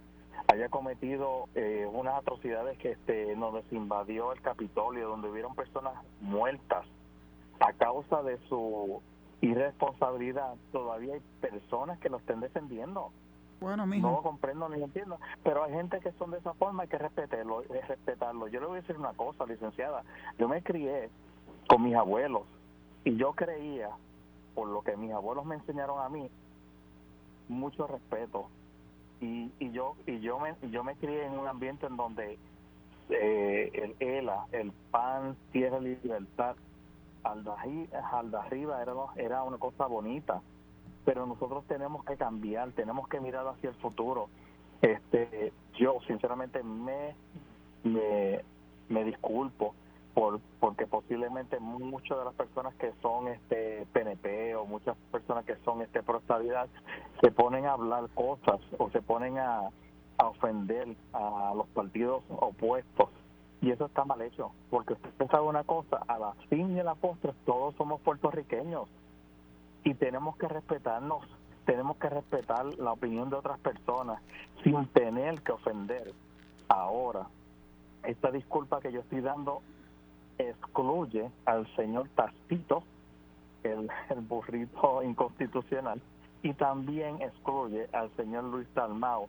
haya 0.48 0.68
cometido 0.68 1.48
eh, 1.54 1.88
unas 1.90 2.14
atrocidades 2.14 2.78
que 2.78 2.92
este 2.92 3.34
donde 3.36 3.62
se 3.64 3.76
invadió 3.76 4.32
el 4.32 4.40
Capitolio, 4.40 5.08
donde 5.08 5.28
hubieron 5.28 5.54
personas 5.54 5.94
muertas 6.20 6.84
a 7.60 7.72
causa 7.72 8.22
de 8.22 8.38
su 8.48 9.02
irresponsabilidad, 9.40 10.54
todavía 10.72 11.14
hay 11.14 11.20
personas 11.40 11.98
que 11.98 12.08
lo 12.08 12.18
estén 12.18 12.40
defendiendo. 12.40 13.10
Bueno, 13.60 13.86
No 13.86 14.10
lo 14.10 14.22
comprendo 14.22 14.68
ni 14.68 14.82
entiendo, 14.82 15.18
pero 15.42 15.64
hay 15.64 15.72
gente 15.72 16.00
que 16.00 16.12
son 16.12 16.30
de 16.30 16.38
esa 16.38 16.52
forma, 16.54 16.82
hay 16.82 16.88
que 16.88 16.98
respetarlo, 16.98 17.62
respetarlo. 17.88 18.48
Yo 18.48 18.60
le 18.60 18.66
voy 18.66 18.78
a 18.78 18.80
decir 18.80 18.96
una 18.96 19.14
cosa, 19.14 19.46
licenciada. 19.46 20.02
Yo 20.38 20.48
me 20.48 20.62
crié 20.62 21.08
con 21.68 21.82
mis 21.82 21.94
abuelos 21.94 22.42
y 23.04 23.16
yo 23.16 23.32
creía, 23.32 23.90
por 24.54 24.68
lo 24.68 24.82
que 24.82 24.96
mis 24.96 25.12
abuelos 25.12 25.46
me 25.46 25.54
enseñaron 25.54 26.00
a 26.00 26.08
mí, 26.08 26.28
mucho 27.48 27.86
respeto 27.86 28.48
y, 29.24 29.52
y 29.58 29.70
yo 29.72 29.96
y 30.06 30.20
yo 30.20 30.38
me 30.38 30.54
yo 30.70 30.84
me 30.84 30.94
crié 30.96 31.24
en 31.26 31.38
un 31.38 31.46
ambiente 31.48 31.86
en 31.86 31.96
donde 31.96 32.38
eh, 33.08 33.70
el 33.74 33.96
ELA, 33.98 34.46
el 34.52 34.72
PAN, 34.90 35.36
Tierra 35.52 35.80
Libertad, 35.80 36.56
al 37.22 37.44
de 37.44 38.38
arriba 38.38 38.82
era, 38.82 38.92
era 39.16 39.42
una 39.42 39.58
cosa 39.58 39.86
bonita, 39.86 40.42
pero 41.04 41.26
nosotros 41.26 41.64
tenemos 41.66 42.04
que 42.04 42.16
cambiar, 42.16 42.72
tenemos 42.72 43.08
que 43.08 43.20
mirar 43.20 43.46
hacia 43.46 43.70
el 43.70 43.76
futuro. 43.76 44.28
Este, 44.82 45.52
yo 45.78 45.98
sinceramente 46.06 46.62
me, 46.62 47.14
me, 47.82 48.40
me 48.88 49.04
disculpo 49.04 49.74
por 50.14 50.40
porque 50.60 50.86
posiblemente 50.86 51.58
muchas 51.60 52.16
de 52.18 52.24
las 52.24 52.34
personas 52.34 52.74
que 52.76 52.92
son 53.02 53.28
este 53.28 53.86
PNP 53.92 54.54
o 54.54 54.64
muchas 54.64 54.96
personas 55.10 55.44
que 55.44 55.56
son 55.64 55.82
este 55.82 56.02
pro 56.02 56.22
se 57.20 57.30
ponen 57.32 57.66
a 57.66 57.72
hablar 57.72 58.08
cosas 58.14 58.60
o 58.78 58.88
se 58.90 59.02
ponen 59.02 59.38
a, 59.38 59.68
a 60.18 60.26
ofender 60.26 60.96
a 61.12 61.52
los 61.54 61.66
partidos 61.68 62.22
opuestos. 62.30 63.10
Y 63.60 63.70
eso 63.70 63.86
está 63.86 64.04
mal 64.04 64.20
hecho 64.22 64.52
porque 64.70 64.92
usted 64.92 65.26
sabe 65.30 65.46
una 65.46 65.64
cosa 65.64 66.00
a 66.06 66.18
la 66.18 66.32
fin 66.48 66.76
y 66.76 66.80
a 66.80 66.84
la 66.84 66.94
postre 66.94 67.32
todos 67.44 67.74
somos 67.76 68.00
puertorriqueños 68.02 68.88
y 69.84 69.94
tenemos 69.94 70.36
que 70.36 70.48
respetarnos 70.48 71.24
tenemos 71.64 71.96
que 71.96 72.10
respetar 72.10 72.66
la 72.78 72.92
opinión 72.92 73.30
de 73.30 73.36
otras 73.36 73.58
personas 73.58 74.20
sin 74.62 74.86
tener 74.88 75.40
que 75.40 75.52
ofender. 75.52 76.12
Ahora 76.68 77.26
esta 78.02 78.30
disculpa 78.30 78.80
que 78.80 78.92
yo 78.92 79.00
estoy 79.00 79.20
dando 79.20 79.62
excluye 80.38 81.30
al 81.44 81.66
señor 81.76 82.08
Tastito, 82.14 82.84
el, 83.64 83.88
burrito 84.28 85.02
inconstitucional, 85.02 86.00
y 86.42 86.52
también 86.54 87.20
excluye 87.22 87.88
al 87.92 88.14
señor 88.16 88.44
Luis 88.44 88.66
Dalmao. 88.74 89.28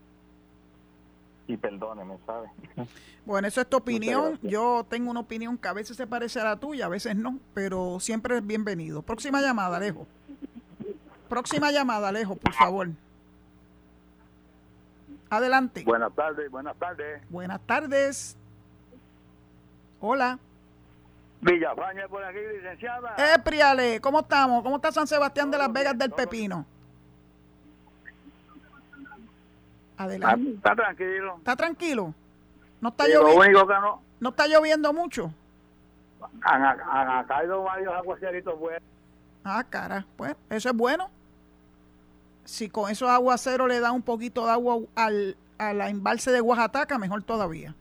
Y 1.47 1.57
perdóneme, 1.57 2.17
¿sabe? 2.25 2.49
Bueno, 3.23 3.47
eso 3.47 3.61
es 3.61 3.69
tu 3.69 3.77
opinión. 3.77 4.39
Yo 4.41 4.83
tengo 4.89 5.11
una 5.11 5.19
opinión 5.19 5.59
que 5.59 5.67
a 5.67 5.73
veces 5.73 5.95
se 5.95 6.07
parece 6.07 6.39
a 6.39 6.43
la 6.43 6.55
tuya, 6.57 6.87
a 6.87 6.89
veces 6.89 7.15
no, 7.15 7.37
pero 7.53 7.99
siempre 7.99 8.37
es 8.37 8.45
bienvenido. 8.45 9.03
Próxima 9.03 9.41
llamada, 9.41 9.77
Alejo. 9.77 10.07
Próxima 11.29 11.71
llamada, 11.71 12.09
Alejo, 12.09 12.35
por 12.35 12.53
favor. 12.53 12.89
Adelante. 15.29 15.83
Buenas 15.83 16.13
tardes, 16.13 16.49
buenas 16.49 16.77
tardes. 16.77 17.21
Buenas 17.29 17.61
tardes. 17.61 18.37
Hola. 19.99 20.39
Villafaña 21.45 22.07
por 22.07 22.23
aquí, 22.23 22.39
licenciada. 22.55 23.15
Eh, 23.17 23.37
Priale, 23.43 24.01
¿cómo 24.01 24.21
estamos? 24.21 24.63
¿Cómo 24.63 24.77
está 24.77 24.91
San 24.91 25.05
Sebastián 25.05 25.51
de 25.51 25.59
las 25.59 25.71
Vegas 25.71 25.95
del 25.95 26.09
Pepino? 26.09 26.65
Adelante. 29.95 30.49
Ah, 30.49 30.53
está 30.55 30.75
tranquilo. 30.75 31.35
¿Está 31.37 31.55
tranquilo? 31.55 32.13
¿No 32.81 32.89
está 32.89 33.07
lloviendo? 33.07 33.65
no... 33.65 34.01
¿No 34.19 34.29
está 34.29 34.47
lloviendo 34.47 34.91
mucho? 34.91 35.31
Han, 36.41 37.25
caído 37.27 37.61
varios 37.63 37.93
aguaceritos 37.93 38.57
buenos. 38.57 38.81
Ah, 39.43 39.63
cara, 39.69 40.05
pues 40.17 40.35
eso 40.49 40.69
es 40.69 40.75
bueno. 40.75 41.11
Si 42.43 42.69
con 42.69 42.89
esos 42.89 43.07
aguaceros 43.07 43.67
le 43.67 43.79
da 43.79 43.91
un 43.91 44.01
poquito 44.01 44.45
de 44.45 44.51
agua 44.51 44.77
al, 44.95 45.37
a 45.59 45.73
la 45.73 45.89
embalse 45.89 46.31
de 46.31 46.41
Oaxaca, 46.41 46.97
mejor 46.97 47.21
todavía. 47.21 47.75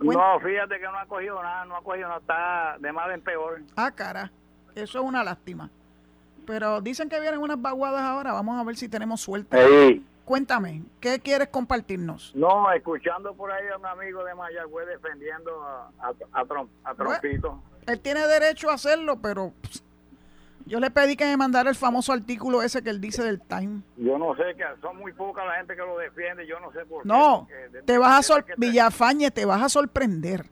No, 0.00 0.40
fíjate 0.40 0.78
que 0.78 0.84
no 0.84 0.98
ha 0.98 1.06
cogido 1.06 1.42
nada, 1.42 1.64
no 1.66 1.76
ha 1.76 1.82
cogido 1.82 2.08
nada, 2.08 2.20
está 2.20 2.76
de 2.78 2.92
mal 2.92 3.10
en 3.12 3.20
peor. 3.20 3.60
Ah, 3.76 3.90
cara, 3.90 4.30
eso 4.74 4.98
es 4.98 5.04
una 5.04 5.22
lástima. 5.22 5.70
Pero 6.46 6.80
dicen 6.80 7.08
que 7.08 7.20
vienen 7.20 7.40
unas 7.40 7.60
vaguadas 7.60 8.02
ahora, 8.02 8.32
vamos 8.32 8.58
a 8.58 8.64
ver 8.64 8.76
si 8.76 8.88
tenemos 8.88 9.20
suerte. 9.20 10.02
Cuéntame, 10.24 10.82
¿qué 11.00 11.18
quieres 11.18 11.48
compartirnos? 11.48 12.32
No, 12.34 12.70
escuchando 12.72 13.34
por 13.34 13.50
ahí 13.50 13.66
a 13.68 13.76
un 13.76 13.86
amigo 13.86 14.24
de 14.24 14.34
Mayagüez 14.34 14.86
defendiendo 14.86 15.62
a, 15.62 15.90
a, 16.00 16.40
a, 16.84 16.94
Trompito. 16.94 17.60
él 17.86 18.00
tiene 18.00 18.26
derecho 18.26 18.70
a 18.70 18.74
hacerlo, 18.74 19.18
pero 19.20 19.52
yo 20.70 20.78
le 20.78 20.88
pedí 20.88 21.16
que 21.16 21.24
me 21.24 21.36
mandara 21.36 21.68
el 21.68 21.74
famoso 21.74 22.12
artículo 22.12 22.62
ese 22.62 22.80
que 22.80 22.90
él 22.90 23.00
dice 23.00 23.24
del 23.24 23.40
Time. 23.40 23.82
Yo 23.96 24.16
no 24.18 24.36
sé, 24.36 24.54
que 24.56 24.64
son 24.80 24.98
muy 24.98 25.12
pocas 25.12 25.44
la 25.44 25.54
gente 25.54 25.74
que 25.74 25.82
lo 25.82 25.98
defiende, 25.98 26.46
yo 26.46 26.60
no 26.60 26.70
sé 26.70 26.86
por 26.86 27.02
qué. 27.02 27.08
No, 27.08 27.48
te 27.84 27.98
vas 27.98 28.30
a 28.30 28.44
Villafañe, 28.56 29.32
te 29.32 29.44
vas 29.44 29.60
a 29.64 29.68
sorprender. 29.68 30.46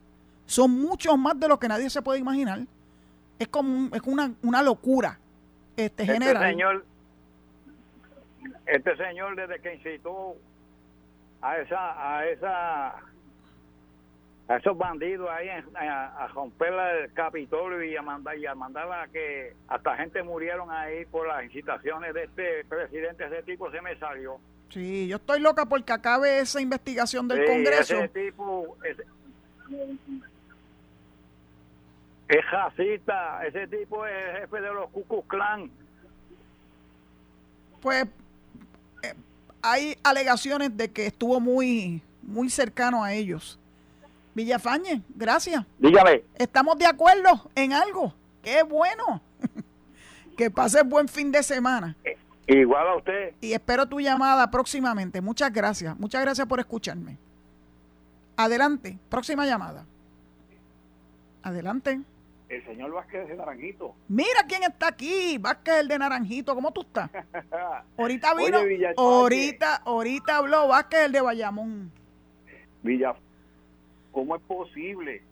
Son 0.44 0.72
muchos 0.72 1.16
más 1.16 1.38
de 1.38 1.46
lo 1.46 1.60
que 1.60 1.68
nadie 1.68 1.88
se 1.88 2.02
puede 2.02 2.18
imaginar. 2.18 2.58
Es 3.38 3.46
como 3.46 3.94
es 3.94 4.02
una, 4.06 4.32
una 4.42 4.60
locura 4.60 5.20
este, 5.76 6.02
este 6.02 6.12
general. 6.12 6.42
Señor, 6.42 6.84
este 8.66 8.96
señor 8.96 9.36
desde 9.36 9.60
que 9.60 9.74
incitó 9.76 10.34
a 11.40 11.58
esa 11.58 12.16
a 12.16 12.26
esa 12.26 12.96
a 14.48 14.56
esos 14.56 14.76
bandidos 14.78 15.28
ahí 15.30 15.48
a, 15.48 16.26
romper 16.28 16.72
el 16.72 17.12
Capitolio 17.12 17.82
y 17.82 17.94
a 17.96 18.02
mandar 18.02 18.38
y 18.38 18.46
a 18.46 18.54
mandar 18.54 18.90
a 18.90 19.06
que 19.08 19.54
hasta 19.68 19.94
gente 19.96 20.22
murieron 20.22 20.70
ahí 20.70 21.04
por 21.04 21.28
las 21.28 21.44
incitaciones 21.44 22.14
de 22.14 22.24
este 22.24 22.64
presidente. 22.64 23.26
Ese 23.26 23.42
tipo 23.42 23.70
se 23.70 23.82
me 23.82 23.96
salió. 23.98 24.40
Sí 24.70 25.06
yo 25.06 25.16
estoy 25.16 25.40
loca 25.40 25.66
porque 25.66 25.92
acabe 25.92 26.40
esa 26.40 26.62
investigación 26.62 27.28
del 27.28 27.44
Congreso. 27.44 27.98
ese 27.98 28.08
tipo 28.08 28.76
es 32.28 32.50
racista 32.50 33.46
ese 33.46 33.66
tipo 33.66 34.06
es 34.06 34.40
jefe 34.40 34.60
de 34.60 34.74
los 34.74 34.90
Ku 34.90 35.26
Clan 35.26 35.70
pues 37.80 38.04
eh, 39.02 39.14
hay 39.62 39.96
alegaciones 40.02 40.76
de 40.76 40.90
que 40.90 41.06
estuvo 41.06 41.40
muy 41.40 42.02
muy 42.22 42.50
cercano 42.50 43.02
a 43.02 43.14
ellos 43.14 43.58
Villafañe, 44.38 45.02
gracias. 45.16 45.66
Dígame. 45.80 46.22
Estamos 46.36 46.78
de 46.78 46.86
acuerdo 46.86 47.50
en 47.56 47.72
algo. 47.72 48.14
Qué 48.40 48.62
bueno. 48.62 49.20
que 50.36 50.48
pase 50.48 50.84
buen 50.84 51.08
fin 51.08 51.32
de 51.32 51.42
semana. 51.42 51.96
Igual 52.46 52.86
a 52.86 52.96
usted. 52.98 53.34
Y 53.40 53.52
espero 53.52 53.88
tu 53.88 53.98
llamada 53.98 54.48
próximamente. 54.48 55.20
Muchas 55.20 55.52
gracias. 55.52 55.98
Muchas 55.98 56.22
gracias 56.22 56.46
por 56.46 56.60
escucharme. 56.60 57.18
Adelante, 58.36 58.96
próxima 59.08 59.44
llamada. 59.44 59.84
Adelante. 61.42 62.00
El 62.48 62.64
señor 62.64 62.92
Vázquez 62.92 63.26
de 63.26 63.34
Naranjito. 63.34 63.96
Mira 64.06 64.44
quién 64.46 64.62
está 64.62 64.86
aquí, 64.86 65.36
Vázquez 65.38 65.80
el 65.80 65.88
de 65.88 65.98
Naranjito. 65.98 66.54
¿Cómo 66.54 66.72
tú 66.72 66.82
estás? 66.82 67.10
ahorita 67.98 68.34
vino, 68.34 68.58
ahorita, 68.96 69.82
ahorita 69.84 70.36
habló 70.36 70.68
Vázquez 70.68 71.06
el 71.06 71.12
de 71.12 71.20
Bayamón. 71.22 71.90
Villa, 72.84 73.16
¿cómo 74.18 74.34
es 74.34 74.42
posible 74.42 75.22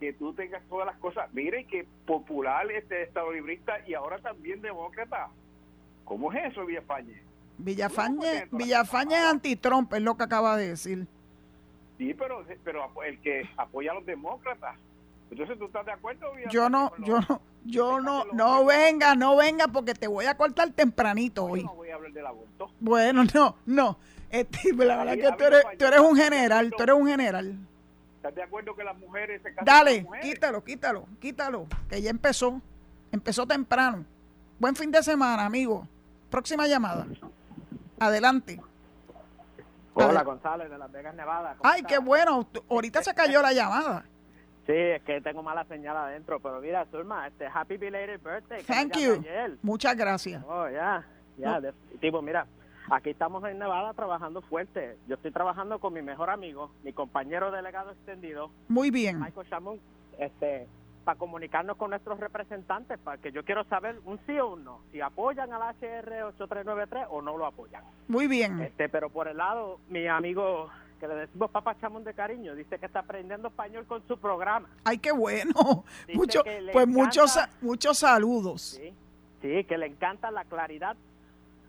que 0.00 0.12
tú 0.14 0.32
tengas 0.32 0.60
todas 0.68 0.86
las 0.86 0.96
cosas? 0.96 1.32
Mire 1.32 1.66
que 1.66 1.86
popular, 2.04 2.68
este 2.72 3.04
estado 3.04 3.30
librista 3.30 3.78
y 3.86 3.94
ahora 3.94 4.18
también 4.18 4.60
demócrata. 4.60 5.28
¿Cómo 6.04 6.32
es 6.32 6.50
eso, 6.50 6.66
Villafañe? 6.66 7.22
Villafañe, 7.58 8.48
Villafañe 8.50 9.14
es 9.14 9.24
anti-Trump, 9.26 9.92
es 9.92 10.02
lo 10.02 10.16
que 10.16 10.24
acaba 10.24 10.56
de 10.56 10.70
decir. 10.70 11.06
Sí, 11.96 12.12
pero, 12.14 12.44
pero 12.64 12.90
el 13.04 13.20
que 13.20 13.48
apoya 13.56 13.92
a 13.92 13.94
los 13.94 14.04
demócratas. 14.04 14.74
Entonces, 15.30 15.56
¿tú 15.56 15.66
estás 15.66 15.86
de 15.86 15.92
acuerdo? 15.92 16.26
Yo 16.50 16.68
no, 16.68 16.90
yo 17.04 17.20
no, 17.20 17.40
yo 17.64 18.00
no, 18.00 18.24
no 18.32 18.64
venga, 18.64 19.14
no 19.14 19.36
venga, 19.36 19.68
porque 19.68 19.94
te 19.94 20.08
voy 20.08 20.24
a 20.24 20.36
cortar 20.36 20.72
tempranito 20.72 21.44
hoy. 21.44 21.62
no 21.62 21.76
voy 21.76 21.90
a 21.90 21.94
hablar 21.94 22.12
del 22.12 22.26
aborto. 22.26 22.68
Bueno, 22.80 23.22
no, 23.32 23.54
no. 23.64 23.98
Este, 24.28 24.72
la 24.74 25.04
verdad 25.04 25.14
que 25.14 25.36
tú 25.38 25.44
eres, 25.44 25.64
tú 25.78 25.84
eres 25.84 26.00
un 26.00 26.16
general, 26.16 26.72
tú 26.76 26.82
eres 26.82 26.96
un 26.96 27.06
general. 27.06 27.56
¿Estás 28.28 28.34
de 28.34 28.42
acuerdo 28.42 28.74
que 28.74 28.82
las 28.82 28.98
mujeres 28.98 29.40
se 29.40 29.50
casan 29.50 29.64
Dale, 29.64 30.06
quítalo, 30.20 30.64
quítalo, 30.64 31.06
quítalo, 31.20 31.66
que 31.88 32.02
ya 32.02 32.10
empezó. 32.10 32.60
Empezó 33.12 33.46
temprano. 33.46 34.04
Buen 34.58 34.74
fin 34.74 34.90
de 34.90 35.00
semana, 35.00 35.46
amigo. 35.46 35.86
Próxima 36.28 36.66
llamada. 36.66 37.06
Adelante. 38.00 38.60
Hola, 39.94 40.24
González, 40.24 40.68
de 40.68 40.76
Las 40.76 40.90
Vegas, 40.90 41.14
Nevada. 41.14 41.56
Ay, 41.62 41.84
qué 41.84 41.98
bueno. 41.98 42.48
Ahorita 42.68 43.00
se 43.00 43.14
cayó 43.14 43.40
la 43.40 43.52
llamada. 43.52 44.04
Sí, 44.66 44.72
es 44.74 45.02
que 45.04 45.20
tengo 45.20 45.44
mala 45.44 45.64
señal 45.66 45.96
adentro, 45.96 46.40
pero 46.40 46.60
mira, 46.60 46.84
Zulma, 46.90 47.28
este 47.28 47.46
Happy 47.46 47.76
Belated 47.76 48.20
Birthday. 48.20 48.64
Thank 48.64 48.96
you. 48.96 49.22
Muchas 49.62 49.96
gracias. 49.96 50.42
Oh, 50.48 50.68
ya, 50.68 51.06
ya, 51.38 51.62
tipo, 52.00 52.20
mira, 52.20 52.44
aquí 52.90 53.10
estamos 53.10 53.44
en 53.44 53.58
Nevada 53.58 53.92
trabajando 53.94 54.42
fuerte. 54.42 54.96
Yo 55.08 55.16
estoy 55.16 55.30
trabajando 55.30 55.78
con 55.78 55.92
mi 55.92 56.02
mejor 56.02 56.30
amigo, 56.30 56.70
mi 56.82 56.92
compañero 56.92 57.50
delegado 57.50 57.92
extendido. 57.92 58.50
Muy 58.68 58.90
bien. 58.90 59.20
Michael 59.20 59.46
Shamoun, 59.46 59.80
este, 60.18 60.66
para 61.04 61.18
comunicarnos 61.18 61.76
con 61.76 61.90
nuestros 61.90 62.18
representantes, 62.18 62.98
para 62.98 63.18
que 63.18 63.32
yo 63.32 63.44
quiero 63.44 63.64
saber 63.64 64.00
un 64.04 64.18
sí 64.26 64.38
o 64.38 64.54
un 64.54 64.64
no, 64.64 64.80
si 64.92 65.00
apoyan 65.00 65.52
al 65.52 65.62
HR 65.62 66.24
8393 66.24 67.06
o 67.10 67.22
no 67.22 67.36
lo 67.36 67.46
apoyan. 67.46 67.84
Muy 68.08 68.26
bien. 68.26 68.60
Este, 68.60 68.88
pero 68.88 69.10
por 69.10 69.28
el 69.28 69.36
lado, 69.36 69.78
mi 69.88 70.06
amigo 70.06 70.68
que 71.00 71.06
le 71.06 71.14
decimos 71.14 71.50
Papá 71.50 71.76
Chamón 71.78 72.04
de 72.04 72.14
cariño, 72.14 72.54
dice 72.54 72.78
que 72.78 72.86
está 72.86 73.00
aprendiendo 73.00 73.48
español 73.48 73.84
con 73.86 74.06
su 74.08 74.16
programa. 74.16 74.68
Ay, 74.84 74.98
qué 74.98 75.12
bueno. 75.12 75.84
Mucho, 76.14 76.42
pues 76.72 76.88
muchos, 76.88 77.38
muchos 77.60 77.98
saludos. 77.98 78.80
sí, 79.42 79.64
que 79.64 79.78
le 79.78 79.86
encanta 79.86 80.30
la 80.30 80.44
claridad 80.44 80.96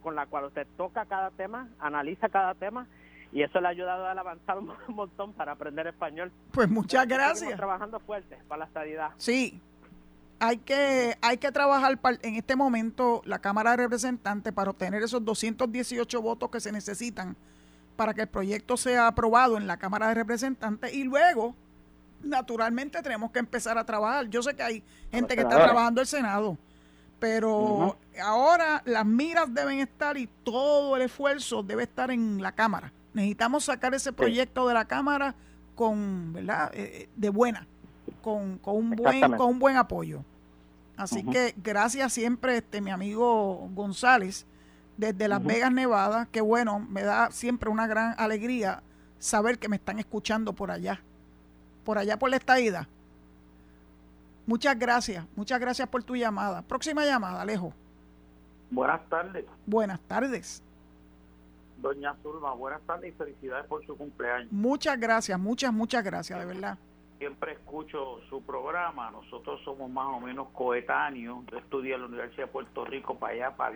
con 0.08 0.16
la 0.16 0.26
cual 0.26 0.46
usted 0.46 0.66
toca 0.78 1.06
cada 1.06 1.32
tema, 1.32 1.68
analiza 1.80 2.30
cada 2.30 2.54
tema 2.56 2.88
y 3.34 3.42
eso 3.42 3.60
le 3.60 3.68
ha 3.68 3.72
ayudado 3.72 4.06
a 4.06 4.12
avanzar 4.12 4.58
un 4.88 4.96
montón 4.96 5.34
para 5.34 5.52
aprender 5.52 5.86
español. 5.86 6.32
Pues 6.54 6.70
muchas 6.70 7.06
gracias. 7.06 7.42
Estamos 7.42 7.58
trabajando 7.58 8.00
fuerte 8.00 8.38
para 8.48 8.60
la 8.60 8.66
estabilidad. 8.68 9.10
Sí. 9.18 9.62
Hay 10.40 10.60
que, 10.60 11.18
hay 11.22 11.38
que 11.40 11.52
trabajar 11.52 12.00
en 12.22 12.36
este 12.36 12.56
momento 12.56 13.22
la 13.26 13.40
Cámara 13.40 13.72
de 13.72 13.78
Representantes 13.84 14.54
para 14.54 14.72
obtener 14.72 15.04
esos 15.04 15.26
218 15.26 16.22
votos 16.22 16.50
que 16.52 16.62
se 16.62 16.72
necesitan 16.72 17.36
para 17.98 18.14
que 18.14 18.22
el 18.22 18.30
proyecto 18.30 18.78
sea 18.78 19.08
aprobado 19.08 19.58
en 19.58 19.68
la 19.68 19.76
Cámara 19.76 20.08
de 20.08 20.14
Representantes 20.14 20.94
y 20.94 21.04
luego, 21.04 21.54
naturalmente, 22.24 23.02
tenemos 23.02 23.32
que 23.32 23.40
empezar 23.40 23.78
a 23.78 23.86
trabajar. 23.86 24.30
Yo 24.30 24.42
sé 24.42 24.56
que 24.56 24.64
hay 24.64 24.84
gente 25.12 25.36
que 25.36 25.42
está 25.42 25.58
trabajando 25.58 26.00
el 26.00 26.08
Senado, 26.08 26.58
pero 27.20 27.98
ahora 28.22 28.82
las 28.86 29.06
miras 29.06 29.54
deben 29.54 29.80
estar 29.80 30.18
y 30.18 30.28
todo 30.44 30.96
el 30.96 31.04
esfuerzo 31.04 31.64
debe 31.64 31.84
estar 31.84 32.12
en 32.12 32.42
la 32.42 32.52
Cámara. 32.52 32.92
Necesitamos 33.14 33.66
sacar 33.66 33.96
ese 33.96 34.14
proyecto 34.14 34.68
de 34.68 34.74
la 34.74 34.86
Cámara 34.86 35.36
con, 35.76 36.34
¿verdad? 36.34 36.72
Eh, 36.74 36.92
eh, 36.94 37.10
de 37.16 37.30
buena, 37.30 37.68
con, 38.22 38.58
con, 38.60 38.76
un 38.76 38.90
buen, 38.92 39.32
con 39.38 39.50
un 39.50 39.60
buen 39.60 39.78
apoyo. 39.78 40.24
Así 40.98 41.24
que 41.24 41.54
gracias 41.64 42.14
siempre, 42.14 42.58
este, 42.58 42.82
mi 42.82 42.90
amigo 42.90 43.70
González, 43.74 44.46
desde 44.98 45.28
Las 45.28 45.44
Vegas, 45.44 45.72
Nevada, 45.72 46.28
que 46.32 46.42
bueno, 46.42 46.80
me 46.80 47.04
da 47.04 47.30
siempre 47.32 47.70
una 47.70 47.86
gran 47.86 48.16
alegría 48.18 48.82
saber 49.20 49.60
que 49.60 49.70
me 49.70 49.76
están 49.76 50.00
escuchando 50.00 50.54
por 50.54 50.72
allá, 50.72 51.02
por 51.84 52.00
allá 52.00 52.18
por 52.18 52.32
la 52.32 52.38
estadía. 52.38 52.90
Muchas 54.48 54.80
gracias, 54.80 55.26
muchas 55.36 55.60
gracias 55.60 55.90
por 55.90 56.04
tu 56.04 56.16
llamada. 56.16 56.62
Próxima 56.62 57.04
llamada, 57.04 57.42
Alejo. 57.42 57.74
Buenas 58.72 59.02
tardes. 59.10 59.46
Buenas 59.66 60.00
tardes. 60.08 60.64
Doña 61.78 62.16
Zulma, 62.24 62.54
buenas 62.54 62.82
tardes 62.84 63.14
y 63.14 63.18
felicidades 63.18 63.66
por 63.68 63.86
su 63.86 63.98
cumpleaños. 63.98 64.50
Muchas 64.50 64.98
gracias, 64.98 65.38
muchas, 65.38 65.74
muchas 65.74 66.02
gracias, 66.02 66.40
de 66.40 66.46
verdad. 66.46 66.78
Siempre 67.18 67.52
escucho 67.52 68.22
su 68.30 68.42
programa, 68.42 69.12
nosotros 69.12 69.60
somos 69.66 69.92
más 69.92 70.08
o 70.08 70.22
menos 70.22 70.48
coetáneos. 70.54 71.46
Yo 71.52 71.58
estudié 71.58 71.96
en 71.96 72.02
la 72.02 72.08
Universidad 72.08 72.46
de 72.46 72.52
Puerto 72.52 72.86
Rico 72.86 73.16
para 73.20 73.34
allá, 73.34 73.58
para, 73.58 73.76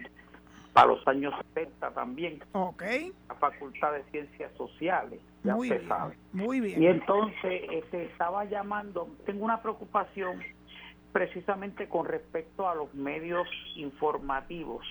para 0.71 0.87
los 0.87 1.05
años 1.05 1.33
70 1.53 1.91
también. 1.91 2.41
Ok. 2.53 2.83
La 3.27 3.35
Facultad 3.35 3.91
de 3.91 4.03
Ciencias 4.05 4.53
Sociales, 4.55 5.19
ya 5.43 5.53
muy 5.53 5.69
bien, 5.69 5.85
sabe. 5.89 6.17
Muy 6.31 6.61
bien. 6.61 6.81
Y 6.81 6.87
entonces 6.87 7.63
este, 7.71 8.05
estaba 8.05 8.45
llamando, 8.45 9.09
tengo 9.25 9.43
una 9.43 9.61
preocupación 9.61 10.41
precisamente 11.11 11.87
con 11.87 12.05
respecto 12.05 12.67
a 12.69 12.75
los 12.75 12.93
medios 12.93 13.47
informativos 13.75 14.87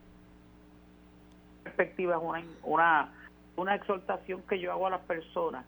perspectiva 1.60 2.16
es 2.16 2.22
una, 2.22 2.42
una, 2.64 3.12
una 3.56 3.74
exhortación 3.74 4.42
que 4.48 4.58
yo 4.58 4.72
hago 4.72 4.86
a 4.86 4.90
las 4.90 5.02
personas, 5.02 5.64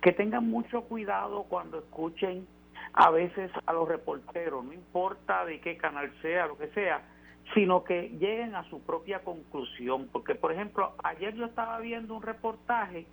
que 0.00 0.12
tengan 0.12 0.48
mucho 0.48 0.82
cuidado 0.82 1.44
cuando 1.44 1.78
escuchen 1.78 2.46
a 2.94 3.10
veces 3.10 3.50
a 3.66 3.72
los 3.72 3.88
reporteros, 3.88 4.64
no 4.64 4.72
importa 4.72 5.44
de 5.44 5.60
qué 5.60 5.76
canal 5.76 6.12
sea, 6.20 6.46
lo 6.46 6.58
que 6.58 6.68
sea, 6.68 7.02
sino 7.54 7.84
que 7.84 8.08
lleguen 8.08 8.54
a 8.54 8.64
su 8.64 8.82
propia 8.82 9.20
conclusión. 9.20 10.08
Porque, 10.12 10.34
por 10.34 10.52
ejemplo, 10.52 10.94
ayer 11.02 11.34
yo 11.34 11.46
estaba 11.46 11.78
viendo 11.78 12.14
un 12.14 12.22
reportaje, 12.22 13.06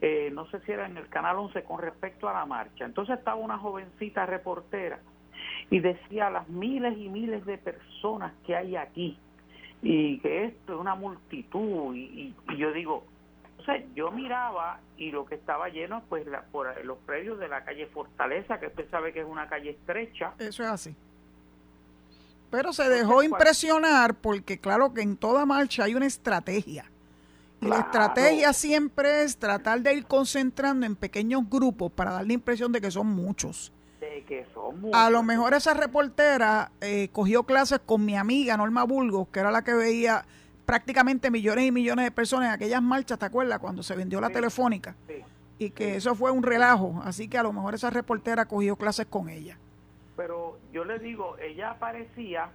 eh, 0.00 0.30
no 0.32 0.46
sé 0.50 0.60
si 0.60 0.72
era 0.72 0.86
en 0.86 0.96
el 0.96 1.08
Canal 1.08 1.36
11, 1.38 1.64
con 1.64 1.80
respecto 1.80 2.28
a 2.28 2.32
la 2.32 2.46
marcha. 2.46 2.84
Entonces 2.84 3.18
estaba 3.18 3.36
una 3.36 3.58
jovencita 3.58 4.26
reportera 4.26 5.00
y 5.70 5.80
decía 5.80 6.30
las 6.30 6.48
miles 6.48 6.96
y 6.96 7.08
miles 7.08 7.44
de 7.44 7.58
personas 7.58 8.32
que 8.46 8.56
hay 8.56 8.76
aquí 8.76 9.18
y 9.82 10.18
que 10.20 10.46
esto 10.46 10.74
es 10.74 10.80
una 10.80 10.94
multitud 10.94 11.94
y, 11.94 12.34
yo 12.56 12.72
digo, 12.72 13.04
o 13.58 13.62
sea, 13.64 13.82
yo 13.94 14.10
miraba 14.10 14.80
y 14.96 15.10
lo 15.10 15.26
que 15.26 15.34
estaba 15.34 15.68
lleno 15.68 16.02
pues 16.08 16.26
la, 16.26 16.42
por 16.42 16.84
los 16.84 16.98
predios 16.98 17.38
de 17.38 17.48
la 17.48 17.64
calle 17.64 17.86
Fortaleza, 17.86 18.58
que 18.58 18.68
usted 18.68 18.88
sabe 18.90 19.12
que 19.12 19.20
es 19.20 19.26
una 19.26 19.48
calle 19.48 19.70
estrecha. 19.70 20.32
Eso 20.38 20.62
es 20.62 20.68
así. 20.68 20.96
Pero 22.50 22.72
se 22.72 22.88
dejó 22.88 23.22
impresionar 23.22 24.14
porque 24.14 24.58
claro 24.58 24.94
que 24.94 25.02
en 25.02 25.16
toda 25.16 25.44
marcha 25.44 25.84
hay 25.84 25.94
una 25.94 26.06
estrategia. 26.06 26.90
Y 27.60 27.66
la 27.66 27.80
estrategia 27.80 28.52
siempre 28.52 29.22
es 29.22 29.36
tratar 29.36 29.80
de 29.80 29.92
ir 29.94 30.06
concentrando 30.06 30.86
en 30.86 30.94
pequeños 30.94 31.42
grupos 31.48 31.92
para 31.92 32.12
dar 32.12 32.26
la 32.26 32.32
impresión 32.32 32.72
de 32.72 32.80
que 32.80 32.90
son 32.90 33.08
muchos. 33.08 33.72
A 34.92 35.10
lo 35.10 35.22
mejor 35.22 35.54
esa 35.54 35.74
reportera 35.74 36.70
eh, 36.80 37.08
cogió 37.12 37.44
clases 37.44 37.80
con 37.80 38.04
mi 38.04 38.16
amiga 38.16 38.56
Norma 38.56 38.84
Burgos, 38.84 39.28
que 39.28 39.40
era 39.40 39.50
la 39.50 39.62
que 39.62 39.74
veía 39.74 40.24
prácticamente 40.66 41.30
millones 41.30 41.66
y 41.66 41.72
millones 41.72 42.04
de 42.04 42.10
personas 42.10 42.48
en 42.48 42.54
aquellas 42.54 42.82
marchas, 42.82 43.18
¿te 43.18 43.24
acuerdas? 43.26 43.58
Cuando 43.58 43.82
se 43.82 43.96
vendió 43.96 44.20
la 44.20 44.30
telefónica. 44.30 44.94
y 45.60 45.70
que 45.70 45.96
eso 45.96 46.14
fue 46.14 46.30
un 46.30 46.42
relajo. 46.42 47.00
Así 47.04 47.28
que 47.28 47.36
a 47.36 47.42
lo 47.42 47.52
mejor 47.52 47.74
esa 47.74 47.90
reportera 47.90 48.46
cogió 48.46 48.76
clases 48.76 49.06
con 49.06 49.28
ella. 49.28 49.58
Pero 50.16 50.58
yo 50.72 50.84
le 50.84 50.98
digo, 50.98 51.36
ella 51.38 51.70
aparecía 51.70 52.50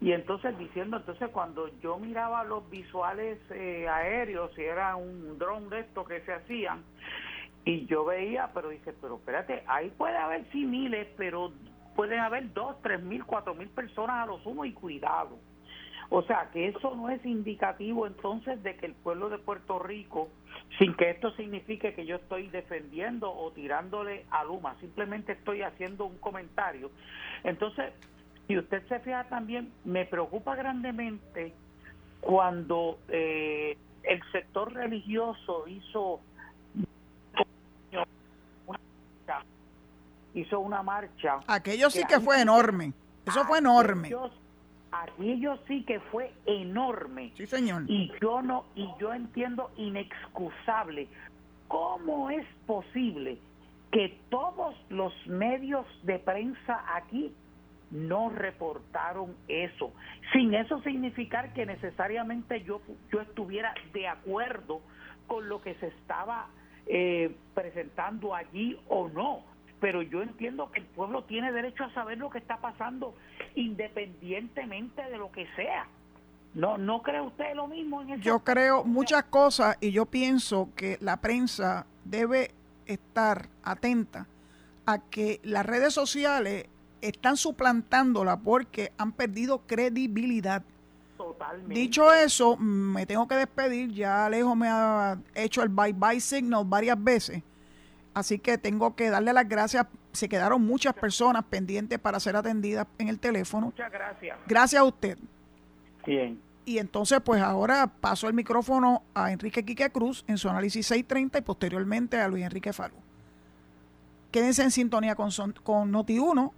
y 0.00 0.12
entonces 0.12 0.56
diciendo, 0.58 0.96
entonces 0.96 1.28
cuando 1.32 1.68
yo 1.80 1.98
miraba 1.98 2.44
los 2.44 2.68
visuales 2.70 3.38
eh, 3.50 3.88
aéreos, 3.88 4.52
si 4.54 4.62
era 4.62 4.94
un 4.94 5.38
dron 5.38 5.68
de 5.70 5.80
estos 5.80 6.06
que 6.06 6.20
se 6.20 6.32
hacían, 6.32 6.84
y 7.64 7.86
yo 7.86 8.04
veía, 8.04 8.50
pero 8.54 8.70
dice, 8.70 8.94
pero 9.00 9.16
espérate, 9.16 9.62
ahí 9.66 9.90
puede 9.90 10.16
haber 10.16 10.44
sí 10.52 10.64
miles, 10.64 11.06
pero 11.16 11.52
pueden 11.94 12.20
haber 12.20 12.52
dos, 12.52 12.80
tres 12.82 13.02
mil, 13.02 13.24
cuatro 13.24 13.54
mil 13.54 13.68
personas 13.68 14.22
a 14.22 14.26
lo 14.26 14.38
sumo 14.40 14.64
y 14.64 14.72
cuidado. 14.72 15.38
O 16.10 16.22
sea, 16.22 16.48
que 16.52 16.68
eso 16.68 16.94
no 16.94 17.10
es 17.10 17.24
indicativo 17.26 18.06
entonces 18.06 18.62
de 18.62 18.76
que 18.76 18.86
el 18.86 18.94
pueblo 18.94 19.28
de 19.28 19.38
Puerto 19.38 19.78
Rico, 19.78 20.28
sin 20.78 20.94
que 20.94 21.10
esto 21.10 21.30
signifique 21.32 21.92
que 21.92 22.06
yo 22.06 22.16
estoy 22.16 22.48
defendiendo 22.48 23.30
o 23.30 23.50
tirándole 23.52 24.24
a 24.30 24.44
Luma, 24.44 24.74
simplemente 24.80 25.32
estoy 25.32 25.62
haciendo 25.62 26.06
un 26.06 26.16
comentario. 26.18 26.90
Entonces, 27.44 27.92
si 28.46 28.56
usted 28.56 28.86
se 28.88 29.00
fija 29.00 29.24
también, 29.24 29.70
me 29.84 30.06
preocupa 30.06 30.56
grandemente 30.56 31.52
cuando 32.20 32.98
eh, 33.08 33.76
el 34.02 34.22
sector 34.32 34.72
religioso 34.72 35.68
hizo 35.68 36.20
hizo 40.40 40.60
una 40.60 40.82
marcha. 40.82 41.40
Aquello 41.46 41.90
sí 41.90 42.02
que, 42.08 42.20
fue 42.20 42.40
enorme. 42.40 42.92
Eso 43.26 43.44
fue 43.44 43.58
enorme. 43.58 44.10
Aquello 44.90 45.58
sí 45.66 45.84
que 45.84 46.00
fue 46.00 46.32
enorme. 46.46 47.32
Sí, 47.36 47.46
señor. 47.46 47.82
Y 47.88 48.10
yo 48.20 48.40
no 48.42 48.64
y 48.74 48.88
yo 48.98 49.12
entiendo 49.12 49.70
inexcusable 49.76 51.08
cómo 51.68 52.30
es 52.30 52.46
posible 52.66 53.38
que 53.92 54.18
todos 54.30 54.74
los 54.90 55.12
medios 55.26 55.86
de 56.02 56.18
prensa 56.18 56.84
aquí 56.94 57.32
no 57.90 58.28
reportaron 58.28 59.34
eso, 59.48 59.92
sin 60.32 60.54
eso 60.54 60.82
significar 60.82 61.54
que 61.54 61.64
necesariamente 61.64 62.62
yo, 62.62 62.82
yo 63.10 63.20
estuviera 63.22 63.72
de 63.94 64.08
acuerdo 64.08 64.82
con 65.26 65.48
lo 65.48 65.62
que 65.62 65.74
se 65.76 65.86
estaba 65.86 66.48
eh, 66.86 67.34
presentando 67.54 68.34
allí 68.34 68.78
o 68.88 69.08
no. 69.08 69.42
Pero 69.80 70.02
yo 70.02 70.22
entiendo 70.22 70.70
que 70.70 70.80
el 70.80 70.86
pueblo 70.86 71.24
tiene 71.24 71.52
derecho 71.52 71.84
a 71.84 71.94
saber 71.94 72.18
lo 72.18 72.30
que 72.30 72.38
está 72.38 72.56
pasando 72.58 73.14
independientemente 73.54 75.02
de 75.02 75.18
lo 75.18 75.30
que 75.30 75.46
sea. 75.54 75.86
¿No, 76.54 76.78
¿No 76.78 77.02
cree 77.02 77.20
usted 77.20 77.54
lo 77.54 77.66
mismo 77.68 78.02
en? 78.02 78.20
Yo 78.20 78.40
creo 78.40 78.84
muchas 78.84 79.24
cosas 79.24 79.76
y 79.80 79.92
yo 79.92 80.06
pienso 80.06 80.70
que 80.74 80.98
la 81.00 81.18
prensa 81.18 81.86
debe 82.04 82.50
estar 82.86 83.48
atenta 83.62 84.26
a 84.86 84.98
que 84.98 85.40
las 85.44 85.64
redes 85.66 85.92
sociales 85.92 86.66
están 87.00 87.36
suplantándola 87.36 88.38
porque 88.38 88.92
han 88.98 89.12
perdido 89.12 89.58
credibilidad. 89.66 90.62
Totalmente. 91.16 91.74
Dicho 91.74 92.12
eso, 92.12 92.56
me 92.56 93.04
tengo 93.06 93.28
que 93.28 93.34
despedir. 93.34 93.92
Ya 93.92 94.26
Alejo 94.26 94.56
me 94.56 94.68
ha 94.68 95.18
hecho 95.34 95.62
el 95.62 95.68
bye 95.68 95.92
bye 95.92 96.20
signal 96.20 96.64
varias 96.64 97.02
veces. 97.02 97.42
Así 98.18 98.40
que 98.40 98.58
tengo 98.58 98.96
que 98.96 99.10
darle 99.10 99.32
las 99.32 99.48
gracias. 99.48 99.86
Se 100.12 100.28
quedaron 100.28 100.66
muchas 100.66 100.92
personas 100.92 101.44
pendientes 101.44 102.00
para 102.00 102.18
ser 102.18 102.34
atendidas 102.34 102.88
en 102.98 103.06
el 103.06 103.20
teléfono. 103.20 103.66
Muchas 103.66 103.92
gracias. 103.92 104.36
Gracias 104.48 104.80
a 104.80 104.84
usted. 104.84 105.16
Bien. 106.04 106.40
Y 106.64 106.78
entonces, 106.78 107.20
pues 107.24 107.40
ahora 107.40 107.86
paso 107.86 108.26
el 108.26 108.34
micrófono 108.34 109.04
a 109.14 109.30
Enrique 109.30 109.64
Quique 109.64 109.90
Cruz 109.90 110.24
en 110.26 110.36
su 110.36 110.48
análisis 110.48 110.84
630 110.88 111.38
y 111.38 111.42
posteriormente 111.42 112.18
a 112.18 112.26
Luis 112.26 112.44
Enrique 112.44 112.72
Falú. 112.72 112.96
Quédense 114.32 114.64
en 114.64 114.72
sintonía 114.72 115.14
con, 115.14 115.30
con 115.62 115.92
Noti1 115.92 116.50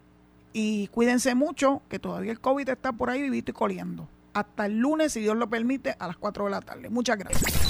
y 0.54 0.88
cuídense 0.88 1.34
mucho, 1.34 1.82
que 1.90 1.98
todavía 1.98 2.32
el 2.32 2.40
COVID 2.40 2.70
está 2.70 2.94
por 2.94 3.11
ahí 3.11 3.20
vivito 3.20 3.50
y 3.50 3.54
coliendo. 3.54 4.08
Hasta 4.32 4.64
el 4.64 4.78
lunes, 4.78 5.12
si 5.12 5.20
Dios 5.20 5.36
lo 5.36 5.50
permite, 5.50 5.94
a 5.98 6.06
las 6.06 6.16
4 6.16 6.46
de 6.46 6.50
la 6.50 6.62
tarde. 6.62 6.88
Muchas 6.88 7.18
gracias. 7.18 7.69